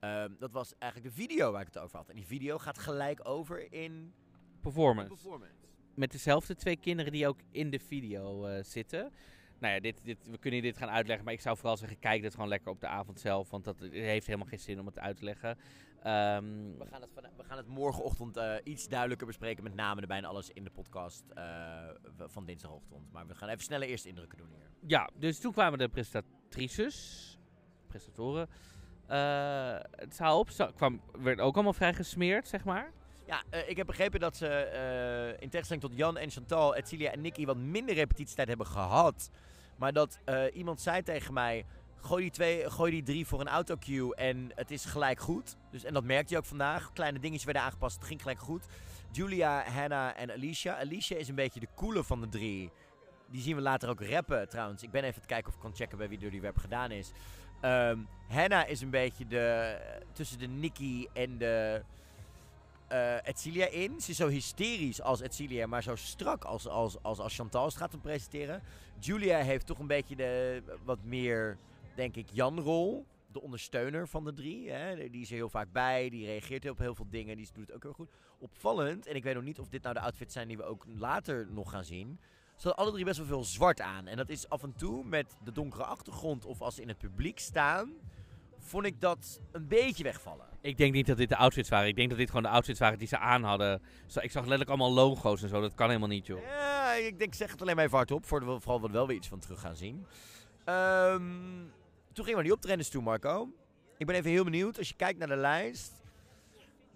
[0.00, 2.08] Ehm, dat was eigenlijk de video waar ik het over had.
[2.08, 4.12] En die video gaat gelijk over in
[4.60, 5.08] Performance.
[5.08, 5.61] performance.
[5.94, 9.12] Met dezelfde twee kinderen die ook in de video eh, zitten.
[9.58, 12.22] Nou ja, dit, dit, we kunnen dit gaan uitleggen, maar ik zou vooral zeggen, kijk
[12.22, 13.50] dit gewoon lekker op de avond zelf.
[13.50, 15.58] Want dat heeft helemaal geen zin om het uit te leggen.
[16.02, 16.44] Ehm,
[16.78, 19.62] We gaan het, van, we gaan het morgenochtend eh, iets duidelijker bespreken.
[19.62, 21.88] Met name erbij en alles in de podcast eh,
[22.18, 23.12] van dinsdagochtend.
[23.12, 24.70] Maar we gaan even snelle eerste indrukken doen hier.
[24.86, 27.38] Ja, dus toen kwamen de presentatrices,
[27.86, 28.48] presentatoren.
[29.96, 32.92] Het zaal op, kwam, werd ook allemaal vrij gesmeerd, zeg maar.
[33.26, 37.10] Ja, eh, ik heb begrepen dat ze eh, in tegenstelling tot Jan en Chantal, Edcilia
[37.10, 39.30] en Nicky wat minder repetitietijd hebben gehad.
[39.76, 41.64] Maar dat eh, iemand zei tegen mij,
[42.00, 45.56] gooi die, twee, gooi die drie voor een autocue en het is gelijk goed.
[45.70, 46.92] Dus, en dat merkte je ook vandaag.
[46.92, 48.66] Kleine dingetjes werden aangepast, het ging gelijk goed.
[49.10, 50.78] Julia, Hannah en Alicia.
[50.78, 52.70] Alicia is een beetje de coole van de drie.
[53.30, 54.82] Die zien we later ook rappen trouwens.
[54.82, 56.90] Ik ben even te kijken of ik kan checken bij wie door die rap gedaan
[56.90, 57.12] is.
[57.60, 57.98] Ehm
[58.28, 59.76] Hannah is een beetje de,
[60.12, 61.82] tussen de Nicky en de
[62.92, 64.00] eh Edcilia in.
[64.00, 67.76] Ze is zo hysterisch als Edcilia, maar zo strak als, als, als, als Chantal het
[67.76, 68.62] gaat hem presenteren.
[68.98, 71.58] Julia heeft toch een beetje de wat meer,
[71.94, 73.06] denk ik, Jan-rol.
[73.32, 74.70] De ondersteuner van de drie.
[74.70, 75.10] Hè.
[75.10, 77.76] Die is er heel vaak bij, die reageert op heel veel dingen, die doet het
[77.76, 78.10] ook heel goed.
[78.38, 80.84] Opvallend, en ik weet nog niet of dit nou de outfits zijn die we ook
[80.86, 82.18] later nog gaan zien.
[82.56, 84.06] Ze hadden alle drie best wel veel zwart aan.
[84.06, 86.98] En dat is af en toe met de donkere achtergrond of als ze in het
[86.98, 87.92] publiek staan,
[88.62, 90.46] vond ik dat een beetje wegvallen.
[90.60, 91.88] Ik denk niet dat dit de outfits waren.
[91.88, 93.82] Ik denk dat dit gewoon de outfits waren die ze aan hadden.
[94.06, 95.60] Ik zag letterlijk allemaal logo's en zo.
[95.60, 96.42] Dat kan helemaal niet, joh.
[96.42, 99.16] Ja, ik denk, zeg het alleen maar even hardop, voor de, vooral we wel weer
[99.16, 100.06] iets van terug gaan zien.
[100.64, 101.22] Ehm,
[102.12, 103.48] toen gingen we die optredens toe, Marco.
[103.98, 105.92] Ik ben even heel benieuwd, als je kijkt naar de lijst,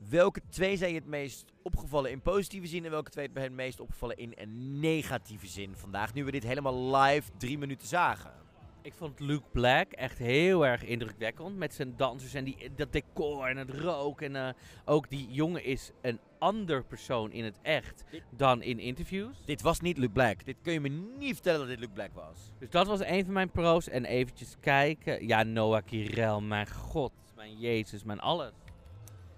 [0.08, 3.52] welke twee zijn je het meest opgevallen in positieve zin en welke twee zijn het
[3.52, 8.45] meest opgevallen in een negatieve zin vandaag, nu we dit helemaal live drie minuten zagen?
[8.86, 11.56] Ik vond Luke Black echt heel erg indrukwekkend.
[11.56, 14.20] Met zijn dansers en die, dat decor en het rook.
[14.20, 14.48] En eh,
[14.84, 19.44] ook die jongen is een ander persoon in het echt dan in interviews.
[19.44, 20.44] Dit was niet Luke Black.
[20.44, 22.52] Dit kun je me niet vertellen dat dit Luke Black was.
[22.58, 23.88] Dus dat was een van mijn pro's.
[23.88, 25.26] En eventjes kijken.
[25.26, 28.52] Ja, Noah Kirel, mijn god, mijn Jezus, mijn alles.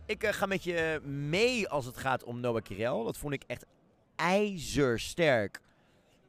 [0.07, 3.05] Ik eh, ga met je mee als het gaat om Noah Kirel.
[3.05, 3.67] Dat vond ik echt
[4.17, 5.61] ijzersterk.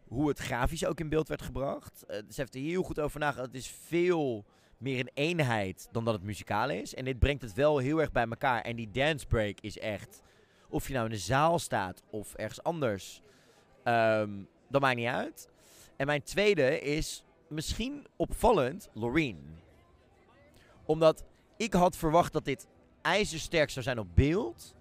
[0.09, 2.05] Hoe het grafisch ook in beeld werd gebracht.
[2.05, 3.47] Eh, ze heeft er heel goed over nagedacht.
[3.47, 4.45] Het is veel
[4.77, 6.95] meer een eenheid dan dat het muzikaal is.
[6.95, 8.61] En dit brengt het wel heel erg bij elkaar.
[8.61, 10.21] En die dance break is echt...
[10.69, 13.21] Of je nou in de zaal staat of ergens anders.
[13.83, 14.31] ehm,
[14.67, 15.49] dat maakt niet uit.
[15.95, 19.57] En mijn tweede is misschien opvallend Loreen.
[20.85, 21.23] Omdat
[21.57, 22.67] ik had verwacht dat dit
[23.01, 24.75] ijzersterk zou zijn op beeld.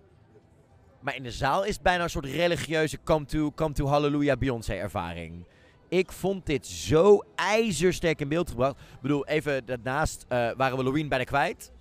[1.01, 4.39] Maar in de zaal is het bijna een soort religieuze come to, come to hallelujah
[4.39, 5.45] Beyoncé ervaring.
[5.89, 8.81] Ik vond dit zo ijzersterk in beeld gebracht.
[8.81, 11.73] Ik bedoel, even daarnaast eh, waren we Loreen bijna kwijt.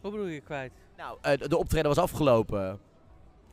[0.00, 0.72] Hoe bedoel je kwijt?
[0.96, 2.80] Nou, eh, de optreden was afgelopen.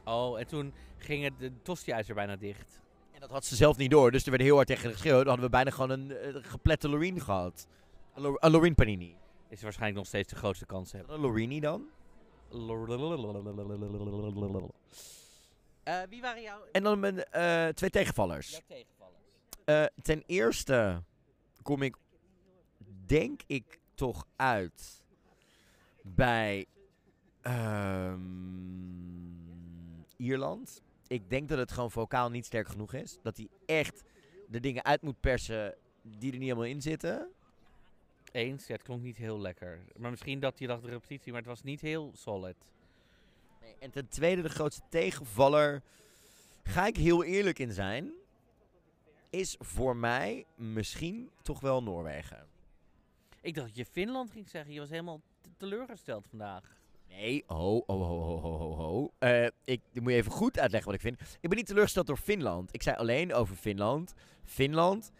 [0.06, 2.80] Oh, en toen ging het de tostiijzer bijna dicht.
[3.14, 5.18] En dat had ze zelf niet door, dus er werd heel hard tegen geschreeuwd.
[5.18, 7.68] Dan hadden we bijna gewoon een eh, geplette Loreen gehad.
[8.16, 9.16] Een, Lo- een Loreen Panini.
[9.50, 11.16] Is waarschijnlijk nog steeds de grootste kans hebben.
[11.16, 11.84] Een Lorini dan?
[15.84, 16.60] Eh, wie waren jouw...
[16.72, 18.62] En dan mijn eh, twee tegenvallers.
[19.66, 21.04] Eh, ten eerste
[21.62, 21.96] kom ik,
[23.06, 25.04] denk ik, toch uit
[26.02, 26.66] bij
[27.42, 28.20] ehm,
[30.18, 30.82] Ierland.
[31.08, 33.18] Ik denk dat het gewoon vocaal niet sterk genoeg is.
[33.22, 34.04] Dat hij echt
[34.48, 37.32] de dingen uit moet persen die er niet helemaal in zitten.
[38.32, 39.80] Eens, ja, het klonk niet heel lekker.
[39.98, 42.56] Maar misschien dat je dacht de repetitie, maar het was niet heel solid.
[43.62, 45.82] Nee, en ten tweede, de grootste tegenvaller,
[46.64, 48.12] ga ik heel eerlijk in zijn,
[49.30, 52.48] is voor mij misschien toch wel Noorwegen.
[53.42, 54.74] Ik dacht dat je Finland ging zeggen.
[54.74, 56.80] Je was helemaal te- teleurgesteld vandaag.
[57.08, 59.12] Nee, ho, ho, ho, ho, ho, ho.
[59.20, 61.38] Eh, ik ik moet je even goed uitleggen wat ik vind.
[61.40, 62.74] Ik ben niet teleurgesteld door Finland.
[62.74, 64.14] Ik zei alleen over Finland.
[64.44, 65.12] Finland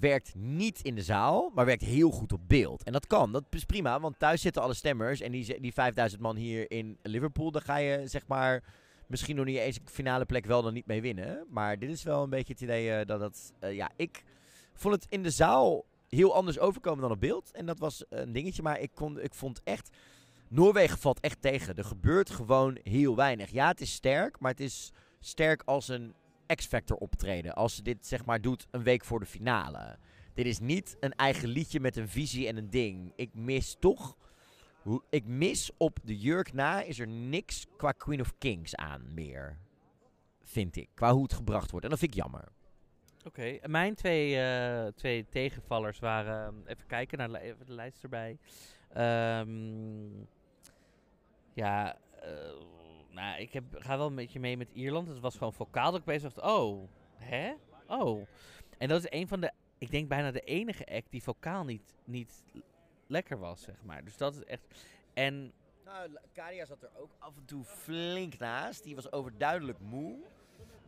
[0.00, 2.82] werkt niet in de zaal, maar werkt heel goed op beeld.
[2.82, 5.20] En dat kan, dat is prima, want thuis zitten alle stemmers.
[5.20, 8.64] En die, die 5000 man hier in Liverpool, daar ga je zeg maar
[9.06, 11.46] misschien nog niet eens een finale plek wel dan niet mee winnen.
[11.50, 13.52] Maar dit is wel een beetje het idee eh, dat het...
[13.58, 14.24] eh, ja, ik
[14.74, 17.50] vond het in de zaal heel anders overkomen dan op beeld.
[17.52, 19.96] En dat was een dingetje, maar ik, kon, ik vond echt...
[20.48, 21.76] Noorwegen valt echt tegen.
[21.76, 23.50] Er gebeurt gewoon heel weinig.
[23.50, 26.14] Ja, het is sterk, maar het is sterk als een
[26.54, 27.54] X-Factor optreden.
[27.54, 29.98] Als ze dit zeg maar doet een week voor de finale.
[30.34, 33.12] Dit is niet een eigen liedje met een visie en een ding.
[33.16, 34.16] Ik mis toch...
[35.10, 39.58] Ik mis op de jurk na is er niks qua Queen of Kings aan meer.
[40.42, 40.88] Vind ik.
[40.94, 41.84] Qua hoe het gebracht wordt.
[41.84, 42.48] En dat vind ik jammer.
[43.24, 46.46] Oké, mijn twee, eh, twee tegenvallers waren...
[46.46, 48.38] ehm, even kijken naar de lijst erbij.
[48.88, 50.24] Ehm,
[51.54, 52.30] ja, eh,
[53.16, 55.08] nou, ik heb, ga wel een beetje mee met Ierland.
[55.08, 57.52] Het was gewoon vocaal dat ik bezig dacht, oh, hè?
[57.86, 58.26] Oh.
[58.78, 61.94] En dat is een van de, ik denk bijna de enige act die vocaal niet,
[62.04, 62.44] niet
[63.06, 64.04] lekker was, zeg maar.
[64.04, 64.66] Dus dat is echt...
[65.14, 65.52] En
[65.84, 68.82] Nou, Kadia zat er ook af en toe flink naast.
[68.82, 70.18] Die was overduidelijk moe.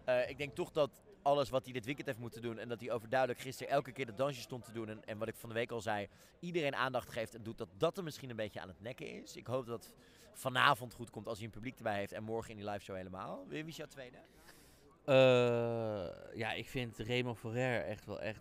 [0.05, 2.59] Eh, ik denk toch dat alles wat hij dit weekend heeft moeten doen...
[2.59, 4.89] en dat hij overduidelijk gisteren elke keer de dansje stond te doen...
[4.89, 6.09] En, en wat ik van de week al zei,
[6.41, 7.59] iedereen aandacht geeft en doet...
[7.59, 9.37] dat dat er misschien een beetje aan het nekken is.
[9.37, 9.95] Ik hoop dat
[10.33, 12.13] vanavond goed komt als hij een publiek erbij heeft...
[12.13, 13.45] en morgen in die live show helemaal.
[13.49, 14.17] Wie is jouw tweede?
[15.05, 18.41] eh, ja, ik vind Remo Ferrer echt wel echt...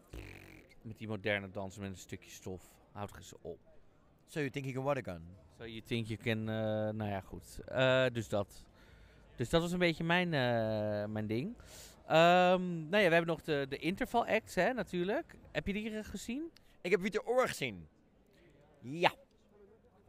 [0.81, 2.63] Met die moderne dansen met een stukje stof.
[2.91, 3.59] Houd eens op.
[4.25, 5.21] So you think you can what gun?
[5.57, 6.39] So you think you can...
[6.39, 7.59] eh, nou ja, goed.
[7.65, 8.63] Eh, dus dat.
[9.35, 10.29] Dus dat was een beetje mijn,
[11.11, 11.57] mijn ding.
[12.07, 15.35] Nou ja, we hebben nog de, de interval acts, hè, natuurlijk.
[15.51, 16.51] Heb je die gezien?
[16.81, 17.87] Ik heb Wieter Oor gezien.
[18.81, 19.13] Ja.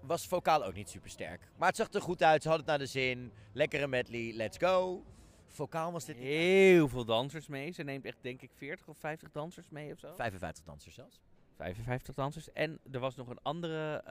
[0.01, 1.41] Was vocaal ook niet super sterk.
[1.57, 2.43] Maar het zag er goed uit.
[2.43, 3.33] Ze hadden het naar de zin.
[3.53, 4.33] Lekkere medley.
[4.35, 5.05] Let's go.
[5.47, 6.27] Vocaal was dit niet.
[6.27, 7.73] Heel veel dansers mee.
[7.73, 10.15] Ze neemt echt, denk ik, 40 of 50 dansers mee of zo.
[10.15, 11.21] 55 dansers zelfs.
[11.57, 12.53] 55 dansers.
[12.53, 14.03] En er was nog een andere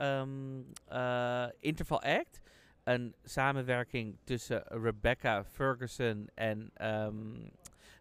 [0.88, 2.40] eh, interval act.
[2.84, 7.50] Een samenwerking tussen Rebecca Ferguson en ehm,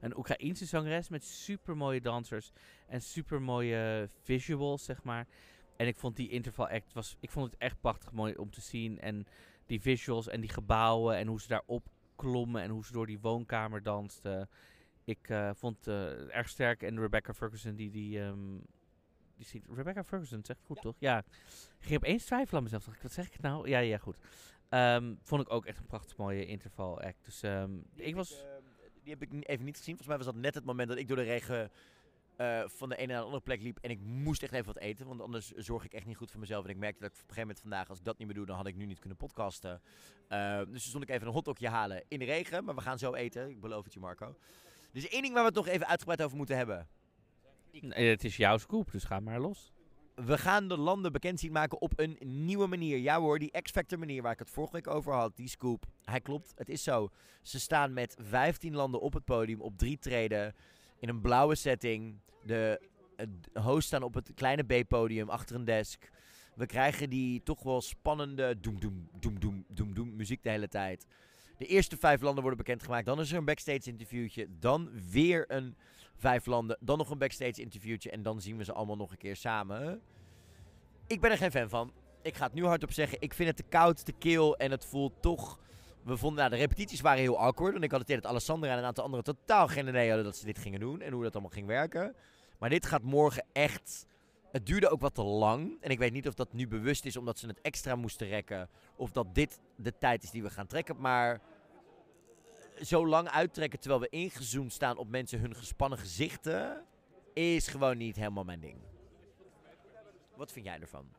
[0.00, 2.52] een Oekraïense zangeres met super mooie dansers
[2.86, 5.26] en super mooie visuals, zeg maar.
[5.76, 8.60] En ik vond die interval act was, ik vond het echt prachtig mooi om te
[8.60, 9.00] zien.
[9.00, 9.26] En
[9.66, 13.20] die visuals en die gebouwen en hoe ze daarop klommen en hoe ze door die
[13.20, 14.48] woonkamer dansten.
[15.04, 16.82] Ik eh, vond het eh, erg sterk.
[16.82, 18.58] En Rebecca Ferguson, die, die, ehm,
[19.36, 19.66] die zingt.
[19.74, 20.96] Rebecca Ferguson, zegt goed toch?
[20.98, 21.18] Ja.
[21.78, 22.84] Ik ging opeens twijfelen aan mezelf.
[22.84, 23.68] Dacht ik, wat zeg ik nou?
[23.68, 24.16] Ja, ja, goed.
[24.68, 27.24] Ehm, vond ik ook echt een prachtig mooie interval act.
[27.24, 28.44] Dus ehm, ik was.
[29.02, 29.96] die heb ik even niet gezien.
[29.96, 31.70] Volgens mij was dat net het moment dat ik door de regen
[32.36, 33.78] eh, van de ene naar de andere plek liep.
[33.80, 36.40] En ik moest echt even wat eten, want anders zorg ik echt niet goed voor
[36.40, 36.64] mezelf.
[36.64, 38.36] En ik merkte dat ik op een gegeven moment vandaag, als ik dat niet meer
[38.36, 39.80] doe, dan had ik nu niet kunnen podcasten.
[40.28, 42.64] Eh, dus toen stond ik even een hotdogje halen in de regen.
[42.64, 44.36] Maar we gaan zo eten, ik beloof het je Marco.
[44.92, 46.88] Is één ding waar we het nog even uitgebreid over moeten hebben.
[47.80, 49.72] Nee, het is jouw scoop, dus ga maar los.
[50.14, 52.98] We gaan de landen bekend zien maken op een nieuwe manier.
[52.98, 55.84] Ja hoor, die X-Factor manier waar ik het vorige week over had, die scoop.
[56.04, 57.10] Hij klopt, het is zo.
[57.42, 60.54] Ze staan met 15 landen op het podium, op drie treden,
[60.98, 62.18] in een blauwe setting.
[62.44, 62.80] De
[63.52, 66.10] hosts staan op het kleine B-podium, achter een desk.
[66.54, 70.68] We krijgen die toch wel spannende doem doem doem doem doem doem muziek de hele
[70.68, 71.06] tijd.
[71.58, 73.06] De eerste vijf landen worden bekendgemaakt.
[73.06, 74.46] Dan is er een backstage interviewtje.
[74.58, 75.76] Dan weer een
[76.16, 76.78] vijf landen.
[76.80, 78.10] Dan nog een backstage interviewtje.
[78.10, 80.00] En dan zien we ze allemaal nog een keer samen.
[81.06, 81.92] Ik ben er geen fan van.
[82.22, 83.20] Ik ga het nu hardop zeggen.
[83.20, 84.56] Ik vind het te koud, te kil.
[84.56, 85.60] En het voelt toch...
[86.06, 87.72] We vonden, nou, de repetities waren heel awkward.
[87.72, 90.24] Want ik had het idee dat Alessandra en een aantal anderen totaal geen idee hadden
[90.24, 91.00] dat ze dit gingen doen.
[91.00, 92.14] En hoe dat allemaal ging werken.
[92.58, 94.06] Maar dit gaat morgen echt...
[94.52, 95.76] Het duurde ook wat te lang.
[95.80, 98.68] En ik weet niet of dat nu bewust is omdat ze het extra moesten rekken.
[98.96, 101.00] Of dat dit de tijd is die we gaan trekken.
[101.00, 101.40] Maar
[102.82, 106.84] zo lang uittrekken terwijl we ingezoomd staan op mensen hun gespannen gezichten,
[107.32, 108.78] is gewoon niet helemaal mijn ding.
[110.36, 111.15] Wat vind jij ervan?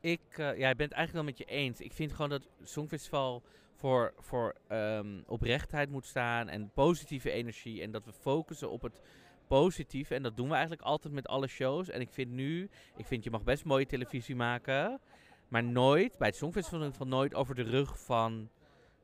[0.00, 1.80] Ik, ik ben het eigenlijk wel met je eens.
[1.80, 3.42] Ik vind gewoon dat Songfestival
[3.74, 7.82] voor, voor ehm, oprechtheid moet staan en positieve energie.
[7.82, 9.00] En dat we focussen op het
[9.46, 10.14] positieve.
[10.14, 11.88] En dat doen we eigenlijk altijd met alle shows.
[11.88, 15.00] En ik vind nu, ik vind je mag best mooie televisie maken.
[15.48, 18.50] Maar nooit, bij het Songfestival geval nooit over de rug van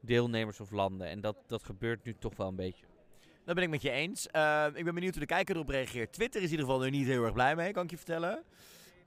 [0.01, 1.07] deelnemers of landen.
[1.07, 2.87] En dat, dat gebeurt nu toch wel een beetje.
[3.45, 4.29] Dat ben ik met je eens.
[4.33, 6.13] Uh, ik ben benieuwd hoe de kijker erop reageert.
[6.13, 8.45] Twitter is in ieder geval er niet heel erg blij mee, kan ik je vertellen.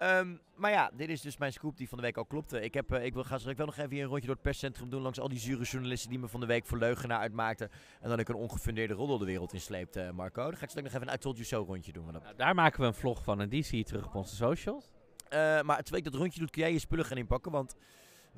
[0.04, 2.62] Um, maar ja, dit is dus mijn scoop die van de week al klopte.
[2.62, 4.90] Ik, heb, uh, ik wil, ga straks wel nog even een rondje door het perscentrum
[4.90, 7.70] doen langs al die zure journalisten die me van de week voor leugenaar uitmaakten.
[8.02, 10.44] En dan ik een ongefundeerde roddel de wereld insleept, uh, Marco.
[10.44, 12.06] Dan ga ik straks nog even een I Told You So rondje doen.
[12.12, 14.86] Nou, daar maken we een vlog van en die zie je terug op onze socials.
[14.86, 17.76] Uh, maar terwijl ik dat rondje doet, kun jij je spullen gaan inpakken, want...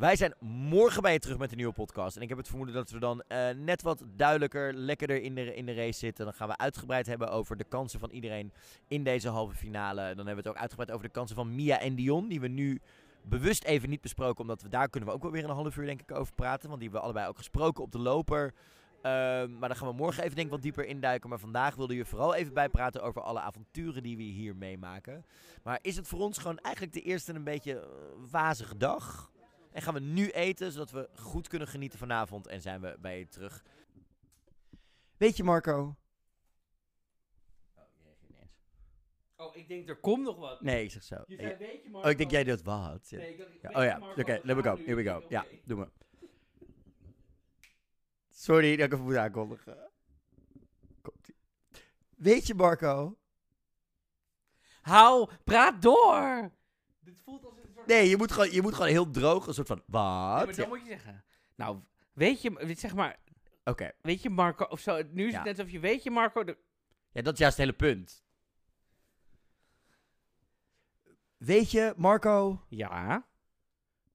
[0.02, 2.16] Wij zijn morgen bij je terug met een nieuwe podcast.
[2.16, 5.56] En ik heb het vermoeden dat we dan uh, net wat duidelijker, lekkerder in de,
[5.56, 6.26] in de race zitten.
[6.26, 8.54] Dan gaan we uitgebreid hebben over de kansen van iedereen
[8.88, 10.02] in deze halve finale.
[10.02, 12.28] Dan hebben we het ook uitgebreid over de kansen van Mia en Dion.
[12.28, 12.82] Die we nu
[13.22, 14.42] bewust even niet besproken.
[14.42, 16.70] Omdat we daar kunnen we ook wel weer een half uur denk ik over praten.
[16.70, 18.54] Want die hebben we allebei ook gesproken op de loper.
[18.98, 21.30] Uh, maar dan gaan we morgen even denk ik wat dieper induiken.
[21.30, 25.26] Maar vandaag wilde je vooral even bijpraten over alle avonturen die we hier meemaken.
[25.64, 29.32] Maar is het voor ons gewoon eigenlijk de eerste een beetje uh, wazige dag?
[29.72, 32.48] En gaan we nu eten, zodat we goed kunnen genieten vanavond.
[32.48, 33.64] En zijn we bij je terug.
[35.18, 35.96] Weet je, Marco?
[39.36, 40.62] Oh, ik denk er komt nog wat.
[40.62, 41.24] Nee, ik zeg zo.
[41.28, 42.06] Je zei, weet je, Marco?
[42.08, 43.10] Oh, ik denk jij doet wat.
[43.10, 43.18] Ja.
[43.18, 44.84] Nee, ik dacht, Ja, weet Oh ja, oké, we let me gaan go.
[44.84, 45.26] Here we go.
[45.30, 45.92] Ja, doe maar.
[48.30, 49.90] Sorry dat ik even moet aankondigen.
[51.02, 51.36] Komt-ie.
[52.16, 53.18] Weet je, Marco?
[54.82, 56.52] Hou, praat door!
[57.00, 57.61] Dit voelt als.
[57.86, 59.82] Nee, je moet gewoon, je moet gewoon heel droog een soort van...
[59.86, 60.36] Wat?
[60.36, 60.68] Nee, maar dan Ja.
[60.68, 61.24] moet je zeggen.
[61.56, 61.80] Nou,
[62.14, 63.20] weet je, zeg maar,
[63.64, 63.92] Oké.
[64.02, 65.02] weet je Marco, of zo.
[65.12, 65.38] Nu is Ja.
[65.38, 66.58] het net alsof je, weet je Marco, de-
[67.12, 68.24] Ja, dat is juist het hele punt.
[71.38, 72.66] Weet je, Marco?
[72.70, 73.26] Ja.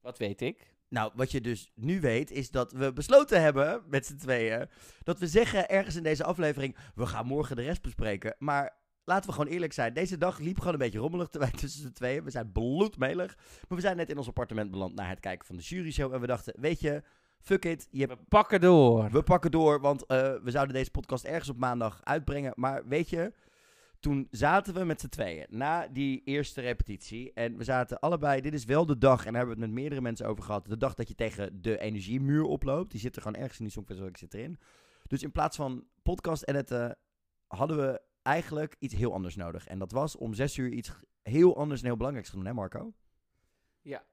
[0.01, 0.75] Wat weet ik?
[0.89, 4.69] Nou, wat je dus nu weet, is dat we besloten hebben, met z'n tweeën,
[5.03, 8.35] dat we zeggen ergens in deze aflevering, we gaan morgen de rest bespreken.
[8.39, 8.77] Maar
[9.07, 11.93] laten we gewoon eerlijk zijn, deze dag liep gewoon een beetje rommelig terwijl tussen z'n
[11.93, 12.25] tweeën.
[12.25, 13.37] We zijn bloedmelig,
[13.69, 16.15] maar we zijn net in ons appartement beland na het kijken van de juryshow.
[16.15, 17.03] En we dachten, weet je,
[17.41, 19.11] fuck it, je We pakken door.
[19.11, 22.53] we pakken door, want eh, we zouden deze podcast ergens op maandag uitbrengen.
[22.55, 23.33] Maar weet je,
[24.01, 27.33] toen zaten we met z'n tweeën na die eerste repetitie.
[27.33, 29.81] En we zaten allebei, dit is wel de dag, en daar hebben we het met
[29.81, 30.67] meerdere mensen over gehad.
[30.67, 32.91] De dag dat je tegen de energiemuur oploopt.
[32.91, 34.59] Die zit er gewoon ergens in die songfestival, ik zit erin.
[35.07, 36.97] Dus in plaats van podcast editen,
[37.47, 39.67] hadden we eigenlijk iets heel anders nodig.
[39.67, 40.93] En dat was om zes uur iets
[41.23, 42.93] heel anders en heel belangrijks te doen, hè Marco?
[43.83, 44.05] Ja.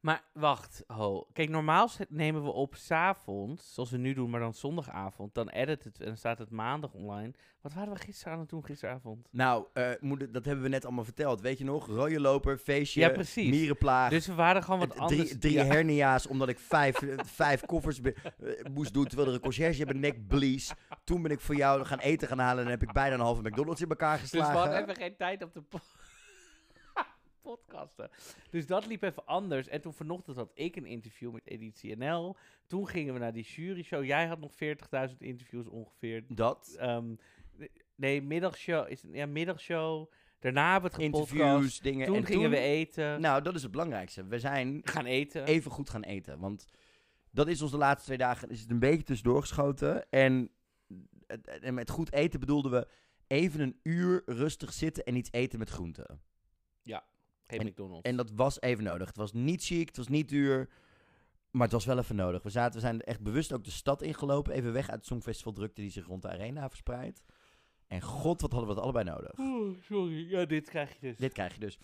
[0.00, 1.26] Maar wacht, ho.
[1.32, 5.34] Kijk, normaal nemen we op s'avonds, zoals we nu doen, maar dan zondagavond.
[5.34, 7.32] Dan edit het en dan staat het maandag online.
[7.60, 9.28] Wat waren we gisteren aan het doen, gisteravond?
[9.30, 11.40] Nou, eh, moeder, dat hebben we net allemaal verteld.
[11.40, 11.86] Weet je nog?
[11.86, 13.50] Rode loper, feestje, Ja, precies.
[13.50, 14.10] mierenplaag.
[14.10, 15.28] Dus we waren gewoon wat Het anders.
[15.28, 15.64] Drie, drie Ja.
[15.64, 18.12] hernia's, omdat ik vijf, eh, vijf koffers eh,
[18.72, 19.04] moest doen.
[19.06, 20.72] Terwijl er een conciërge mijn nek blies.
[21.04, 22.64] Toen ben ik voor jou gaan eten gaan halen.
[22.64, 24.60] En heb ik bijna een halve McDonald's in elkaar Dus we geslagen.
[24.60, 25.62] hadden even geen tijd op de
[27.42, 28.10] podcasten.
[28.50, 29.68] Dus dat liep even anders.
[29.68, 32.36] En toen vanochtend had ik een interview met Editie NL.
[32.66, 34.04] Toen gingen we naar die jury show.
[34.04, 34.52] Jij had nog
[35.10, 36.24] 40.000 interviews ongeveer.
[36.28, 36.74] Dat.
[36.78, 37.14] Ehm,
[37.94, 38.90] nee, middagshow.
[38.90, 40.10] Is, ja, middagshow.
[40.38, 41.32] Daarna hebben we het gepodcast.
[41.32, 42.06] Interviews, dingen.
[42.06, 43.20] Toen en gingen toen- we eten.
[43.20, 44.26] Nou, dat is het belangrijkste.
[44.26, 45.44] We zijn gaan eten.
[45.44, 46.38] even goed gaan eten.
[46.38, 46.66] Want
[47.30, 50.10] dat is ons de laatste twee dagen is het een beetje tussendoor geschoten.
[50.10, 50.50] En,
[51.60, 52.88] en met goed eten bedoelden we
[53.26, 56.20] even een uur rustig zitten en iets eten met groenten.
[56.82, 57.04] Ja,
[57.52, 58.08] geen En- McDonald's.
[58.08, 59.06] En dat was even nodig.
[59.06, 60.68] Het was niet chic, het was niet duur.
[61.50, 62.42] Maar het was wel even nodig.
[62.42, 64.52] We, zaten, we zijn echt bewust ook de stad ingelopen.
[64.52, 67.22] Even weg uit het Songfestival drukte die zich rond de arena verspreidt.
[67.86, 69.38] En god, wat hadden we dat allebei nodig.
[69.38, 70.30] Oeh, sorry.
[70.30, 71.16] Ja, dit krijg je dus.
[71.16, 71.78] Dit krijg je dus.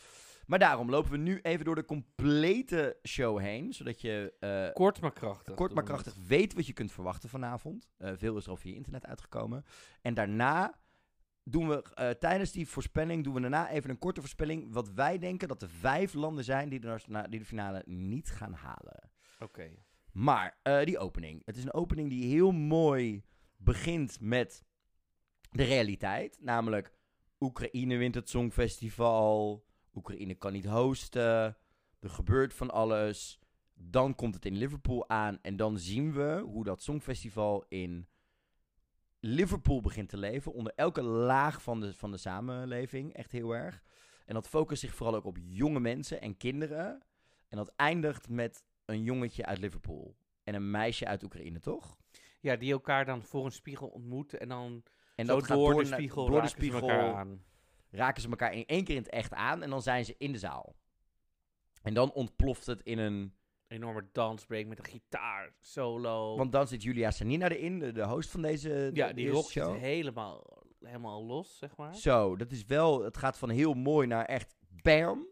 [0.46, 3.72] Maar daarom lopen we nu even door de complete show heen.
[3.72, 5.54] Zodat je eh, Kort maar krachtig.
[5.54, 7.88] kort maar krachtig weet wat je kunt verwachten vanavond.
[7.98, 9.64] Eh, veel is er al via internet uitgekomen.
[10.02, 10.78] En daarna
[11.50, 14.72] doen we eh, tijdens die voorspelling doen we daarna even een korte voorspelling.
[14.72, 18.52] Wat wij denken dat de vijf landen zijn die de, die de finale niet gaan
[18.52, 19.10] halen.
[19.38, 19.70] Oké.
[20.12, 21.42] Maar eh, die opening.
[21.44, 23.24] Het is een opening die heel mooi
[23.56, 24.64] begint met
[25.50, 26.38] de realiteit.
[26.40, 26.92] Namelijk,
[27.40, 29.64] Oekraïne wint het Songfestival.
[29.94, 31.56] Oekraïne kan niet hosten.
[32.00, 33.40] Er gebeurt van alles.
[33.74, 35.38] Dan komt het in Liverpool aan.
[35.42, 38.08] En dan zien we hoe dat Songfestival in
[39.20, 40.52] Liverpool begint te leven.
[40.52, 43.14] Onder elke laag van de, van de samenleving.
[43.14, 43.82] Echt heel erg.
[44.26, 47.02] En dat focust zich vooral ook op jonge mensen en kinderen.
[47.48, 50.16] En dat eindigt met een jongetje uit Liverpool.
[50.44, 51.96] En een meisje uit Oekraïne, toch?
[52.40, 54.82] Ja, die elkaar dan voor een spiegel ontmoeten en dan
[55.14, 57.44] En dat gaat door, door de spiegel door de raken ze spiegel elkaar aan.
[57.90, 60.32] raken ze elkaar in één keer in het echt aan en dan zijn ze in
[60.32, 60.76] de zaal.
[61.82, 63.34] En dan ontploft het in een...
[63.68, 66.36] Enorme dansbreak met een gitaar, solo.
[66.36, 69.40] Want dan zit Julia Sanina erin, de, de host van deze ja, de die eerste
[69.40, 69.78] rock zit show.
[69.78, 71.94] helemaal, helemaal los, zeg maar.
[71.94, 73.04] Zo, dat is wel...
[73.04, 75.26] Het gaat van heel mooi naar echt bam.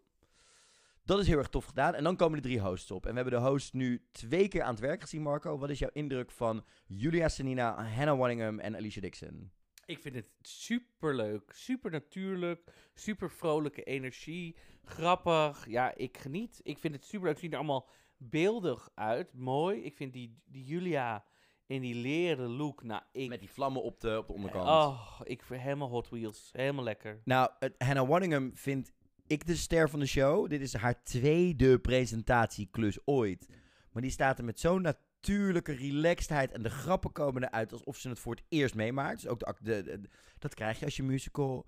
[1.05, 1.95] Dat is heel erg tof gedaan.
[1.95, 3.07] En dan komen de drie hosts op.
[3.07, 5.59] En we hebben de host nu twee keer aan het werk gezien, Marco.
[5.59, 9.51] Wat is jouw indruk van Julia Sanina, Hannah Waddingham en Alicia Dixon?
[9.85, 15.67] Ik vind het super leuk, super natuurlijk, super vrolijke energie, grappig.
[15.69, 16.61] Ja, ik geniet.
[16.63, 17.39] Ik vind het super leuk.
[17.39, 19.83] Ziet er allemaal beeldig uit, mooi.
[19.83, 21.25] Ik vind die, die Julia
[21.67, 23.29] in die leren look, nou, ik...
[23.29, 24.67] Met die vlammen op de, op de onderkant.
[24.67, 27.21] Oh, ik vind helemaal Hot Wheels, helemaal lekker.
[27.25, 28.93] Nou, Hannah Waddingham vind
[29.27, 30.49] ik de ster van de show.
[30.49, 33.49] Dit is haar tweede presentatieklus ooit.
[33.93, 36.53] Maar die staat er met zo'n natuurlijke relaxedheid.
[36.53, 39.21] En de grappen komen eruit alsof ze het voor het eerst meemaakt.
[39.23, 41.67] Dus ook de, ac- de, de- dat krijg je als je musical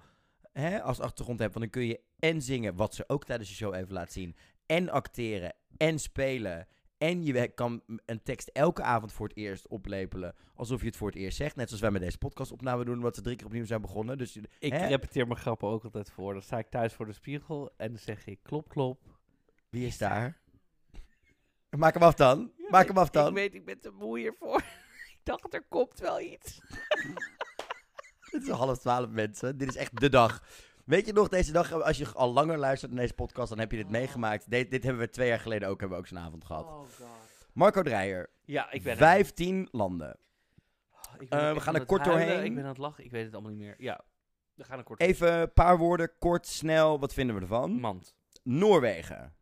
[0.52, 1.54] hè, als achtergrond hebt.
[1.54, 4.36] Want dan kun je en zingen, wat ze ook tijdens de show even laat zien.
[4.69, 6.66] En acteren, en spelen.
[6.99, 10.35] En je kan een tekst elke avond voor het eerst oplepelen.
[10.55, 11.57] Alsof je het voor het eerst zegt.
[11.57, 14.19] Net zoals wij met deze podcastopname doen, wat ze drie keer opnieuw zijn begonnen.
[14.19, 14.86] Dus, Ik hè?
[14.86, 16.32] repeteer mijn grappen ook altijd voor.
[16.32, 19.01] Dan sta ik thuis voor de spiegel en dan zeg ik klop, klop.
[19.70, 20.40] Wie is daar?
[21.70, 22.53] Maak hem af dan.
[22.69, 23.28] Maak hem af dan.
[23.28, 24.62] Ik weet, ik ben te moe hiervoor.
[25.15, 26.61] ik dacht, er komt wel iets.
[28.31, 29.59] Het is half twaalf mensen.
[29.59, 30.43] Dit is echt de dag.
[30.89, 33.70] Weet je nog, deze dag, als je al langer luistert naar deze podcast, dan heb
[33.70, 34.51] je dit meegemaakt.
[34.51, 36.65] De- dit hebben we twee jaar geleden ook, hebben we ook zo'n avond gehad.
[36.66, 37.06] Oh god.
[37.52, 38.31] Marco Dreyer.
[38.44, 38.98] Ja, ik ben er.
[38.98, 40.16] 15 landen.
[41.19, 42.44] Ik ben Eh, ook we echt gaan aan er kort huilen, doorheen.
[42.44, 43.74] Ik ben aan het lachen, ik weet het allemaal niet meer.
[43.78, 44.05] Ja,
[44.55, 46.98] we gaan er kort Even een paar woorden, kort, snel.
[47.01, 47.70] Wat vinden we ervan?
[47.73, 48.15] Mand.
[48.43, 49.35] Noorwegen.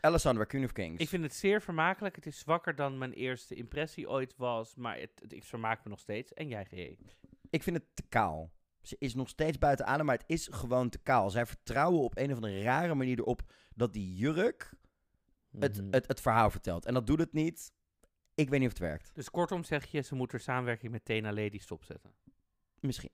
[0.00, 1.00] Alessandra, Queen of Kings.
[1.02, 2.16] Ik vind het zeer vermakelijk.
[2.16, 5.90] Het is zwakker dan mijn eerste impressie ooit was, maar het, het, ik vermaak me
[5.90, 6.32] nog steeds.
[6.32, 6.96] En jij, GE?
[7.50, 8.50] Ik vind het te kaal.
[8.86, 11.30] Ze is nog steeds buiten adem, maar het is gewoon te kaal.
[11.30, 13.42] Zij vertrouwen op een of andere rare manier erop
[13.74, 14.72] dat die jurk
[15.58, 15.88] het, Mhm.
[15.90, 16.86] het, het verhaal vertelt.
[16.86, 17.72] En dat doet het niet.
[18.34, 19.10] Ik weet niet of het werkt.
[19.14, 22.12] Dus kortom zeg je, ze moet er samenwerking met Tena Lady stopzetten.
[22.80, 23.12] Misschien.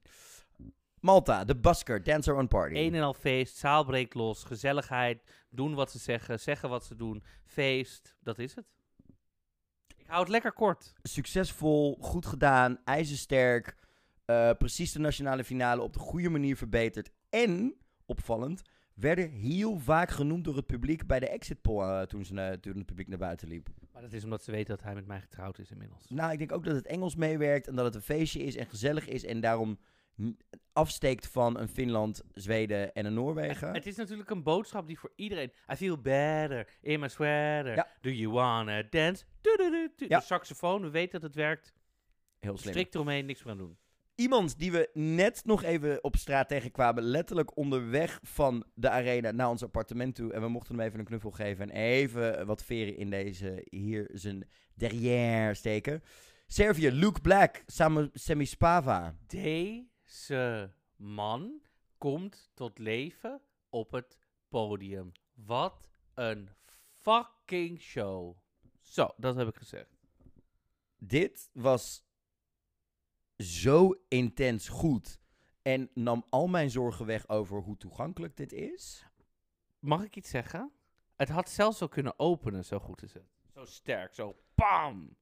[1.01, 2.75] Malta, de busker, dancer on party.
[2.77, 6.97] Een en al feest, zaal breekt los, gezelligheid, doen wat ze zeggen, zeggen wat ze
[6.97, 8.67] doen, feest, dat is het.
[9.97, 10.93] Ik hou het lekker kort.
[11.03, 13.80] Succesvol, goed gedaan, ijzersterk.
[14.31, 17.11] Eh, precies de nationale finale op de goede manier verbeterd.
[17.31, 17.75] En,
[18.07, 18.63] opvallend,
[18.95, 22.77] werden heel vaak genoemd door het publiek bij de exit poll eh, toen, ze, toen
[22.77, 23.69] het publiek naar buiten liep.
[23.93, 26.09] Maar dat is omdat ze weten dat hij met mij getrouwd is inmiddels.
[26.09, 28.67] Nou, ik denk ook dat het Engels meewerkt en dat het een feestje is en
[28.67, 29.79] gezellig is en daarom
[30.73, 33.75] afsteekt van een Finland, Zweden en een Noorwegen.
[33.75, 35.53] Het is natuurlijk een boodschap die voor iedereen...
[35.73, 37.75] I feel better in my sweater.
[37.75, 37.87] Ja.
[38.01, 39.25] Do you wanna dance?
[39.97, 40.19] Ja.
[40.19, 41.73] De saxofoon, we weten dat het werkt.
[42.39, 42.73] Heel slim.
[42.73, 43.79] Strikt eromheen, niks meer aan doen.
[44.21, 49.49] Iemand die we net nog even op straat tegenkwamen, letterlijk onderweg van de arena naar
[49.49, 50.33] ons appartement toe.
[50.33, 54.11] En we mochten hem even een knuffel geven en even wat veren in deze hier
[54.13, 56.03] zijn derrière steken.
[56.47, 59.17] Servië, Luke Black, samen Semi Spava.
[59.27, 61.61] Deze man
[61.99, 64.19] komt tot leven op het
[64.49, 65.13] podium.
[65.35, 66.49] Wat een
[66.97, 68.37] fucking show.
[68.81, 69.99] Zo, dat heb ik gezegd.
[70.99, 72.09] Dit was
[73.43, 75.19] zo intens goed
[75.63, 79.07] en nam al mijn zorgen weg over hoe toegankelijk dit is.
[79.79, 80.71] Mag ik iets zeggen?
[81.17, 83.25] Het had zelfs wel kunnen openen, zo goed is het.
[83.55, 85.17] Zo sterk, zo bam.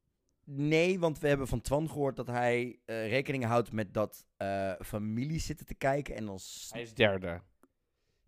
[0.44, 4.72] Nee, want we hebben van Twan gehoord dat hij eh, rekening houdt met dat eh
[4.80, 6.16] families zitten te kijken.
[6.16, 7.42] En dan s- Hij is derde.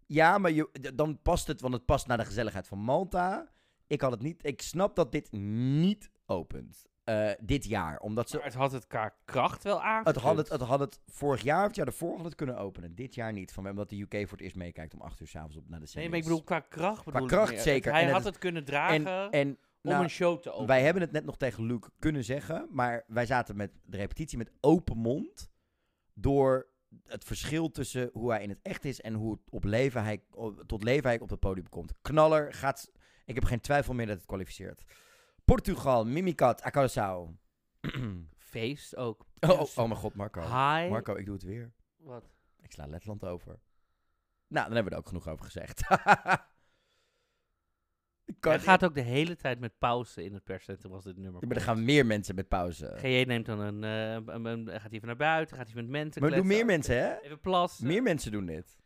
[0.07, 3.53] Ja, maar je, dan past het, want het past naar de gezelligheid van Malta.
[3.87, 4.45] Ik had het niet.
[4.47, 6.87] Ik snap dat dit niet opent.
[7.11, 7.99] Eh, dit jaar.
[8.01, 8.37] Omdat ze.
[8.37, 10.17] Maar het had het qua kracht wel Het aangekund.
[10.25, 12.95] had het, het had het vorig jaar of het jaar daarvoor had het kunnen openen.
[12.95, 13.53] Dit jaar niet.
[13.53, 15.85] Van, omdat de UK voor het eerst meekijkt om 8 uur s'avonds op naar de
[15.85, 16.09] Nee, semis.
[16.09, 17.05] maar ik bedoel qua kracht.
[17.05, 17.93] Bedoel kracht zeker.
[17.93, 19.49] Hij En had het- het kunnen dragen En, en
[19.83, 20.67] om nou, een show te openen.
[20.69, 22.67] Wij hebben het net nog tegen Luke kunnen zeggen.
[22.71, 25.51] Maar wij zaten met de repetitie met open mond.
[26.15, 26.69] Door
[27.07, 30.23] het verschil tussen hoe hij in het echt is en hoe het op leven hij,
[30.67, 31.93] tot leven hij op het podium komt.
[32.03, 32.91] Knaller gaat.
[33.25, 34.83] Ik heb geen twijfel meer dat het kwalificeert.
[35.51, 37.35] Portugal, Mimikat, Acaraçao.
[38.53, 39.27] Feest ook.
[39.41, 40.41] Oh, oh, oh mijn god, Marco.
[40.41, 40.89] Hi.
[40.89, 41.73] Marco, ik doe het weer.
[41.97, 42.25] Wat?
[42.63, 43.59] Ik sla Letland over.
[44.49, 45.83] Nou, dan hebben we er ook genoeg over gezegd.
[48.41, 51.47] Hij gaat ook de hele tijd met pauze in het perscentrum als dit nummer Ja,
[51.47, 52.93] maar er gaan meer mensen met pauze.
[52.97, 56.31] GJ neemt dan een, een, een- gaat even naar buiten, gaat even met mensen Maar
[56.31, 57.21] doen meer mensen, hè?
[57.21, 57.87] Even plassen.
[57.87, 58.79] Meer mensen doen dit.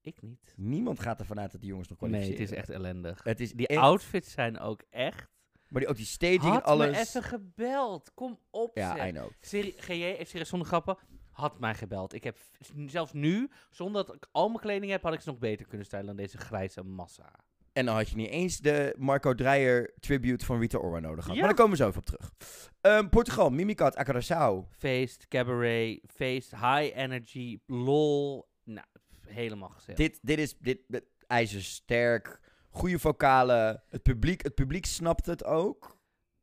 [0.00, 0.54] Ik niet.
[0.56, 2.44] Niemand gaat ervan uit dat die jongens nog Nee, kwalificeren.
[2.44, 3.22] het is echt ellendig.
[3.22, 5.32] Het is Die echt- outfits zijn ook echt...
[5.74, 6.90] Maar die, ook die staging en Had alles.
[6.90, 8.10] me even gebeld.
[8.14, 9.06] Kom op, Ja, zeg.
[9.08, 9.30] I know.
[9.40, 10.96] Serie, GJ, serieus zonder grappen,
[11.32, 12.14] had mij gebeld.
[12.14, 15.28] Ik heb f- zelfs nu, zonder dat ik al mijn kleding heb, had ik ze
[15.28, 17.32] nog beter kunnen stijlen dan deze grijze massa.
[17.72, 21.34] En dan had je niet eens de Marco Dreyer tribute van Rita Ora nodig gehad.
[21.38, 21.44] Ja.
[21.44, 22.32] Maar daar komen we zo even op terug.
[22.80, 24.68] Ehm, Portugal, Mimikat, Acaraçao.
[24.78, 28.48] Feest, cabaret, feest, high energy, lol.
[28.64, 28.86] Nou,
[29.26, 29.98] helemaal gezellig.
[30.00, 32.40] Dit, dit is dit, dit, ijzersterk,
[32.74, 33.82] goede vocalen.
[33.88, 35.98] Het publiek, het publiek snapt het ook.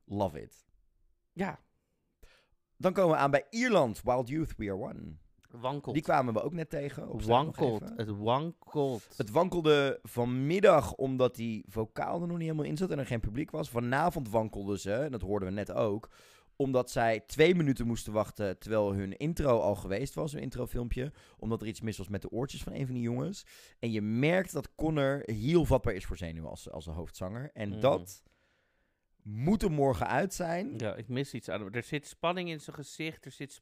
[0.06, 0.66] Love it.
[1.32, 1.60] Ja.
[2.78, 5.16] Dan komen we aan bij Ierland, Wild Youth, We Are One.
[5.52, 5.94] Wankelt.
[5.94, 7.26] Die kwamen we ook net tegen.
[7.26, 7.92] wankelt.
[7.96, 9.08] Het wankelt.
[9.18, 13.20] Het wankelde vanmiddag omdat die vocaal er nog niet helemaal in zat en er geen
[13.20, 13.70] publiek was.
[13.70, 16.10] Vanavond wankelden ze, en dat hoorden we net ook,
[16.62, 21.12] omdat zij twee minuten moesten wachten terwijl hun intro al geweest was, een introfilmpje.
[21.38, 23.46] Omdat er iets mis was met de oortjes van een van die jongens.
[23.80, 27.50] En je merkt dat Connor heel vatbaar is voor zenuwen als, als een hoofdzanger.
[27.54, 27.80] En Mhm.
[27.80, 28.24] dat
[29.24, 30.74] moet er morgen uit zijn.
[30.78, 31.74] Ja, ik mis iets aan.
[31.74, 33.26] Er zit spanning in zijn gezicht.
[33.26, 33.62] Er zit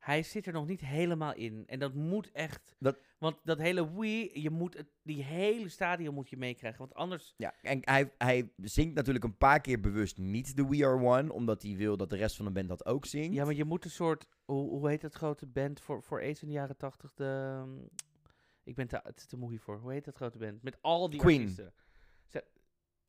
[0.00, 1.62] hij zit er nog niet helemaal in.
[1.66, 2.76] En dat moet echt.
[2.78, 6.78] Dat- Want dat hele wie, je moet het, die hele stadion moet je meekrijgen.
[6.78, 7.34] Want anders.
[7.36, 11.32] Ja, en hij, hij zingt natuurlijk een paar keer bewust niet de We Are One,
[11.32, 13.34] omdat hij wil dat de rest van de band dat ook zingt.
[13.34, 14.26] Ja, maar je moet een soort.
[14.44, 17.12] Hoe, hoe heet dat grote band voor, voor Ace in de jaren tachtig?
[17.14, 17.24] De.
[17.60, 17.78] ehm,
[18.64, 19.78] ik ben te, te, moe hiervoor.
[19.78, 20.62] Hoe heet dat grote band?
[20.62, 21.40] Met al die Queen.
[21.40, 21.72] artiesten.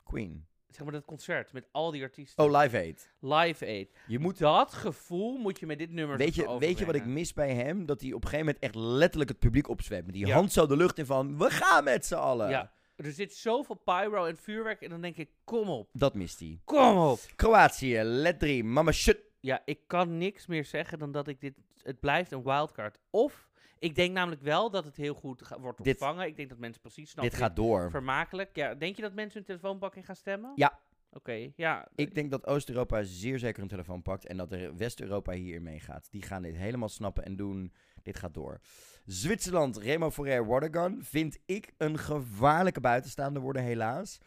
[0.03, 0.45] Queen.
[0.76, 2.43] Zeg maar dat concert met al die artiesten.
[2.43, 3.10] Oh, Live Aid.
[3.19, 3.89] Live Aid.
[4.07, 7.06] Je moet Dat gevoel moet je met dit nummer Weet je, weet je wat ik
[7.06, 7.85] mis bij hem?
[7.85, 10.06] Dat hij op een gegeven moment echt letterlijk het publiek opzweept.
[10.06, 10.34] Met die Ja.
[10.34, 12.49] hand zo de lucht in van, we gaan met z'n allen.
[12.49, 16.39] Ja, er zit zoveel pyro en vuurwerk en dan denk ik, kom op, Dat mist
[16.39, 16.60] hij.
[16.65, 17.19] kom op.
[17.35, 19.18] Kroatië, let 3, mama shut.
[19.39, 21.53] Ja, ik kan niks meer zeggen dan dat ik dit,
[21.84, 22.98] het blijft een wildcard.
[23.10, 23.49] Of,
[23.82, 26.28] ik denk namelijk wel dat het heel goed wordt Dit- ontvangen.
[26.28, 27.32] ik denk dat mensen precies snappen.
[27.32, 27.90] Dit gaat door.
[27.90, 28.56] Vermakelijk.
[28.56, 30.52] Ja, denk je dat mensen hun telefoon pakken en gaan stemmen?
[30.56, 30.80] Ja.
[31.14, 31.88] Oké, ja.
[31.95, 36.08] Ik denk dat Oost-Europa zeer zeker een telefoon pakt en dat West-Europa hier meegaat.
[36.12, 37.74] Die gaan dit helemaal snappen en doen.
[38.03, 38.60] Dit gaat door.
[39.06, 41.03] Zwitserland, Remo Ferrer, Watergun.
[41.03, 44.18] Vind ik een gevaarlijke buitenstaander worden, helaas.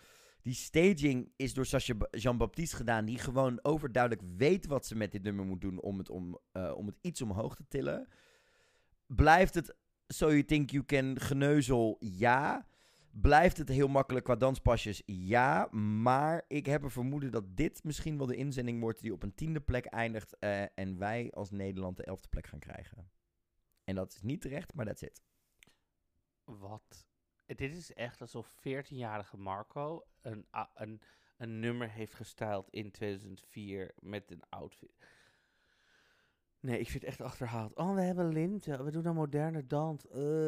[0.43, 5.13] Die staging is door Sacha Ba- Jean-Baptiste gedaan, die gewoon overduidelijk weet wat ze met
[5.13, 8.09] dit nummer moet doen om het, om, eh, om het iets omhoog te tillen.
[9.07, 9.77] Blijft het
[10.07, 11.97] So You Think You Can geneuzel?
[12.01, 12.67] Ja.
[13.11, 15.03] Blijft het heel makkelijk qua danspasjes?
[15.07, 15.69] Ja.
[15.73, 19.35] Maar ik heb een vermoeden dat dit misschien wel de inzending wordt die op een
[19.35, 20.39] tiende plek eindigt.
[20.39, 23.11] eh, en wij als Nederland de elfde plek gaan krijgen.
[23.85, 25.23] En dat is niet terecht, maar that's it.
[26.45, 27.07] Wat?
[27.47, 31.01] Dit is echt alsof 14-jarige Marco een, een,
[31.37, 34.97] een nummer heeft gestyled in 2004 met een outfit.
[36.65, 37.75] Nee, ik vind het echt achterhaald.
[37.75, 38.85] Oh, we hebben linten.
[38.85, 40.09] We doen een moderne dans.
[40.09, 40.47] Eh,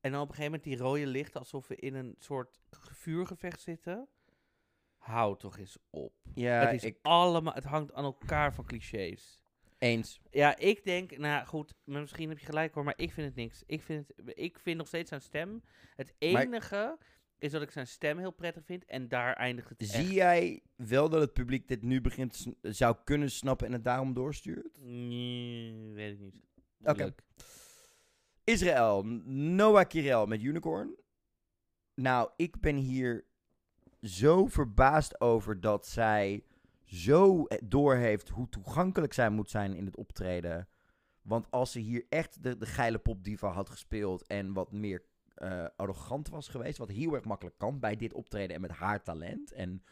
[0.00, 2.58] En dan op een gegeven moment die rode lichten alsof we in een soort
[2.92, 4.08] vuurgevecht zitten.
[4.96, 6.12] Hou toch eens op.
[6.34, 9.40] Ja, het is ik- allemaal, het hangt aan elkaar van clichés.
[9.78, 10.20] Eens.
[10.30, 13.62] Ja, ik denk, nou goed, misschien heb je gelijk hoor, maar ik vind het niks.
[13.66, 15.62] Ik vind, het, ik vind nog steeds zijn stem.
[15.94, 16.98] Het Maar- enige
[17.38, 21.08] is dat ik zijn stem heel prettig vind en daar eindigt het Zie jij wel
[21.08, 24.78] dat het publiek dit nu begint zou kunnen snappen en het daarom doorstuurt?
[24.80, 26.44] Nee, weet ik niet.
[26.84, 27.14] Oké.
[28.44, 30.96] Israël, Noah Kirel met Unicorn.
[31.94, 33.24] Nou, ik ben hier
[34.02, 36.44] zo verbaasd over dat zij
[36.84, 40.68] zo doorheeft hoe toegankelijk zij moet zijn in het optreden.
[41.22, 45.04] Want als ze hier echt de, de geile popdiva had gespeeld en wat meer
[45.36, 49.02] eh, arrogant was geweest, wat heel erg makkelijk kan bij dit optreden en met haar
[49.02, 49.82] talent en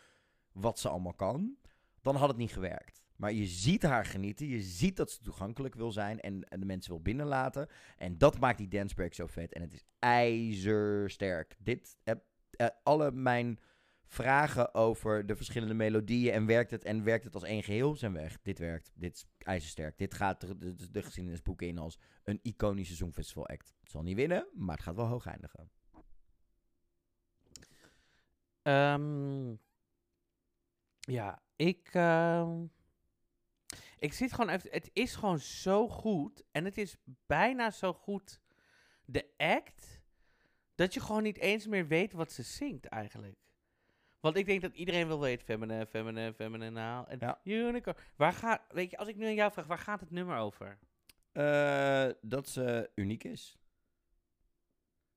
[0.53, 1.57] wat ze allemaal kan,
[2.03, 3.03] dan had het niet gewerkt.
[3.17, 6.91] Maar je ziet haar genieten, je ziet dat ze toegankelijk wil zijn en, de mensen
[6.91, 7.69] wil binnenlaten.
[7.97, 9.53] En dat maakt die dancebreak zo vet.
[9.53, 11.57] En het is ijzersterk.
[11.59, 13.59] Dit, eh, alle mijn
[14.07, 18.13] vragen over de verschillende melodieën en werkt het en werkt het als één geheel zijn
[18.13, 18.39] weg.
[18.43, 18.93] Dit werkt.
[18.95, 19.99] Dit is ijzersterk.
[19.99, 23.75] Dit gaat de, de, de geschiedenisboeken in als een iconische Songfestival act.
[23.81, 25.71] Het zal niet winnen, maar het gaat wel hoog eindigen.
[28.63, 29.55] Ehm,
[31.01, 31.89] ja, ik.
[31.93, 32.65] ehm,
[33.99, 34.71] ik zit gewoon even.
[34.71, 36.43] Het is gewoon zo goed.
[36.51, 38.41] En het is bijna zo goed.
[39.05, 40.03] De act.
[40.75, 43.44] Dat je gewoon niet eens meer weet wat ze zingt eigenlijk.
[44.25, 45.45] Want ik denk dat iedereen wil weten.
[45.45, 46.71] Feminine, feminine, feminine.
[46.71, 47.97] nou, En unicorn.
[48.17, 48.63] Waar gaat.
[48.69, 50.79] Weet je, als ik nu aan jou vraag, waar gaat het nummer over?
[51.33, 53.59] Eh, dat ze uniek is.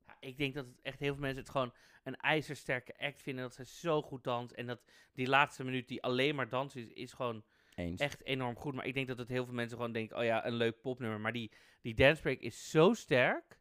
[0.05, 1.73] Ja, ik denk dat het echt heel veel mensen het gewoon
[2.03, 3.43] een ijzersterke act vinden.
[3.43, 4.53] Dat ze zo goed danst.
[4.53, 4.79] En dat
[5.13, 7.43] die laatste minuut die alleen maar dansen is, is gewoon
[7.75, 8.01] Eens.
[8.01, 8.73] echt enorm goed.
[8.73, 11.19] Maar ik denk dat het heel veel mensen gewoon denken, oh ja, een leuk popnummer.
[11.19, 11.51] Maar die,
[11.81, 13.59] die dancebreak is zo sterk.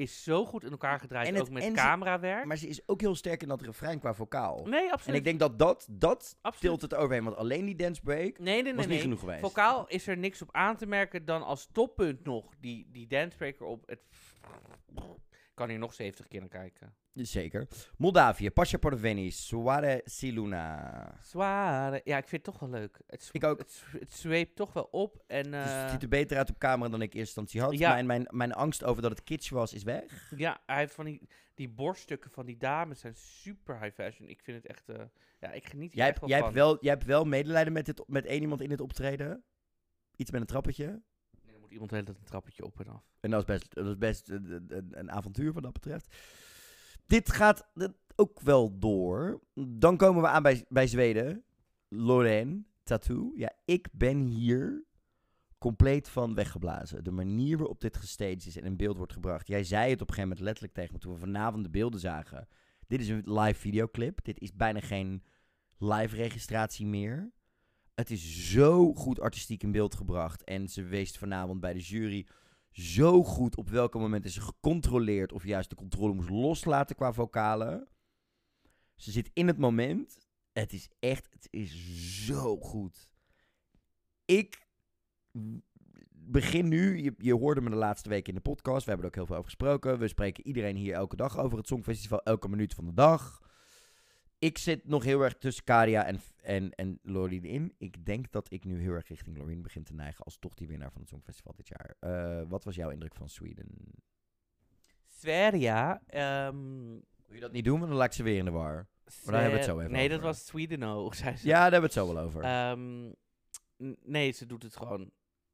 [0.00, 2.44] Is zo goed in elkaar gedraaid, En het- ook met en ze- camerawerk.
[2.44, 4.64] Maar ze is ook heel sterk in dat refrein qua vocaal.
[4.66, 5.18] Nee, En absoluut.
[5.18, 6.60] ik denk dat dat, dat Absoluut.
[6.78, 7.24] tilt het overheen.
[7.24, 8.74] Want alleen die dance break Nee, nee, nee.
[8.74, 9.00] was niet nee.
[9.00, 9.40] genoeg geweest.
[9.40, 13.66] Vocaal is er niks op aan te merken dan als toppunt nog die, die dancebreaker
[13.66, 13.82] op.
[13.86, 14.00] Het
[15.60, 16.94] kan hier nog 70 keer naar kijken.
[17.14, 17.68] Zeker.
[17.96, 21.14] Moldavië, Pasha Portoveni, Soare Siluna.
[21.22, 22.00] Zware.
[22.04, 23.00] Ja, ik vind het toch wel leuk.
[23.06, 23.58] Het, Ik ook.
[23.58, 25.22] Het, het zweept toch wel op.
[25.26, 27.60] En, Dus het eh, ziet er beter uit op camera dan ik in eerste instantie
[27.60, 27.78] had.
[27.80, 27.92] Ja.
[27.92, 30.32] Mijn, mijn, mijn angst over dat het kitsch was, is weg.
[30.36, 34.28] ja, hij heeft van die, die borststukken van die dames zijn super high fashion.
[34.28, 34.88] Ik vind het echt...
[34.88, 35.04] eh,
[35.40, 36.46] ja, ik geniet hier Jij, echt hebt- wel jij, van.
[36.46, 39.44] hebt wel, jij hebt wel medelijden met, dit, met één iemand in dit optreden.
[40.16, 41.02] Iets met een trappetje.
[41.70, 43.10] Iemand hele tijd een trappetje op en af.
[43.20, 46.16] En dat is best, dat is best een, een, avontuur wat dat betreft.
[47.06, 47.66] Dit gaat
[48.16, 49.40] ook wel door.
[49.54, 51.44] Dan komen we aan bij, bij Zweden.
[51.88, 53.32] Lorraine, Tattoo.
[53.34, 54.84] Ja, ik ben hier
[55.58, 57.04] compleet van weggeblazen.
[57.04, 59.46] De manier waarop dit gestaged is en in beeld wordt gebracht.
[59.46, 62.00] Jij zei het op een gegeven moment letterlijk tegen me toen we vanavond de beelden
[62.00, 62.48] zagen.
[62.86, 64.24] Dit is een live videoclip.
[64.24, 65.22] Dit is bijna geen
[65.78, 67.32] live registratie meer.
[68.00, 70.44] Het is zo goed artistiek in beeld gebracht.
[70.44, 72.26] En ze wees vanavond bij de jury
[72.70, 77.88] zo goed op welke momenten ze gecontroleerd of juist de controle moest loslaten qua vocalen.
[78.96, 80.18] Ze zit in het moment.
[80.52, 83.12] Het is echt, het is zo goed.
[84.24, 84.66] Ik
[86.10, 89.12] begin nu, je, je hoorde me de laatste week in de podcast, we hebben er
[89.12, 89.98] ook heel veel over gesproken.
[89.98, 93.49] We spreken iedereen hier elke dag over het Songfestival, elke minuut van de dag.
[94.40, 97.74] Ik zit nog heel erg tussen Kadia en, en, en Loreen in.
[97.78, 100.66] Ik denk dat ik nu heel erg richting Loreen begin te neigen als toch die
[100.66, 101.94] winnaar van het Songfestival dit jaar.
[102.00, 103.66] Eh, wat was jouw indruk van Sweden?
[105.06, 106.00] Sverige.
[106.06, 106.88] ehm
[107.26, 108.74] Wil je dat niet doen, want dan laat ik ze weer in de war.
[108.74, 110.16] Maar daar hebben we het zo even Nee, over.
[110.16, 111.46] dat was Swedeno, zei ze.
[111.46, 112.42] Ja, daar hebben we het zo wel over.
[112.42, 113.12] Ehm,
[114.10, 115.10] nee, ze doet het gewoon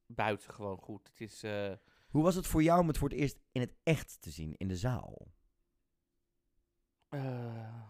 [0.07, 1.09] buitengewoon goed.
[1.09, 1.43] Het is...
[1.43, 1.73] eh,
[2.09, 4.55] Hoe was het voor jou om het voor het eerst in het echt te zien,
[4.57, 5.27] in de zaal?
[7.09, 7.83] eh,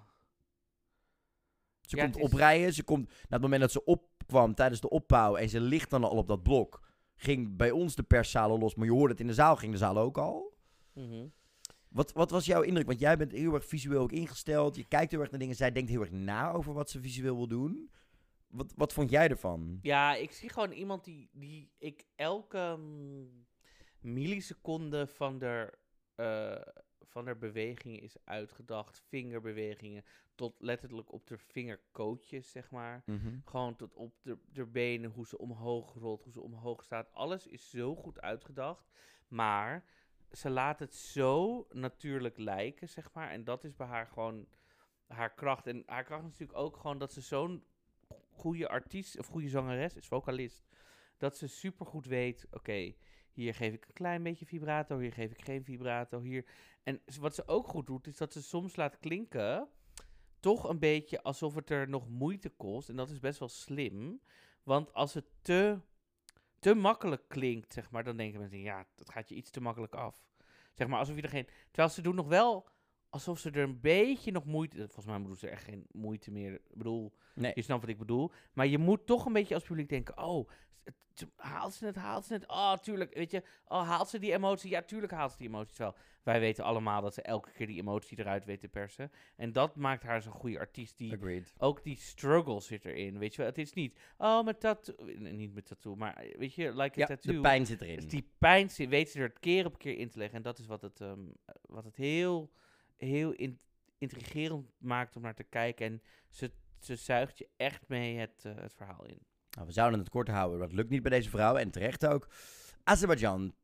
[1.87, 3.09] Ze Ja, komt is- oprijden, ze komt...
[3.09, 6.29] Na het moment dat ze opkwam tijdens de opbouw en ze ligt dan al op
[6.29, 6.81] dat blok...
[7.17, 9.79] ging bij ons de perszalen los, maar je hoorde het in de zaal, ging de
[9.79, 10.55] zaal ook al.
[10.93, 11.27] mhm.
[11.89, 12.87] Wat, wat was jouw indruk?
[12.87, 14.77] Want jij bent heel erg visueel ook ingesteld.
[14.77, 15.55] Je kijkt heel erg naar dingen.
[15.57, 17.91] Zij denkt heel erg na over wat ze visueel wil doen.
[18.47, 19.79] Wat, wat vond jij ervan?
[19.83, 23.47] Ja, ik zie gewoon iemand die, die ik elke mm,
[24.01, 25.73] milliseconde van de,
[26.15, 26.73] eh,
[27.07, 29.03] van de bewegingen is uitgedacht.
[29.09, 30.05] Vingerbewegingen
[30.35, 33.03] tot letterlijk op de vingerkootjes, zeg maar.
[33.07, 33.39] Mhm.
[33.45, 37.13] Gewoon tot op de, de benen, hoe ze omhoog rolt, hoe ze omhoog staat.
[37.13, 38.91] Alles is zo goed uitgedacht.
[39.29, 39.85] Maar
[40.31, 43.31] ze laat het zo natuurlijk lijken, zeg maar.
[43.31, 44.47] En dat is bij haar gewoon
[45.07, 45.67] haar kracht.
[45.67, 47.65] En haar kracht is natuurlijk ook gewoon dat ze zo'n
[48.31, 50.67] goede artiest of goede zangeres is, vocalist.
[51.17, 52.95] Dat ze supergoed weet, oké,
[53.37, 56.45] hier geef ik een klein beetje vibrato, hier geef ik geen vibrato, hier.
[56.83, 59.69] En wat ze ook goed doet, is dat ze soms laat klinken,
[60.41, 62.89] toch een beetje alsof het er nog moeite kost.
[62.89, 64.21] En dat is best wel slim,
[64.63, 65.81] want als het te,
[66.59, 69.95] te makkelijk klinkt, zeg maar, dan denken mensen, ja, dat gaat je iets te makkelijk
[69.95, 70.25] af.
[70.75, 71.49] Zeg maar, alsof je er geen...
[71.67, 72.69] Terwijl ze doen nog wel
[73.11, 74.77] alsof ze er een beetje nog moeite...
[74.77, 76.53] Volgens mij doen ze echt geen moeite meer.
[76.55, 77.53] Ik bedoel, Nee.
[77.55, 78.31] je snapt wat ik bedoel.
[78.53, 80.49] Maar je moet toch een beetje als publiek denken, oh,
[81.37, 82.49] haalt ze het, haalt ze het?
[82.49, 84.71] Oh, tuurlijk, weet je, oh, haalt ze die emotie?
[84.71, 85.75] Ja, tuurlijk haalt ze die emotie.
[85.75, 89.11] Terwijl wij weten allemaal dat ze elke keer die emotie eruit weet te persen.
[89.37, 90.99] En dat maakt haar zo'n goede artiest.
[90.99, 91.55] Die, Agreed.
[91.59, 93.47] ook die struggle zit erin, weet je wel.
[93.47, 97.01] Het is niet, oh, met tattoo, nee, niet met tattoo, maar weet je, like a
[97.01, 97.33] Ja, tattoo.
[97.33, 97.97] de pijn zit erin.
[97.97, 100.37] Dus die pijn zit- weet ze er keer op keer in te leggen.
[100.37, 101.21] En dat is wat het, ehm,
[101.63, 102.51] wat het heel,
[102.97, 103.61] heel in-
[103.99, 105.87] intrigerend maakt om naar te kijken.
[105.87, 109.19] En ze, ze zuigt je echt mee het, eh, het verhaal in.
[109.51, 111.57] Nou, we zouden het kort houden, maar dat lukt niet bij deze vrouw.
[111.57, 112.29] En terecht ook.
[112.85, 113.55] Azerbeidzjan.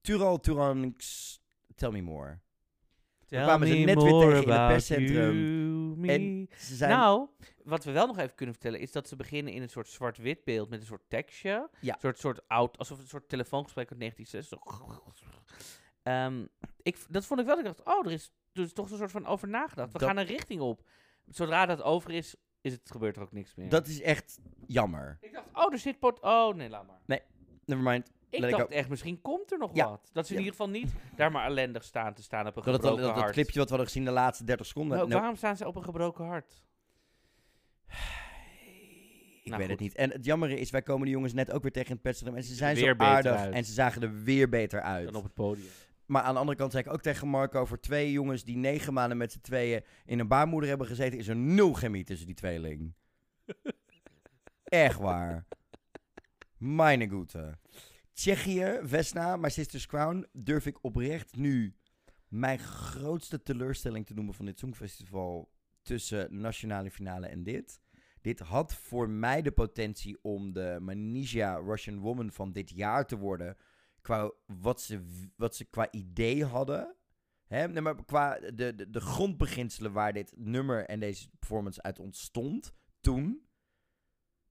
[0.00, 1.40] Tural Turanx.
[1.74, 2.38] Tell me more.
[3.28, 6.04] Daar kwamen ze net weer tegen in het perscentrum.
[6.04, 6.90] En ze zijn...
[6.90, 7.28] Nou,
[7.64, 10.44] wat we wel nog even kunnen vertellen is dat ze beginnen in een soort zwart-wit
[10.44, 11.68] beeld met een soort tekstje.
[11.80, 11.94] Ja.
[11.94, 15.42] Een soort, soort oud, alsof het een soort telefoongesprek uit 1960.
[16.02, 16.46] Ehm,
[16.82, 17.58] ik, dat vond ik wel.
[17.58, 19.92] Ik dacht, oh, er is, is toch een soort van over nagedacht.
[19.92, 20.82] We Dat- gaan een richting op.
[21.28, 23.68] Zodra dat over is, is het, gebeurt er ook niks meer.
[23.68, 25.18] Dat is echt jammer.
[25.20, 26.20] Ik dacht, oh, er zit pot.
[26.20, 27.00] Oh, nee, laat maar.
[27.06, 27.20] Nee,
[27.64, 28.12] nevermind.
[28.30, 29.88] Ik Let dacht echt, misschien komt er nog Ja.
[29.88, 30.10] wat.
[30.12, 30.44] Dat ze in Ja.
[30.44, 33.12] ieder geval niet daar maar ellendig staan te staan op een Dat, het, gebroken dat,
[33.14, 33.32] dat, hart.
[33.34, 34.98] clipje wat we hadden gezien de laatste 30 seconden.
[35.00, 36.62] Ook Nou, waarom staan ze op een gebroken hart?
[39.42, 39.94] ik Nou, weet het niet.
[39.94, 42.36] En het jammere is, wij komen de jongens net ook weer tegen in het perscentrum.
[42.36, 43.32] En ze zijn weer zo aardig.
[43.36, 43.54] uit.
[43.54, 45.04] En ze zagen er weer beter uit.
[45.06, 45.66] Dan op het podium.
[46.06, 47.64] Maar aan de andere kant zei ik ook tegen Marco...
[47.64, 51.18] voor twee jongens die negen maanden met z'n tweeën in een baarmoeder hebben gezeten...
[51.18, 52.94] is er nul chemie tussen die tweeling.
[54.64, 55.46] Echt waar.
[56.56, 57.58] Meine Goete.
[58.12, 60.26] Tsjechië, Vesna, My Sister's Crown...
[60.32, 61.76] durf ik oprecht nu
[62.28, 65.52] mijn grootste teleurstelling te noemen van dit Songfestival
[65.82, 67.80] tussen nationale finale en dit.
[68.20, 73.18] Dit had voor mij de potentie om de Manisia Russian Woman van dit jaar te
[73.18, 73.56] worden.
[74.04, 76.96] Qua wat ze, wat ze qua idee hadden.
[77.46, 77.80] Hè?
[77.80, 83.48] Maar qua de, de, de grondbeginselen waar dit nummer en deze performance uit ontstond toen.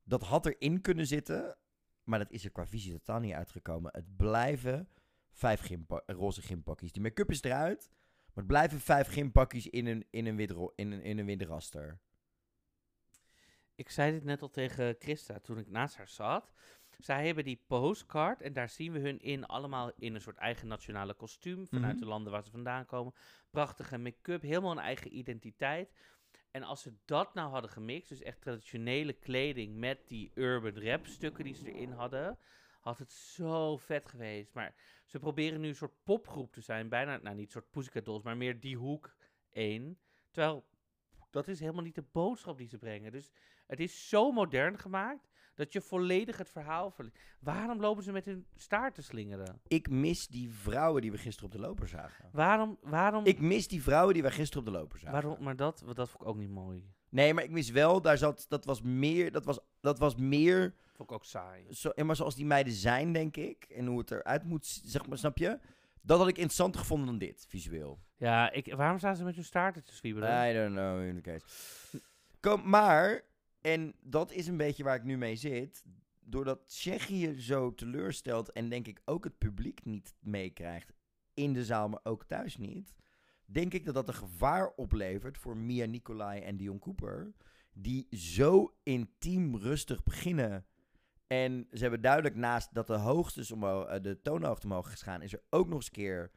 [0.03, 1.57] Dat had erin kunnen zitten.
[2.03, 3.91] Maar dat is er qua visie totaal niet uitgekomen.
[3.93, 4.89] Het blijven
[5.31, 5.69] vijf
[6.05, 6.91] roze gympakjes.
[6.91, 7.89] Die make-up is eruit.
[8.25, 10.39] Maar het blijven vijf gympakjes in een, in een,
[10.75, 11.99] in een, in een wit raster.
[13.75, 16.53] Ik zei dit net al tegen Christa toen ik naast haar zat.
[16.99, 20.67] Zij hebben die postcard en daar zien we hun in allemaal in een soort eigen
[20.67, 22.01] nationale kostuum vanuit Mhm.
[22.01, 23.13] de landen waar ze vandaan komen.
[23.49, 25.91] Prachtige make-up, helemaal een eigen identiteit.
[26.51, 31.05] En als ze dat nou hadden gemixt, dus echt traditionele kleding met die urban rap
[31.05, 32.37] stukken die ze erin hadden,
[32.79, 34.53] had het zo vet geweest.
[34.53, 34.75] Maar
[35.05, 38.23] ze proberen nu een soort popgroep te zijn, bijna, nou niet een soort Pussycat Dolls,
[38.23, 39.15] maar meer die hoek
[39.51, 39.99] één.
[40.31, 40.65] Terwijl
[41.29, 43.11] dat is helemaal niet de boodschap die ze brengen.
[43.11, 43.31] Dus
[43.67, 47.17] het is zo modern gemaakt dat je volledig het verhaal verliest.
[47.39, 49.61] Waarom lopen ze met hun staart te slingeren?
[49.67, 52.29] Ik mis die vrouwen die we gisteren op de loper zagen.
[52.31, 52.77] Waarom?
[52.81, 55.21] waarom Ik mis die vrouwen die we gisteren op de loper zagen.
[55.21, 56.91] waarom maar dat, dat vond ik ook niet mooi.
[57.09, 60.73] Nee, maar ik mis wel, daar zat, dat was meer, dat was, dat was meer,
[60.93, 61.65] Vond ik ook saai.
[61.73, 65.17] zo, maar zoals die meiden zijn, denk ik, en hoe het eruit moet, zeg maar,
[65.17, 65.59] snap je?
[66.01, 67.99] Dat had ik interessanter gevonden dan dit, visueel.
[68.17, 70.49] Ja, ik, waarom staan ze met hun staarten te zwiebelen?
[70.49, 71.45] I don't know, in the case.
[72.39, 73.21] Kom, maar,
[73.63, 75.83] en dat is een beetje waar ik nu mee zit,
[76.19, 80.93] doordat Tsjechië zo teleurstelt en denk ik ook het publiek niet meekrijgt
[81.33, 82.93] in de zaal, maar ook thuis niet,
[83.45, 87.33] denk ik dat dat een gevaar oplevert voor Mia Nicolai en Dion Cooper,
[87.73, 90.65] die zo intiem rustig beginnen.
[91.27, 95.33] En ze hebben duidelijk naast dat de hoogtes omhoog, eh, de toonhoogte omhoog is is
[95.33, 96.31] er ook nog eens een keer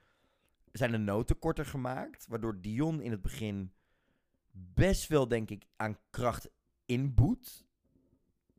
[0.72, 3.72] zijn de noten korter gemaakt, waardoor Dion in het begin
[4.50, 6.50] best wel, denk ik, aan kracht
[6.86, 7.64] inboet.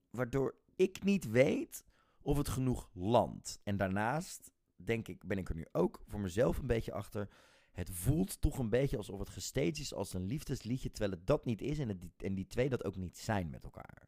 [0.10, 1.86] Waardoor ik niet weet
[2.22, 3.60] of het genoeg landt.
[3.64, 7.30] En daarnaast, denk ik, ben ik er nu ook voor mezelf een beetje achter.
[7.72, 11.46] Het voelt toch een beetje alsof het gestaged is als een liefdesliedje, terwijl het dat
[11.46, 14.08] niet is en, het, en die twee dat ook niet zijn met elkaar.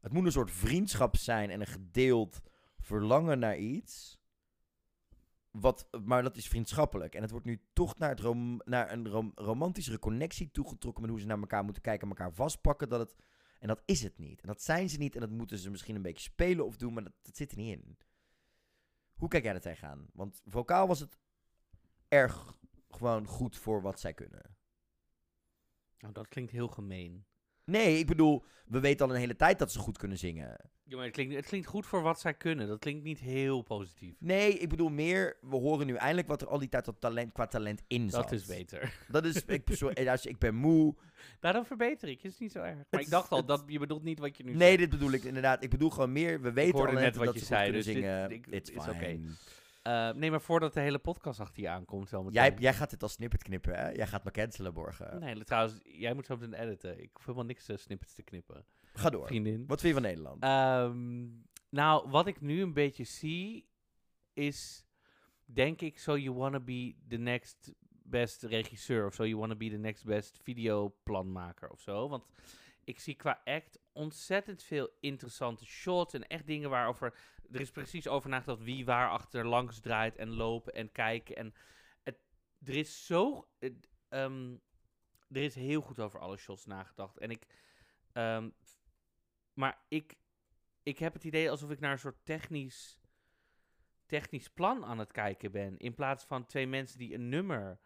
[0.00, 2.40] Het moet een soort vriendschap zijn en een gedeeld
[2.78, 4.18] verlangen naar iets.
[5.60, 7.14] Wat, maar dat is vriendschappelijk.
[7.14, 11.20] En het wordt nu toch naar, het naar een rom- romantischere connectie toegetrokken met hoe
[11.20, 12.88] ze naar elkaar moeten kijken en elkaar vastpakken.
[12.88, 13.16] Dat het,
[13.58, 14.40] en dat is het niet.
[14.40, 15.14] En dat zijn ze niet.
[15.14, 17.56] En dat moeten ze misschien een beetje spelen of doen, maar dat, dat zit er
[17.56, 17.98] niet in.
[19.14, 20.06] Hoe kijk jij er tegenaan?
[20.12, 21.18] Want vocaal was het
[22.08, 22.58] erg
[22.88, 24.56] gewoon goed voor wat zij kunnen.
[25.98, 27.26] Nou, dat klinkt heel gemeen.
[27.64, 30.56] Nee, ik bedoel, we weten al een hele tijd dat ze goed kunnen zingen.
[30.86, 32.68] Ja, maar het klinkt, het klinkt goed voor wat zij kunnen.
[32.68, 34.14] Dat klinkt niet heel positief.
[34.18, 37.32] Nee, ik bedoel meer, we horen nu eindelijk wat er al die tijd op talent,
[37.32, 38.22] qua talent in zat.
[38.22, 38.94] Dat is beter.
[39.08, 40.94] Dat is, ik, sorry, als- ik ben moe.
[41.40, 42.22] Daarom verbeter ik.
[42.22, 42.74] is niet zo erg.
[42.76, 44.78] Maar Het ik dacht al, het- dat, je bedoelt niet wat je nu Nee, zegt.
[44.80, 45.62] dit bedoel ik inderdaad.
[45.62, 47.84] Ik bedoel gewoon meer, we weten al net dat wat ze je goed kunnen dus
[47.84, 48.30] dit- zingen.
[48.30, 48.94] ik- It's is oké.
[48.94, 49.26] fine.
[49.84, 52.42] Eh, nee, maar voordat de hele podcast achter je aankomt, zo meteen.
[52.42, 53.88] Jij, jij gaat dit als snippet knippen, hè?
[53.90, 55.20] Jij gaat me cancelen morgen.
[55.20, 57.02] Nee, trouwens, jij moet zo meteen editen.
[57.02, 58.64] Ik hoef helemaal niks uh, snippets te knippen.
[58.92, 59.26] Ga door.
[59.26, 59.66] Vriendin.
[59.66, 60.42] Wat vind je van Nederland?
[60.42, 61.26] Ehm,
[61.68, 63.68] nou, wat ik nu een beetje zie,
[64.32, 64.86] is
[65.44, 69.70] denk ik, so you wanna be the next best regisseur of so you wanna be
[69.70, 72.08] the next best videoplanmaker of zo.
[72.08, 72.26] Want
[72.84, 77.14] ik zie qua act ontzettend veel interessante shots en echt dingen waarover
[77.52, 81.54] er is precies over nagedacht wie waar achter langs draait en lopen en kijken en
[82.02, 82.18] het,
[82.64, 83.48] er is zo
[84.08, 84.56] ehm,
[85.28, 87.46] er is heel goed over alle shots nagedacht en ik
[88.12, 88.50] ehm,
[89.52, 90.16] maar ik
[90.84, 93.00] ik heb het idee alsof ik naar een soort technisch,
[94.06, 95.78] technisch plan aan het kijken ben.
[95.78, 97.80] In plaats van twee mensen die een nummer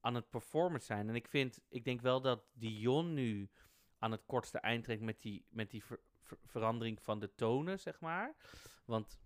[0.00, 1.08] aan het performen zijn.
[1.08, 3.50] En ik vind, ik denk wel dat Dion nu
[3.98, 7.80] aan het kortste eind trekt met die, met die ver- ver- verandering van de tonen,
[7.80, 8.36] zeg maar.
[8.86, 9.18] Want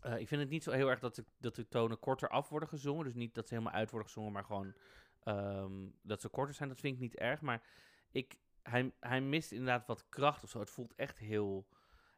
[0.00, 2.48] eh, ik vind het niet zo heel erg dat de, dat de tonen korter af
[2.48, 3.04] worden gezongen.
[3.04, 4.74] Dus niet dat ze helemaal uit worden gezongen, maar gewoon
[5.22, 6.68] ehm, dat ze korter zijn.
[6.68, 7.40] Dat vind ik niet erg.
[7.40, 7.62] Maar
[8.10, 10.58] ik, hij, hij mist inderdaad wat kracht of zo.
[10.58, 11.68] Het voelt echt heel...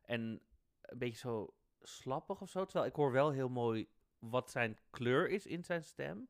[0.04, 0.20] En
[0.80, 2.64] een beetje zo slappig of zo.
[2.64, 6.28] Terwijl ik hoor wel heel mooi wat zijn kleur is in zijn stem.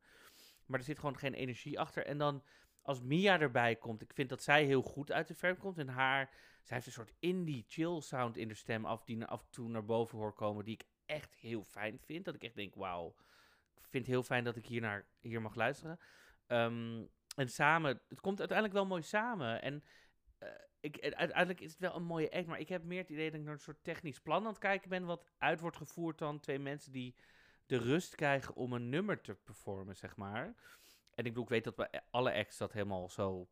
[0.66, 2.06] Maar er zit gewoon geen energie achter.
[2.06, 2.42] En dan
[2.82, 5.78] als Mia erbij komt, ik vind dat zij heel goed uit de verf komt.
[5.78, 6.30] En haar,
[6.62, 9.68] zij heeft een soort indie chill sound in de stem af, die af en toe
[9.68, 10.64] naar boven hoor komen.
[10.64, 12.24] Die ik echt heel fijn vind.
[12.24, 13.14] Dat ik echt denk, wauw.
[13.74, 15.98] Ik vind het heel fijn dat ik hier naar hier mag luisteren.
[16.46, 17.04] Ehm,
[17.36, 19.62] en samen, het komt uiteindelijk wel mooi samen.
[19.62, 19.84] En
[20.38, 20.48] eh,
[20.80, 23.38] ik, uiteindelijk is het wel een mooie act, maar ik heb meer het idee dat
[23.40, 26.40] ik naar een soort technisch plan aan het kijken ben, wat uit wordt gevoerd dan
[26.40, 27.14] twee mensen die
[27.66, 30.46] de rust krijgen om een nummer te performen, zeg maar.
[31.14, 33.48] En ik bedoel, ik weet dat bij alle acts dat helemaal zo...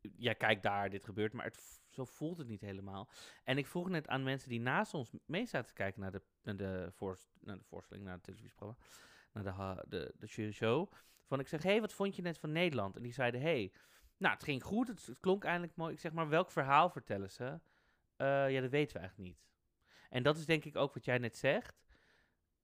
[0.00, 3.08] Ja, kijk daar, dit gebeurt, maar het, zo voelt het niet helemaal.
[3.44, 6.22] En ik vroeg net aan mensen die naast ons mee zaten te kijken naar de,
[6.42, 8.78] naar de, voors- naar de voorstelling, naar het televisieprogramma,
[9.32, 10.92] naar de, de, show.
[11.24, 12.96] Van ik zeg, hé, hey, wat vond je net van Nederland?
[12.96, 13.72] En die zeiden, hé, hey,
[14.16, 15.92] nou, het ging goed, het, klonk eindelijk mooi.
[15.92, 17.60] Ik zeg, maar welk verhaal vertellen ze?
[18.16, 19.44] Eh, ja, dat weten we eigenlijk niet.
[20.10, 21.84] En dat is denk ik ook wat jij net zegt.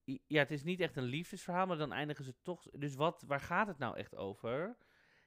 [0.04, 2.66] Ja, het is niet echt een liefdesverhaal, maar dan eindigen ze toch.
[2.70, 4.76] Dus wat, waar gaat het nou echt over?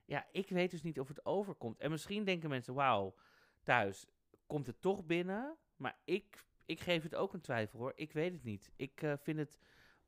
[0.05, 1.79] Ja, ik weet dus niet of het overkomt.
[1.79, 3.15] En misschien denken mensen, wauw,
[3.63, 4.05] thuis
[4.47, 5.57] komt het toch binnen.
[5.75, 7.93] Maar ik, ik geef het ook een twijfel hoor.
[7.95, 8.71] Ik weet het niet.
[8.75, 9.59] Ik eh, vind het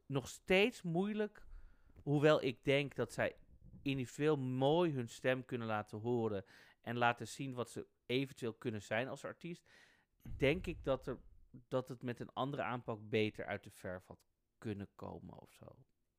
[0.06, 1.46] nog steeds moeilijk.
[2.04, 3.36] Hoewel ik denk dat zij
[3.82, 6.46] individueel mooi hun stem kunnen laten horen.
[6.82, 9.64] En laten zien wat ze eventueel kunnen zijn als artiest.
[10.22, 11.20] Denk ik dat, er,
[11.68, 14.20] dat het met een andere aanpak beter uit de verf had
[14.58, 15.76] kunnen komen of zo.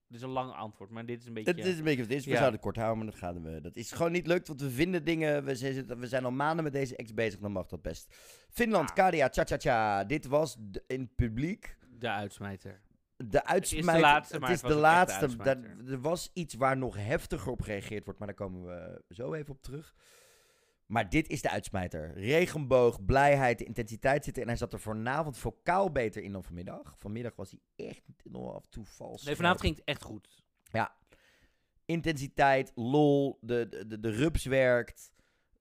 [0.06, 1.50] Het is een lang antwoord, maar dit is een beetje...
[1.54, 2.24] Het is een beetje wat het is.
[2.24, 2.36] We Ja.
[2.36, 3.60] zouden het kort houden, maar dat gaan we.
[3.60, 5.44] Dat is gewoon niet lukt, want we vinden dingen.
[5.44, 8.14] We zijn, we zijn al maanden met deze ex bezig, dan mag dat best.
[8.50, 10.04] Finland, Kadia, cha cha cha.
[10.04, 11.76] Dit was de- in het publiek.
[11.98, 12.80] De uitsmijter.
[13.16, 13.92] De uitsmijter.
[13.92, 15.36] Het is de laatste, maar het is het was de laatste.
[15.36, 19.32] Daar- er was iets waar nog heftiger op gereageerd wordt, maar daar komen we zo
[19.34, 19.94] even op terug.
[20.86, 22.12] Maar dit is de uitsmijter.
[22.14, 24.42] Regenboog, blijheid, de intensiteit zit er.
[24.42, 26.94] En hij zat er vanavond vocaal beter in dan vanmiddag.
[26.98, 29.22] Vanmiddag was hij echt nog af en toe vals.
[29.22, 30.44] Nee, vanavond ging het echt goed.
[30.72, 30.96] Ja.
[31.84, 35.12] Intensiteit, lol, de, de, de, de rups werkt,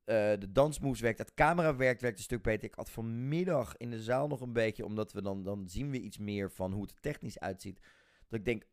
[0.03, 2.67] eh, de dansmoves werkt, het camera werkt, werkt een stuk beter.
[2.67, 5.99] Ik had vanmiddag in de zaal nog een beetje, omdat we dan, dan zien we
[5.99, 7.79] iets meer van hoe het technisch uitziet.
[8.27, 8.63] Dat ik denk,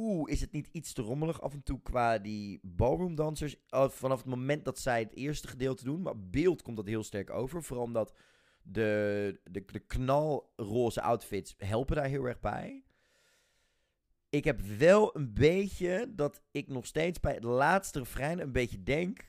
[0.00, 3.56] oeh, is het niet iets te rommelig af en toe qua die ballroomdansers?
[3.70, 7.02] Uh, vanaf het moment dat zij het eerste gedeelte doen, maar beeld komt dat heel
[7.02, 7.62] sterk over.
[7.62, 8.14] Vooral omdat
[8.62, 12.84] de, de, de knalroze outfits helpen daar heel erg bij.
[14.28, 18.82] Ik heb wel een beetje dat ik nog steeds bij het laatste refrein een beetje
[18.82, 19.28] denk...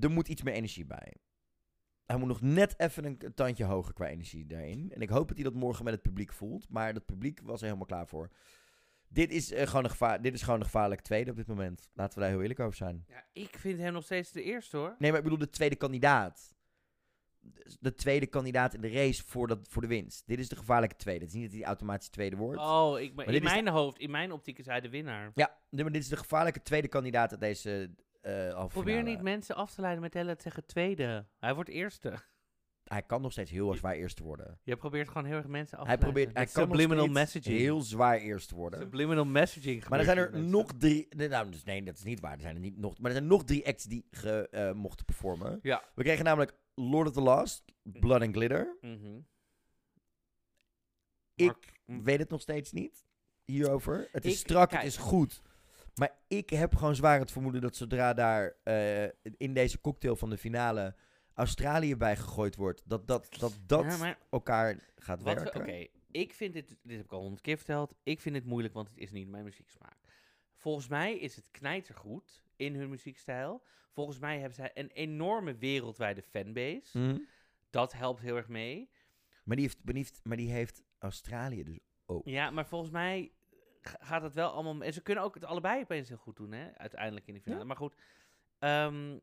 [0.00, 1.16] Er moet iets meer energie bij.
[2.06, 4.92] Hij moet nog net even een, een tandje hoger qua energie daarin.
[4.92, 6.68] En ik hoop dat hij dat morgen met het publiek voelt.
[6.68, 8.30] Maar het publiek was er helemaal klaar voor.
[9.16, 11.88] Dit is, eh, gewoon, een gevaar, dit is gewoon een gevaarlijk tweede op dit moment.
[11.94, 13.04] Laten we daar heel eerlijk over zijn.
[13.08, 14.94] Ja, ik vind hem nog steeds de eerste hoor.
[14.98, 16.54] Nee, maar ik bedoel de tweede kandidaat.
[17.40, 20.22] De- De tweede kandidaat in de race voor, dat, voor de winst.
[20.26, 21.24] Dit is de gevaarlijke tweede.
[21.24, 22.60] Het is niet dat hij automatisch tweede wordt.
[22.60, 25.30] Oh, ik, maar Maar in de- mijn hoofd, in mijn optiek is hij de winnaar.
[25.34, 27.94] Ja, maar dit is de gevaarlijke tweede kandidaat uit deze
[28.52, 31.26] halve Probeer niet mensen af te leiden met hele te zeggen tweede.
[31.38, 32.14] Hij wordt eerste.
[32.86, 34.58] Hij kan nog steeds heel erg zwaar eerst worden.
[34.62, 36.22] Je probeert gewoon heel erg mensen af Hij te leiden.
[36.24, 37.58] probeert, hij kan subliminal messaging.
[37.58, 38.80] heel zwaar eerst worden.
[38.80, 39.88] Subliminal messaging.
[39.88, 41.06] Maar er zijn er nog drie.
[41.16, 42.32] nee, Nou, dus nee, dat is niet waar.
[42.34, 42.98] Er zijn er niet nog.
[42.98, 45.58] Maar er zijn nog drie acts die ge, eh, mochten performen.
[45.62, 45.82] Ja.
[45.94, 48.76] We kregen namelijk Lord of the Lost, Blood and Glitter.
[48.80, 49.18] Mhm.
[51.34, 53.04] Ik weet het nog steeds niet
[53.44, 54.08] hierover.
[54.12, 54.82] Het is Ik- strak, kijk.
[54.82, 55.42] het is goed.
[55.94, 59.04] Maar ik heb gewoon zwaar het vermoeden dat zodra daar eh,
[59.36, 60.94] in deze cocktail van de finale
[61.36, 65.60] Australië bij gegooid wordt, dat dat, dat, dat Ja, maar- elkaar gaat werken.
[65.60, 68.74] Oké, ik vind dit, dit heb ik al honderd keer verteld, ik vind het moeilijk,
[68.74, 69.96] want het is niet mijn muzieksmaak.
[70.54, 73.62] Volgens mij is het knijtergoed in hun muziekstijl.
[73.90, 76.98] Volgens mij hebben zij een enorme wereldwijde fanbase.
[76.98, 77.18] Mhm.
[77.70, 78.90] Dat helpt heel erg mee.
[79.44, 82.26] Maar, die heeft, maar, die heeft, maar die heeft Australië dus ook.
[82.26, 83.32] Ja, maar volgens mij
[83.80, 84.82] gaat het wel allemaal...
[84.82, 86.78] En ze kunnen ook het allebei opeens heel goed doen, hè?
[86.78, 87.64] Uiteindelijk in de finale.
[87.64, 87.94] Maar goed,
[88.58, 89.18] ehm,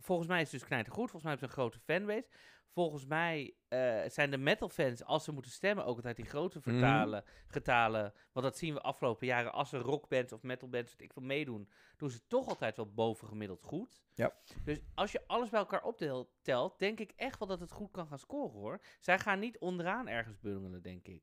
[0.00, 1.10] volgens mij is het dus knijtergoed.
[1.10, 2.28] Volgens mij hebben ze een grote fanbase.
[2.72, 7.24] Volgens mij eh, zijn de metalfans, als ze moeten stemmen, ook altijd die grote vertalen,
[7.46, 8.12] getalen.
[8.32, 9.52] Want dat zien we afgelopen jaren.
[9.52, 13.62] Als er rockbands of metalbands, wat ik wil meedoen, doen ze toch altijd wel bovengemiddeld
[13.62, 14.02] goed.
[14.14, 14.34] Ja.
[14.64, 18.06] Dus als je alles bij elkaar optelt, denk ik echt wel dat het goed kan
[18.06, 18.80] gaan scoren, hoor.
[19.00, 21.22] Zij gaan niet onderaan ergens bungelen, denk ik.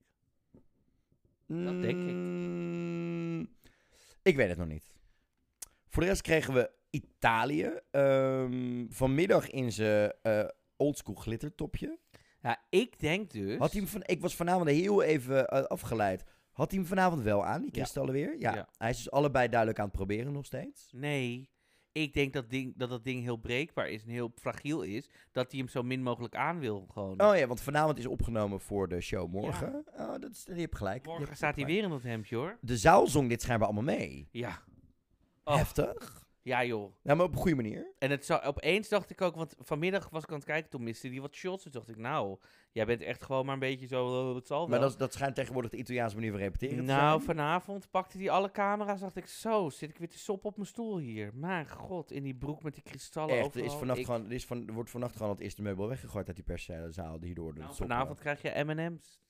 [1.46, 2.14] Dat denk ik.
[2.14, 3.56] Mm,
[4.22, 4.96] Ik weet het nog niet.
[5.88, 6.72] Voor de rest kregen we
[7.04, 7.72] Italië.
[7.92, 10.44] ehm, vanmiddag in zijn eh
[10.78, 11.98] oldschool glittertopje.
[12.42, 13.58] Ja, ik denk dus...
[13.58, 16.24] Had hij hem van, ik was vanavond heel even eh, afgeleid.
[16.52, 17.82] Had hij hem vanavond wel aan, die Ja.
[17.82, 18.40] kristallen weer?
[18.40, 18.54] Ja.
[18.56, 18.68] Ja.
[18.78, 20.90] Hij is dus allebei duidelijk aan het proberen nog steeds.
[20.92, 21.50] Nee,
[21.92, 25.10] ik denk dat, ding, dat dat ding heel breekbaar is en heel fragiel is.
[25.32, 27.22] Dat hij hem zo min mogelijk aan wil gewoon.
[27.22, 29.86] Oh ja, want vanavond is opgenomen voor de show morgen.
[29.98, 31.06] Oh, dat is, je hebt gelijk.
[31.06, 32.58] Morgen hebt staat hij weer in dat hemdje hoor.
[32.62, 34.28] De zaal zong dit schijnbaar allemaal mee.
[34.32, 34.62] Ja.
[35.44, 36.26] Heftig.
[36.48, 36.94] Ja joh.
[37.02, 37.94] Ja, maar op een goede manier.
[38.00, 40.84] En het zou, opeens dacht ik ook, want vanmiddag was ik aan het kijken, toen
[40.84, 41.64] miste die wat shots.
[41.64, 42.38] Toen dacht ik, nou,
[42.72, 44.68] jij bent echt gewoon maar een beetje zo, het zal wel.
[44.68, 48.30] Maar dat, dat schijnt tegenwoordig de Italiaanse manier van repeteren te nou, vanavond pakte hij
[48.30, 51.32] alle camera's, dacht ik, zo, zit ik weer te sop op mijn stoel hier.
[51.34, 54.32] Mijn god, in die broek met die kristallen Echt, er, is vannacht Ik- gewoon, er,
[54.32, 57.54] is van, er wordt vannacht gewoon het eerste meubel weggegooid uit die perszaal hierdoor.
[57.54, 59.22] door Nou, vanavond krijg je M&M's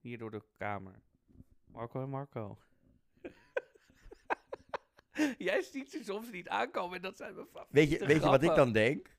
[0.00, 1.02] hier door de kamer.
[1.66, 2.58] Marco en Marco.
[5.48, 8.28] Jij ziet ze soms niet aankomen en dat zijn mijn favoriete Weet je, weet je
[8.28, 9.16] wat ik dan denk?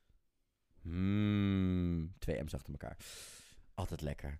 [0.82, 2.96] Hmm, twee M's achter elkaar.
[3.74, 4.38] Altijd lekker.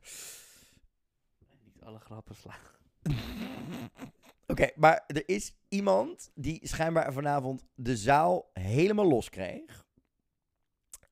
[1.65, 2.59] Niet alle grappen slaan.
[4.47, 9.85] Oké, maar er is iemand die schijnbaar vanavond de zaal helemaal los kreeg.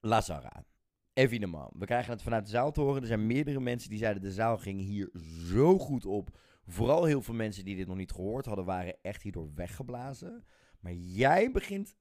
[0.00, 0.64] Lazara.
[1.12, 1.70] Evidemment.
[1.78, 3.00] We krijgen het vanuit de zaal te horen.
[3.00, 5.10] Er zijn meerdere mensen die zeiden de zaal ging hier
[5.46, 6.38] zo goed op.
[6.72, 10.44] Vooral heel veel mensen die dit nog niet gehoord hadden, waren echt hierdoor weggeblazen.
[10.80, 11.96] Maar jij begint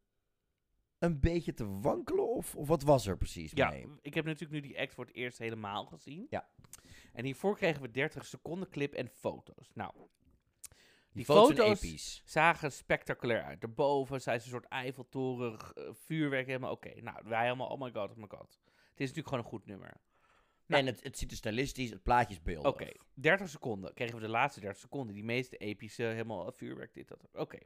[0.99, 3.87] een beetje te wankelen, of, of wat was er precies Ja, mee?
[4.01, 6.27] ik heb natuurlijk nu die act voor het eerst helemaal gezien.
[6.29, 6.49] Ja.
[7.13, 9.71] En hiervoor kregen we 30 seconden clip en foto's.
[9.73, 9.93] Nou,
[11.13, 13.61] die, foto's zagen spectaculair uit.
[13.61, 16.71] Daarboven zijn ze een soort Eiffeltoren, eh, vuurwerk helemaal.
[16.71, 18.59] Oké, nou, wij helemaal, oh my god, oh my god.
[18.89, 20.01] Het is natuurlijk gewoon een goed nummer.
[20.77, 22.71] En het, het ziet er stylistisch, het plaatje is beeldig.
[22.71, 23.93] Oké, 30 seconden.
[23.93, 25.15] Kregen we de laatste 30 seconden.
[25.15, 27.27] Die meeste epische, helemaal eh, vuurwerk, dit, dat.
[27.33, 27.57] Oké.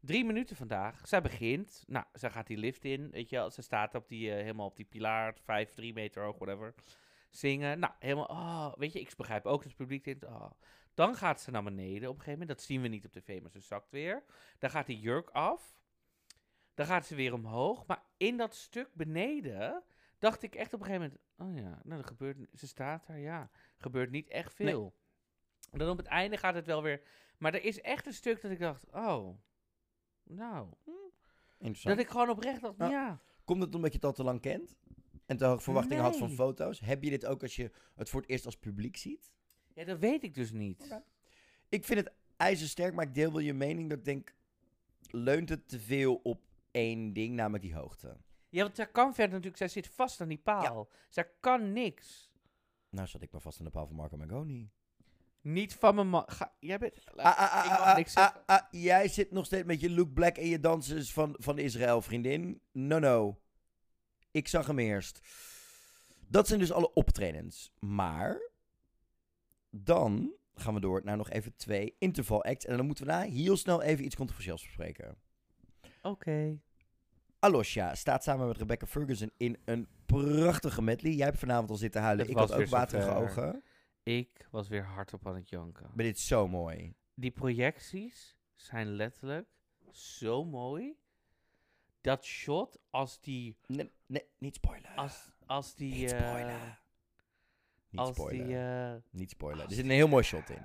[0.00, 1.08] Drie minuten vandaag.
[1.08, 1.84] Zij begint.
[1.86, 3.10] Nou, zij gaat die lift in.
[3.10, 3.50] Weet je wel.
[3.50, 5.34] Ze staat op die, eh, helemaal op die pilaar.
[5.44, 6.74] Vijf, drie meter hoog, whatever.
[7.30, 7.78] Zingen.
[7.78, 8.26] Nou, helemaal.
[8.26, 10.24] Oh, weet je, ik begrijp ook dat het publiek denkt.
[10.24, 10.50] Oh.
[10.94, 12.48] Dan gaat ze naar beneden op een gegeven moment.
[12.58, 14.24] Dat zien we niet op tv, maar ze zakt weer.
[14.58, 15.80] Dan gaat die jurk af.
[16.74, 17.86] Dan gaat ze weer omhoog.
[17.86, 19.82] Maar in dat stuk beneden
[20.18, 21.58] dacht ik echt op een gegeven moment...
[21.58, 23.50] Oh ja, nou, er gebeurt, ze staat daar, ja.
[23.78, 24.94] gebeurt niet echt veel.
[25.70, 27.02] En dan op het einde gaat het wel weer...
[27.38, 28.84] Maar er is echt een stuk dat ik dacht...
[28.90, 29.38] Oh,
[30.22, 30.68] nou...
[30.84, 30.90] hm.
[31.58, 31.96] Interessant.
[31.96, 33.20] Dat ik gewoon oprecht dacht, Nou, ja.
[33.44, 34.76] Komt het omdat je het al te lang kent?
[35.26, 36.80] En te hoge verwachtingen had van foto's?
[36.80, 39.32] Heb je dit ook als je het voor het eerst als publiek ziet?
[39.74, 41.00] Ja, dat weet ik dus niet.
[41.68, 44.34] Ik vind het ijzersterk, maar ik deel wel je mening dat ik denk...
[45.10, 48.16] Leunt het te veel op één ding, namelijk die hoogte?
[48.56, 49.56] Ja, want zij kan verder natuurlijk...
[49.56, 50.88] Zij zit vast aan die paal.
[51.08, 52.30] Zij kan niks.
[52.88, 54.70] Nou zat ik maar vast aan de paal van Marco Magoni.
[55.40, 56.24] Niet van mijn man...
[56.26, 56.94] Ga, jij bent...
[57.16, 58.66] Ah, ah, ah, ik mag ah, niks zeggen.
[58.70, 62.60] jij zit nog steeds met je Luke Black en je dansers van, van Israël, vriendin.
[62.72, 63.40] No, no.
[64.30, 65.20] Ik zag hem eerst.
[66.28, 67.72] Dat zijn dus alle optredens.
[67.78, 68.50] Maar
[69.70, 72.66] dan gaan we door naar nog even twee interval acts.
[72.66, 75.16] En dan moeten we daar heel snel even iets controversieels bespreken.
[76.02, 76.60] Oké.
[77.46, 81.12] Alosja staat samen met Rebecca Ferguson in een prachtige medley.
[81.12, 82.22] Jij hebt vanavond al zitten huilen.
[82.26, 83.62] Het ik had ook waterige ogen.
[84.02, 85.90] Ik was weer hardop aan het janken.
[85.94, 86.94] Maar dit is zo mooi.
[87.14, 89.48] Die projecties zijn letterlijk
[89.90, 90.96] zo mooi.
[92.00, 93.56] Dat shot als die...
[93.66, 94.90] Nee, nee niet spoilen.
[94.96, 95.94] Als, als die...
[95.94, 96.78] Niet eh, spoilen.
[97.90, 98.46] Niet als spoilen.
[98.46, 98.56] die...
[98.56, 99.64] eh, Niet spoilen.
[99.64, 100.62] Er zit een heel mooi shot in.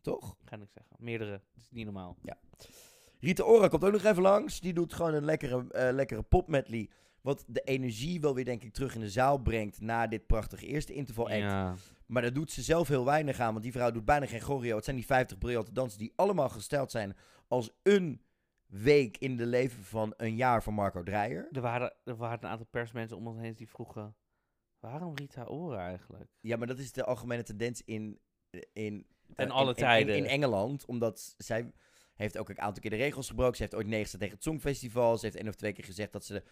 [0.00, 0.36] Toch?
[0.44, 0.96] Ga ik zeggen.
[0.98, 1.30] Meerdere.
[1.30, 2.16] Dat is niet normaal.
[2.22, 2.38] Ja.
[3.20, 4.60] Rita Ora komt ook nog even langs.
[4.60, 6.88] Die doet gewoon een lekkere, eh lekkere pop medley.
[7.20, 10.66] Wat de energie wel weer, denk ik, terug in de zaal brengt na dit prachtige
[10.66, 11.36] eerste interval act.
[11.38, 11.74] Ja.
[12.06, 14.74] Maar daar doet ze zelf heel weinig aan, want die vrouw doet bijna geen choreo.
[14.76, 17.16] Het zijn die 50 briljante dansen die allemaal gesteld zijn
[17.48, 18.22] als een
[18.66, 21.48] week in de leven van een jaar van Marco Dreyer.
[21.52, 24.14] Er waren, er waren een aantal persmensen om ons heen die vroegen...
[24.78, 26.30] Waarom Rita Ora eigenlijk?
[26.40, 28.18] Ja, maar dat is de algemene tendens in...
[28.72, 30.16] in Ten eh, alle in- tijden.
[30.16, 31.72] In, in Engeland, omdat zij
[32.20, 33.56] heeft ook een aantal keer de regels gebroken.
[33.56, 35.18] Ze heeft ooit gezegd tegen het Songfestival.
[35.18, 36.42] Ze heeft één of twee keer gezegd dat ze,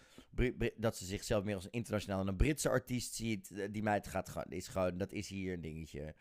[0.77, 3.51] dat ze zichzelf meer als een internationaal en een Britse artiest ziet.
[3.51, 6.15] Eh, Die meid gaat gewoon, is gewoon, dat is hier een dingetje.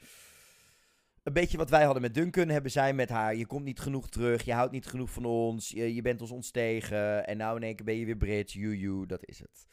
[1.22, 3.36] Een beetje wat wij hadden met Duncan, hebben zij met haar.
[3.36, 6.30] Je komt niet genoeg terug, je houdt niet genoeg van ons, je, je bent ons
[6.30, 7.26] ontstegen.
[7.26, 9.66] En nou in één keer ben je weer Brits, you, dat is het.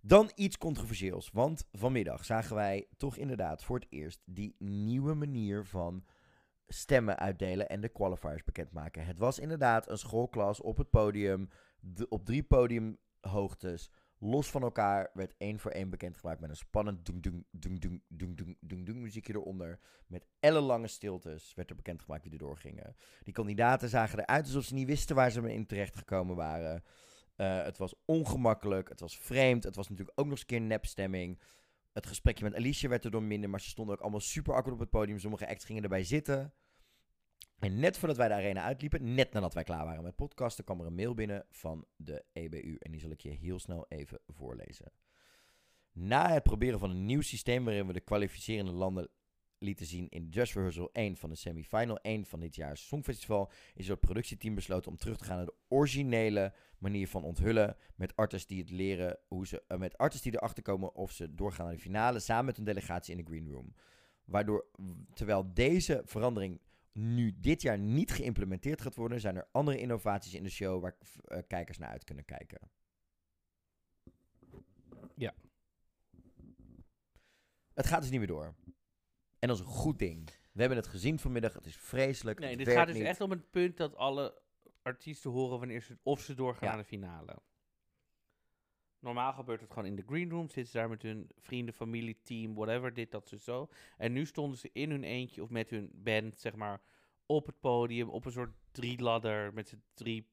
[0.00, 5.64] Dan iets controversieels, want vanmiddag zagen wij toch inderdaad voor het eerst die nieuwe manier
[5.64, 6.04] van
[6.74, 9.06] stemmen uitdelen en de qualifiers bekendmaken.
[9.06, 11.48] Het was inderdaad een schoolklas op het podium,
[12.08, 17.22] op drie podiumhoogtes, los van elkaar, werd één voor één bekendgemaakt met een spannend dung
[17.22, 19.78] dung dung dung dung dung dung muziekje eronder.
[20.06, 22.96] Met ellenlange stiltes werd er bekendgemaakt wie er doorgingen.
[23.22, 26.82] Die kandidaten zagen eruit alsof ze niet wisten waar ze in terecht gekomen waren.
[27.36, 30.60] Eh, het was ongemakkelijk, het was vreemd, het was natuurlijk ook nog eens een keer
[30.60, 31.40] nepstemming.
[31.92, 34.74] Het gesprekje met Alicia werd er door minder, maar ze stonden ook allemaal super awkward
[34.74, 35.18] op het podium.
[35.18, 36.52] Sommige acts gingen erbij zitten.
[37.64, 40.80] En net voordat wij de arena uitliepen, net nadat wij klaar waren met podcasten, kwam
[40.80, 42.76] er een mail binnen van de EBU.
[42.78, 44.92] En die zal ik je heel snel even voorlezen.
[45.92, 49.08] Na het proberen van een nieuw systeem waarin we de kwalificerende landen
[49.58, 53.88] lieten zien in Just Rehearsal 1 van de semifinal 1 van dit jaar Songfestival, is
[53.88, 58.46] het productieteam besloten om terug te gaan naar de originele manier van onthullen met artists
[58.46, 61.74] die het leren hoe ze eh, met artists die erachter komen of ze doorgaan naar
[61.74, 63.74] de finale samen met een delegatie in de green room.
[64.24, 64.66] Waardoor
[65.14, 66.60] terwijl deze verandering
[66.94, 70.96] nu dit jaar niet geïmplementeerd gaat worden, zijn er andere innovaties in de show waar
[71.24, 72.70] eh, kijkers naar uit kunnen kijken.
[75.16, 75.34] Ja.
[77.74, 78.54] Het gaat dus niet meer door.
[79.38, 80.30] En dat is een goed ding.
[80.52, 81.52] We hebben het gezien vanmiddag.
[81.52, 82.38] Het is vreselijk.
[82.38, 83.04] Nee, het dit gaat dus niet.
[83.04, 84.42] echt om het punt dat alle
[84.82, 86.74] artiesten horen wanneer ze, of ze doorgaan Ja.
[86.74, 87.42] naar de finale.
[89.04, 90.50] Normaal gebeurt het gewoon in de green room.
[90.50, 93.68] Zitten ze daar met hun vrienden, familie, team, whatever, dit, dat, zo, zo.
[93.96, 96.80] En nu stonden ze in hun eentje of met hun band, zeg maar,
[97.26, 98.08] op het podium.
[98.08, 100.28] Op een soort drieladder met z'n drie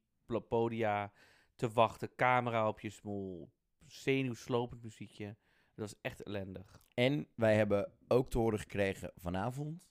[0.47, 1.11] podia
[1.55, 2.15] te wachten.
[2.15, 3.51] Camera op je smoel.
[3.87, 5.35] Zenuwslopend muziekje.
[5.75, 6.81] Dat was echt ellendig.
[6.93, 9.89] En wij hebben ook te horen gekregen vanavond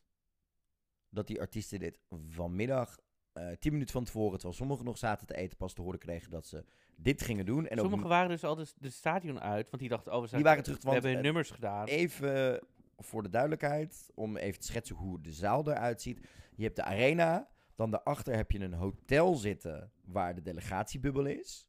[1.09, 1.99] dat die artiesten dit
[2.29, 2.99] vanmiddag,
[3.33, 6.31] eh 10 minuten van tevoren, terwijl sommigen nog zaten te eten, pas te horen kregen
[6.31, 6.65] dat ze
[6.97, 7.67] dit gingen doen.
[7.67, 10.27] En ook Sommigen waren dus al de, de stadion uit, want die dachten, oh, we,
[10.27, 11.87] zijn, Die waren terug, we hebben nummers gedaan.
[11.87, 12.61] Even
[12.99, 16.29] voor de duidelijkheid, om even te schetsen hoe de zaal eruit ziet.
[16.55, 21.69] Je hebt de arena, dan daarachter heb je een hotel zitten waar de delegatiebubbel is.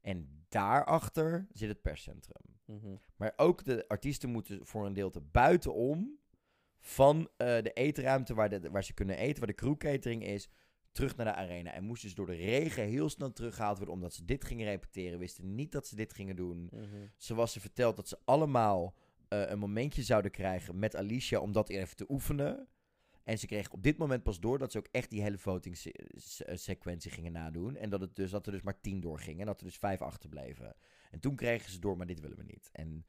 [0.00, 2.42] En daarachter zit het perscentrum.
[2.64, 2.94] Mhm.
[3.16, 6.18] Maar ook de artiesten moeten voor een deelte buitenom
[6.78, 10.48] van eh, de eetruimte waar, de, waar ze kunnen eten, waar de crewcatering is,
[10.96, 11.72] terug naar de arena.
[11.72, 15.18] En moesten dus door de regen heel snel teruggehaald worden omdat ze dit gingen repeteren.
[15.18, 16.68] Wisten niet dat ze dit gingen doen.
[16.72, 17.06] Mhm.
[17.16, 18.94] Ze was ze verteld dat ze allemaal
[19.28, 22.68] eh, een momentje zouden krijgen met Alicia om dat even te oefenen.
[23.24, 25.76] En ze kregen op dit moment pas door dat ze ook echt die hele voting
[25.76, 27.76] se- se- sequentie gingen nadoen.
[27.76, 30.02] En dat, het dus, dat er dus maar tien doorgingen en dat er dus vijf
[30.02, 30.76] achterbleven.
[31.10, 32.68] En toen kregen ze door, maar dit willen we niet.
[32.72, 33.06] En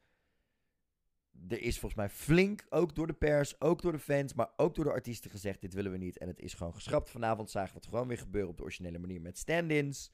[1.48, 4.74] er is volgens mij flink, ook door de pers, ook door de fans, maar ook
[4.74, 6.18] door de artiesten gezegd, dit willen we niet.
[6.18, 7.10] En het is gewoon geschrapt.
[7.10, 10.12] Vanavond zagen we het gewoon weer gebeuren op de originele manier met stand-ins.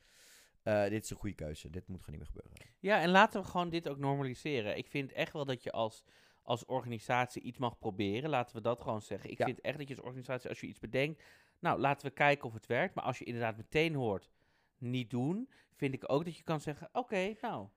[0.62, 1.70] Eh, dit is een goede keuze.
[1.70, 2.74] Dit moet gewoon niet meer gebeuren.
[2.80, 4.76] Ja, en laten we gewoon dit ook normaliseren.
[4.76, 6.04] Ik vind echt wel dat je als,
[6.42, 8.30] als organisatie iets mag proberen.
[8.30, 9.30] Laten we dat gewoon zeggen.
[9.30, 9.44] Ik Ja.
[9.44, 11.22] vind echt dat je als organisatie, als je iets bedenkt,
[11.58, 12.94] nou, laten we kijken of het werkt.
[12.94, 14.30] Maar als je inderdaad meteen hoort,
[14.78, 17.68] niet doen, vind ik ook dat je kan zeggen, oké, nou,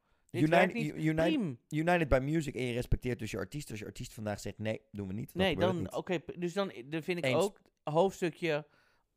[0.41, 0.72] United,
[1.15, 1.55] Prima.
[1.69, 3.69] United by Music en je respecteert dus je artiest.
[3.69, 5.34] Als je artiest vandaag zegt, nee, doen we niet.
[5.35, 7.43] Nee, dan, oké, dus dan, dan vind ik Eens.
[7.43, 8.68] ook hoofdstukje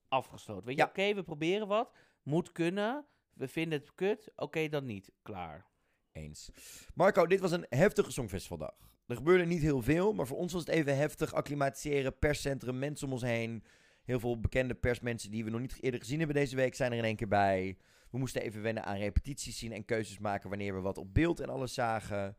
[0.08, 0.66] afgesloten.
[0.66, 0.88] Weet je, Ja.
[0.88, 1.92] oké, we proberen wat,
[2.22, 5.66] moet kunnen, we vinden het kut, oké, dan niet, klaar.
[6.12, 6.50] Eens.
[6.94, 8.74] Marco, dit was een heftige Songfestivaldag.
[9.06, 11.32] Er gebeurde niet heel veel, maar voor ons was het even heftig.
[11.32, 13.64] Acclimatiseren, perscentrum, mensen om ons heen.
[14.10, 16.98] Heel veel bekende persmensen die we nog niet eerder gezien hebben deze week zijn er
[16.98, 17.76] in één keer bij.
[18.10, 21.40] We moesten even wennen aan repetities zien en keuzes maken wanneer we wat op beeld
[21.40, 22.36] en alles zagen.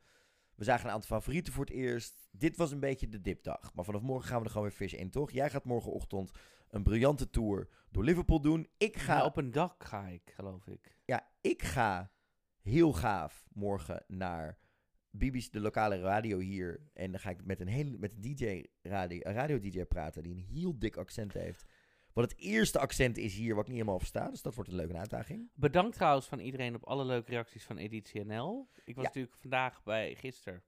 [0.56, 2.28] We zagen een aantal favorieten voor het eerst.
[2.32, 3.74] Dit was een beetje de dipdag.
[3.74, 5.32] Maar vanaf morgen gaan we er gewoon weer vis in, toch?
[5.32, 6.32] Jij gaat morgenochtend
[6.70, 8.68] een briljante tour door Liverpool doen.
[8.78, 10.98] Ik ga Ja, op een dak ga ik, geloof ik.
[11.06, 12.12] ja, ik ga
[12.62, 14.58] heel gaaf morgen naar
[15.12, 16.80] BBC, de lokale radio hier.
[16.94, 20.34] En dan ga ik met een, hele, met een DJ, radio, een radio-dj praten die
[20.34, 21.66] een heel dik accent heeft.
[22.14, 24.30] Wat het eerste accent is hier, wat ik niet helemaal versta.
[24.30, 25.50] Dus dat wordt een leuke uitdaging.
[25.54, 28.70] Bedankt trouwens van iedereen op alle leuke reacties van Editie NL.
[28.84, 29.10] Ik was Ja.
[29.10, 30.64] natuurlijk vandaag bij, gisteren,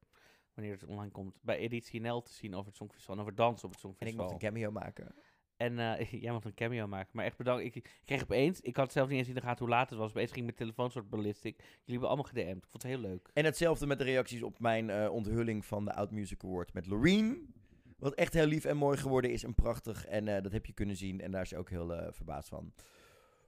[0.53, 3.68] wanneer het online komt, bij Editie NL te zien over het Songfestival en over dansen
[3.68, 4.26] op het En ik Songfestival.
[4.32, 5.15] mocht een cameo maken.
[5.58, 7.10] En eh, jij mocht een cameo maken.
[7.12, 7.64] Maar echt bedankt.
[7.64, 10.00] Ik, ik kreeg opeens, ik had zelf niet eens in de gaten hoe laat het
[10.00, 10.10] was.
[10.10, 11.56] Opeens ging mijn telefoon soort ballistic.
[11.58, 12.64] Jullie hebben allemaal gedM'd.
[12.64, 13.30] Ik vond het heel leuk.
[13.34, 16.88] En hetzelfde met de reacties op mijn eh, onthulling van de Oud Music Award met
[16.88, 17.54] Loreen.
[17.98, 20.06] Wat echt heel lief en mooi geworden is en prachtig.
[20.06, 21.22] En eh, dat heb je kunnen zien.
[21.22, 22.74] En daar is ook heel verbaasd van.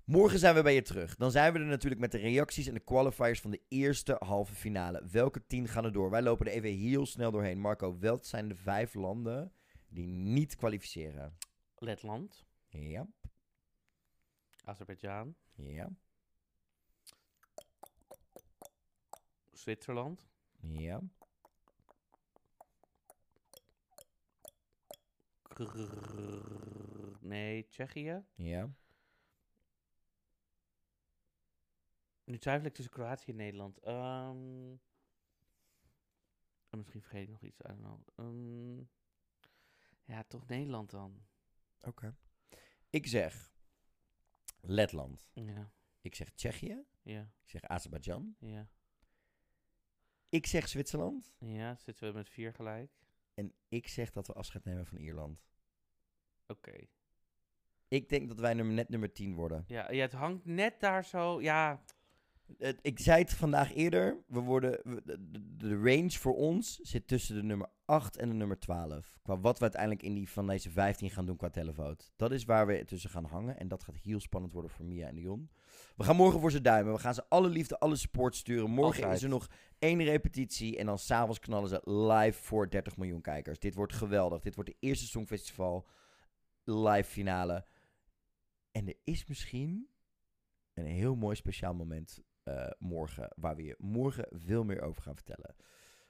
[0.05, 1.15] Morgen zijn we bij je terug.
[1.15, 4.55] Dan zijn we er natuurlijk met de reacties en de qualifiers van de eerste halve
[4.55, 5.03] finale.
[5.11, 6.09] Welke tien gaan er door?
[6.09, 7.59] Wij lopen er even heel snel doorheen.
[7.59, 9.51] Marco, welk zijn de vijf landen
[9.89, 11.33] die niet kwalificeren?
[11.79, 13.07] Letland, Ja,
[14.63, 15.89] Azerbeidzjan, ja,
[19.51, 20.27] Zwitserland,
[20.59, 21.01] ja.
[25.41, 28.23] Krrrr, nee, Tsjechië.
[28.35, 28.69] Ja.
[32.23, 33.79] Nu twijfel ik tussen Kroatië en Nederland.
[33.79, 34.31] Oh,
[36.69, 37.59] misschien vergeet ik nog iets.
[37.59, 37.99] I don't know.
[38.15, 38.83] Ehm,
[40.03, 41.25] ja, toch Nederland dan.
[41.85, 42.15] Oké.
[42.89, 43.53] Ik zeg
[44.61, 45.29] Letland.
[45.33, 45.71] Ja,
[46.01, 46.83] Ik zeg Tsjechië.
[47.01, 48.35] ja, Ik zeg Azerbeidzjan.
[48.39, 48.67] ja.
[50.29, 51.33] Ik zeg Zwitserland.
[51.39, 52.91] Ja, zitten we met vier gelijk?
[53.33, 55.45] En ik zeg dat we afscheid nemen van Ierland.
[56.47, 56.87] Oké.
[57.87, 59.63] Ik denk dat wij nummer, net nummer 10 worden.
[59.67, 61.41] Ja, ja, het hangt net daar zo.
[61.41, 61.83] Ja,
[62.57, 64.23] Het- ik zei het vandaag eerder.
[64.27, 65.01] We worden, we-
[65.57, 69.17] de, range voor ons zit tussen de nummer 8 en de nummer 12.
[69.21, 72.05] Qua wat we uiteindelijk in die van deze 15 gaan doen qua televote.
[72.15, 73.59] Dat is waar we tussen gaan hangen.
[73.59, 75.49] En dat gaat heel spannend worden voor Mia en Dion.
[75.95, 76.93] We gaan morgen voor ze duimen.
[76.93, 78.69] We gaan ze alle liefde, alle support sturen.
[78.69, 79.13] Morgen Altijd.
[79.17, 79.49] is er nog
[79.79, 80.77] één repetitie.
[80.77, 83.59] En dan s'avonds knallen ze live voor 30 miljoen kijkers.
[83.59, 84.41] Dit wordt geweldig.
[84.41, 85.87] Dit wordt de eerste Songfestival
[86.63, 87.65] live finale.
[88.71, 89.89] En er is misschien
[90.73, 95.15] een heel mooi speciaal moment eh, morgen, waar we je morgen veel meer over gaan
[95.15, 95.55] vertellen.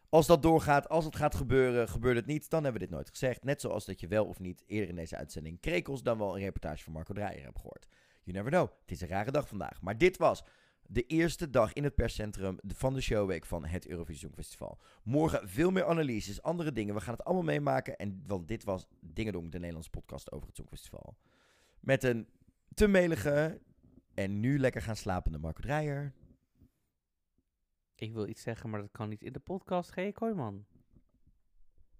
[0.10, 3.10] Als dat doorgaat, als het gaat gebeuren, gebeurt het niet, dan hebben we dit nooit
[3.10, 3.44] gezegd.
[3.44, 6.44] Net zoals dat je wel of niet eerder in deze uitzending Krekels dan wel een
[6.44, 7.88] reportage van Marco Dreyer hebt gehoord.
[8.24, 8.70] You never know.
[8.82, 9.82] Het is een rare dag vandaag.
[9.82, 10.44] Maar dit was
[10.88, 14.80] de eerste dag in het perscentrum van de showweek van het Eurovisie Songfestival.
[15.04, 16.96] Morgen veel meer analyses, andere dingen.
[16.96, 17.96] We gaan het allemaal meemaken.
[17.96, 21.18] En, want dit was Dingedong, de Nederlandse podcast over het Songfestival.
[21.80, 22.28] Met een
[22.74, 23.62] te melige
[24.14, 26.14] en nu lekker gaan slapende Marco Dreyer.
[27.96, 29.92] Ik wil iets zeggen, maar dat kan niet in de podcast.
[29.92, 30.12] G.
[30.12, 30.66] Kooijman.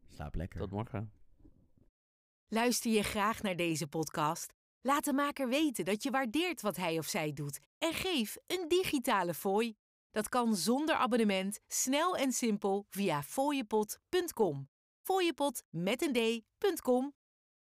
[0.08, 0.60] Slaap lekker.
[0.60, 1.12] Tot morgen.
[2.48, 4.54] Luister je graag naar deze podcast?
[4.82, 8.68] Laat de maker weten dat je waardeert wat hij of zij doet en geef een
[8.68, 9.76] digitale fooi.
[10.12, 14.70] Dat kan zonder abonnement, snel en simpel via fooiepot.com.
[15.02, 17.14] Fooiepot met een d.com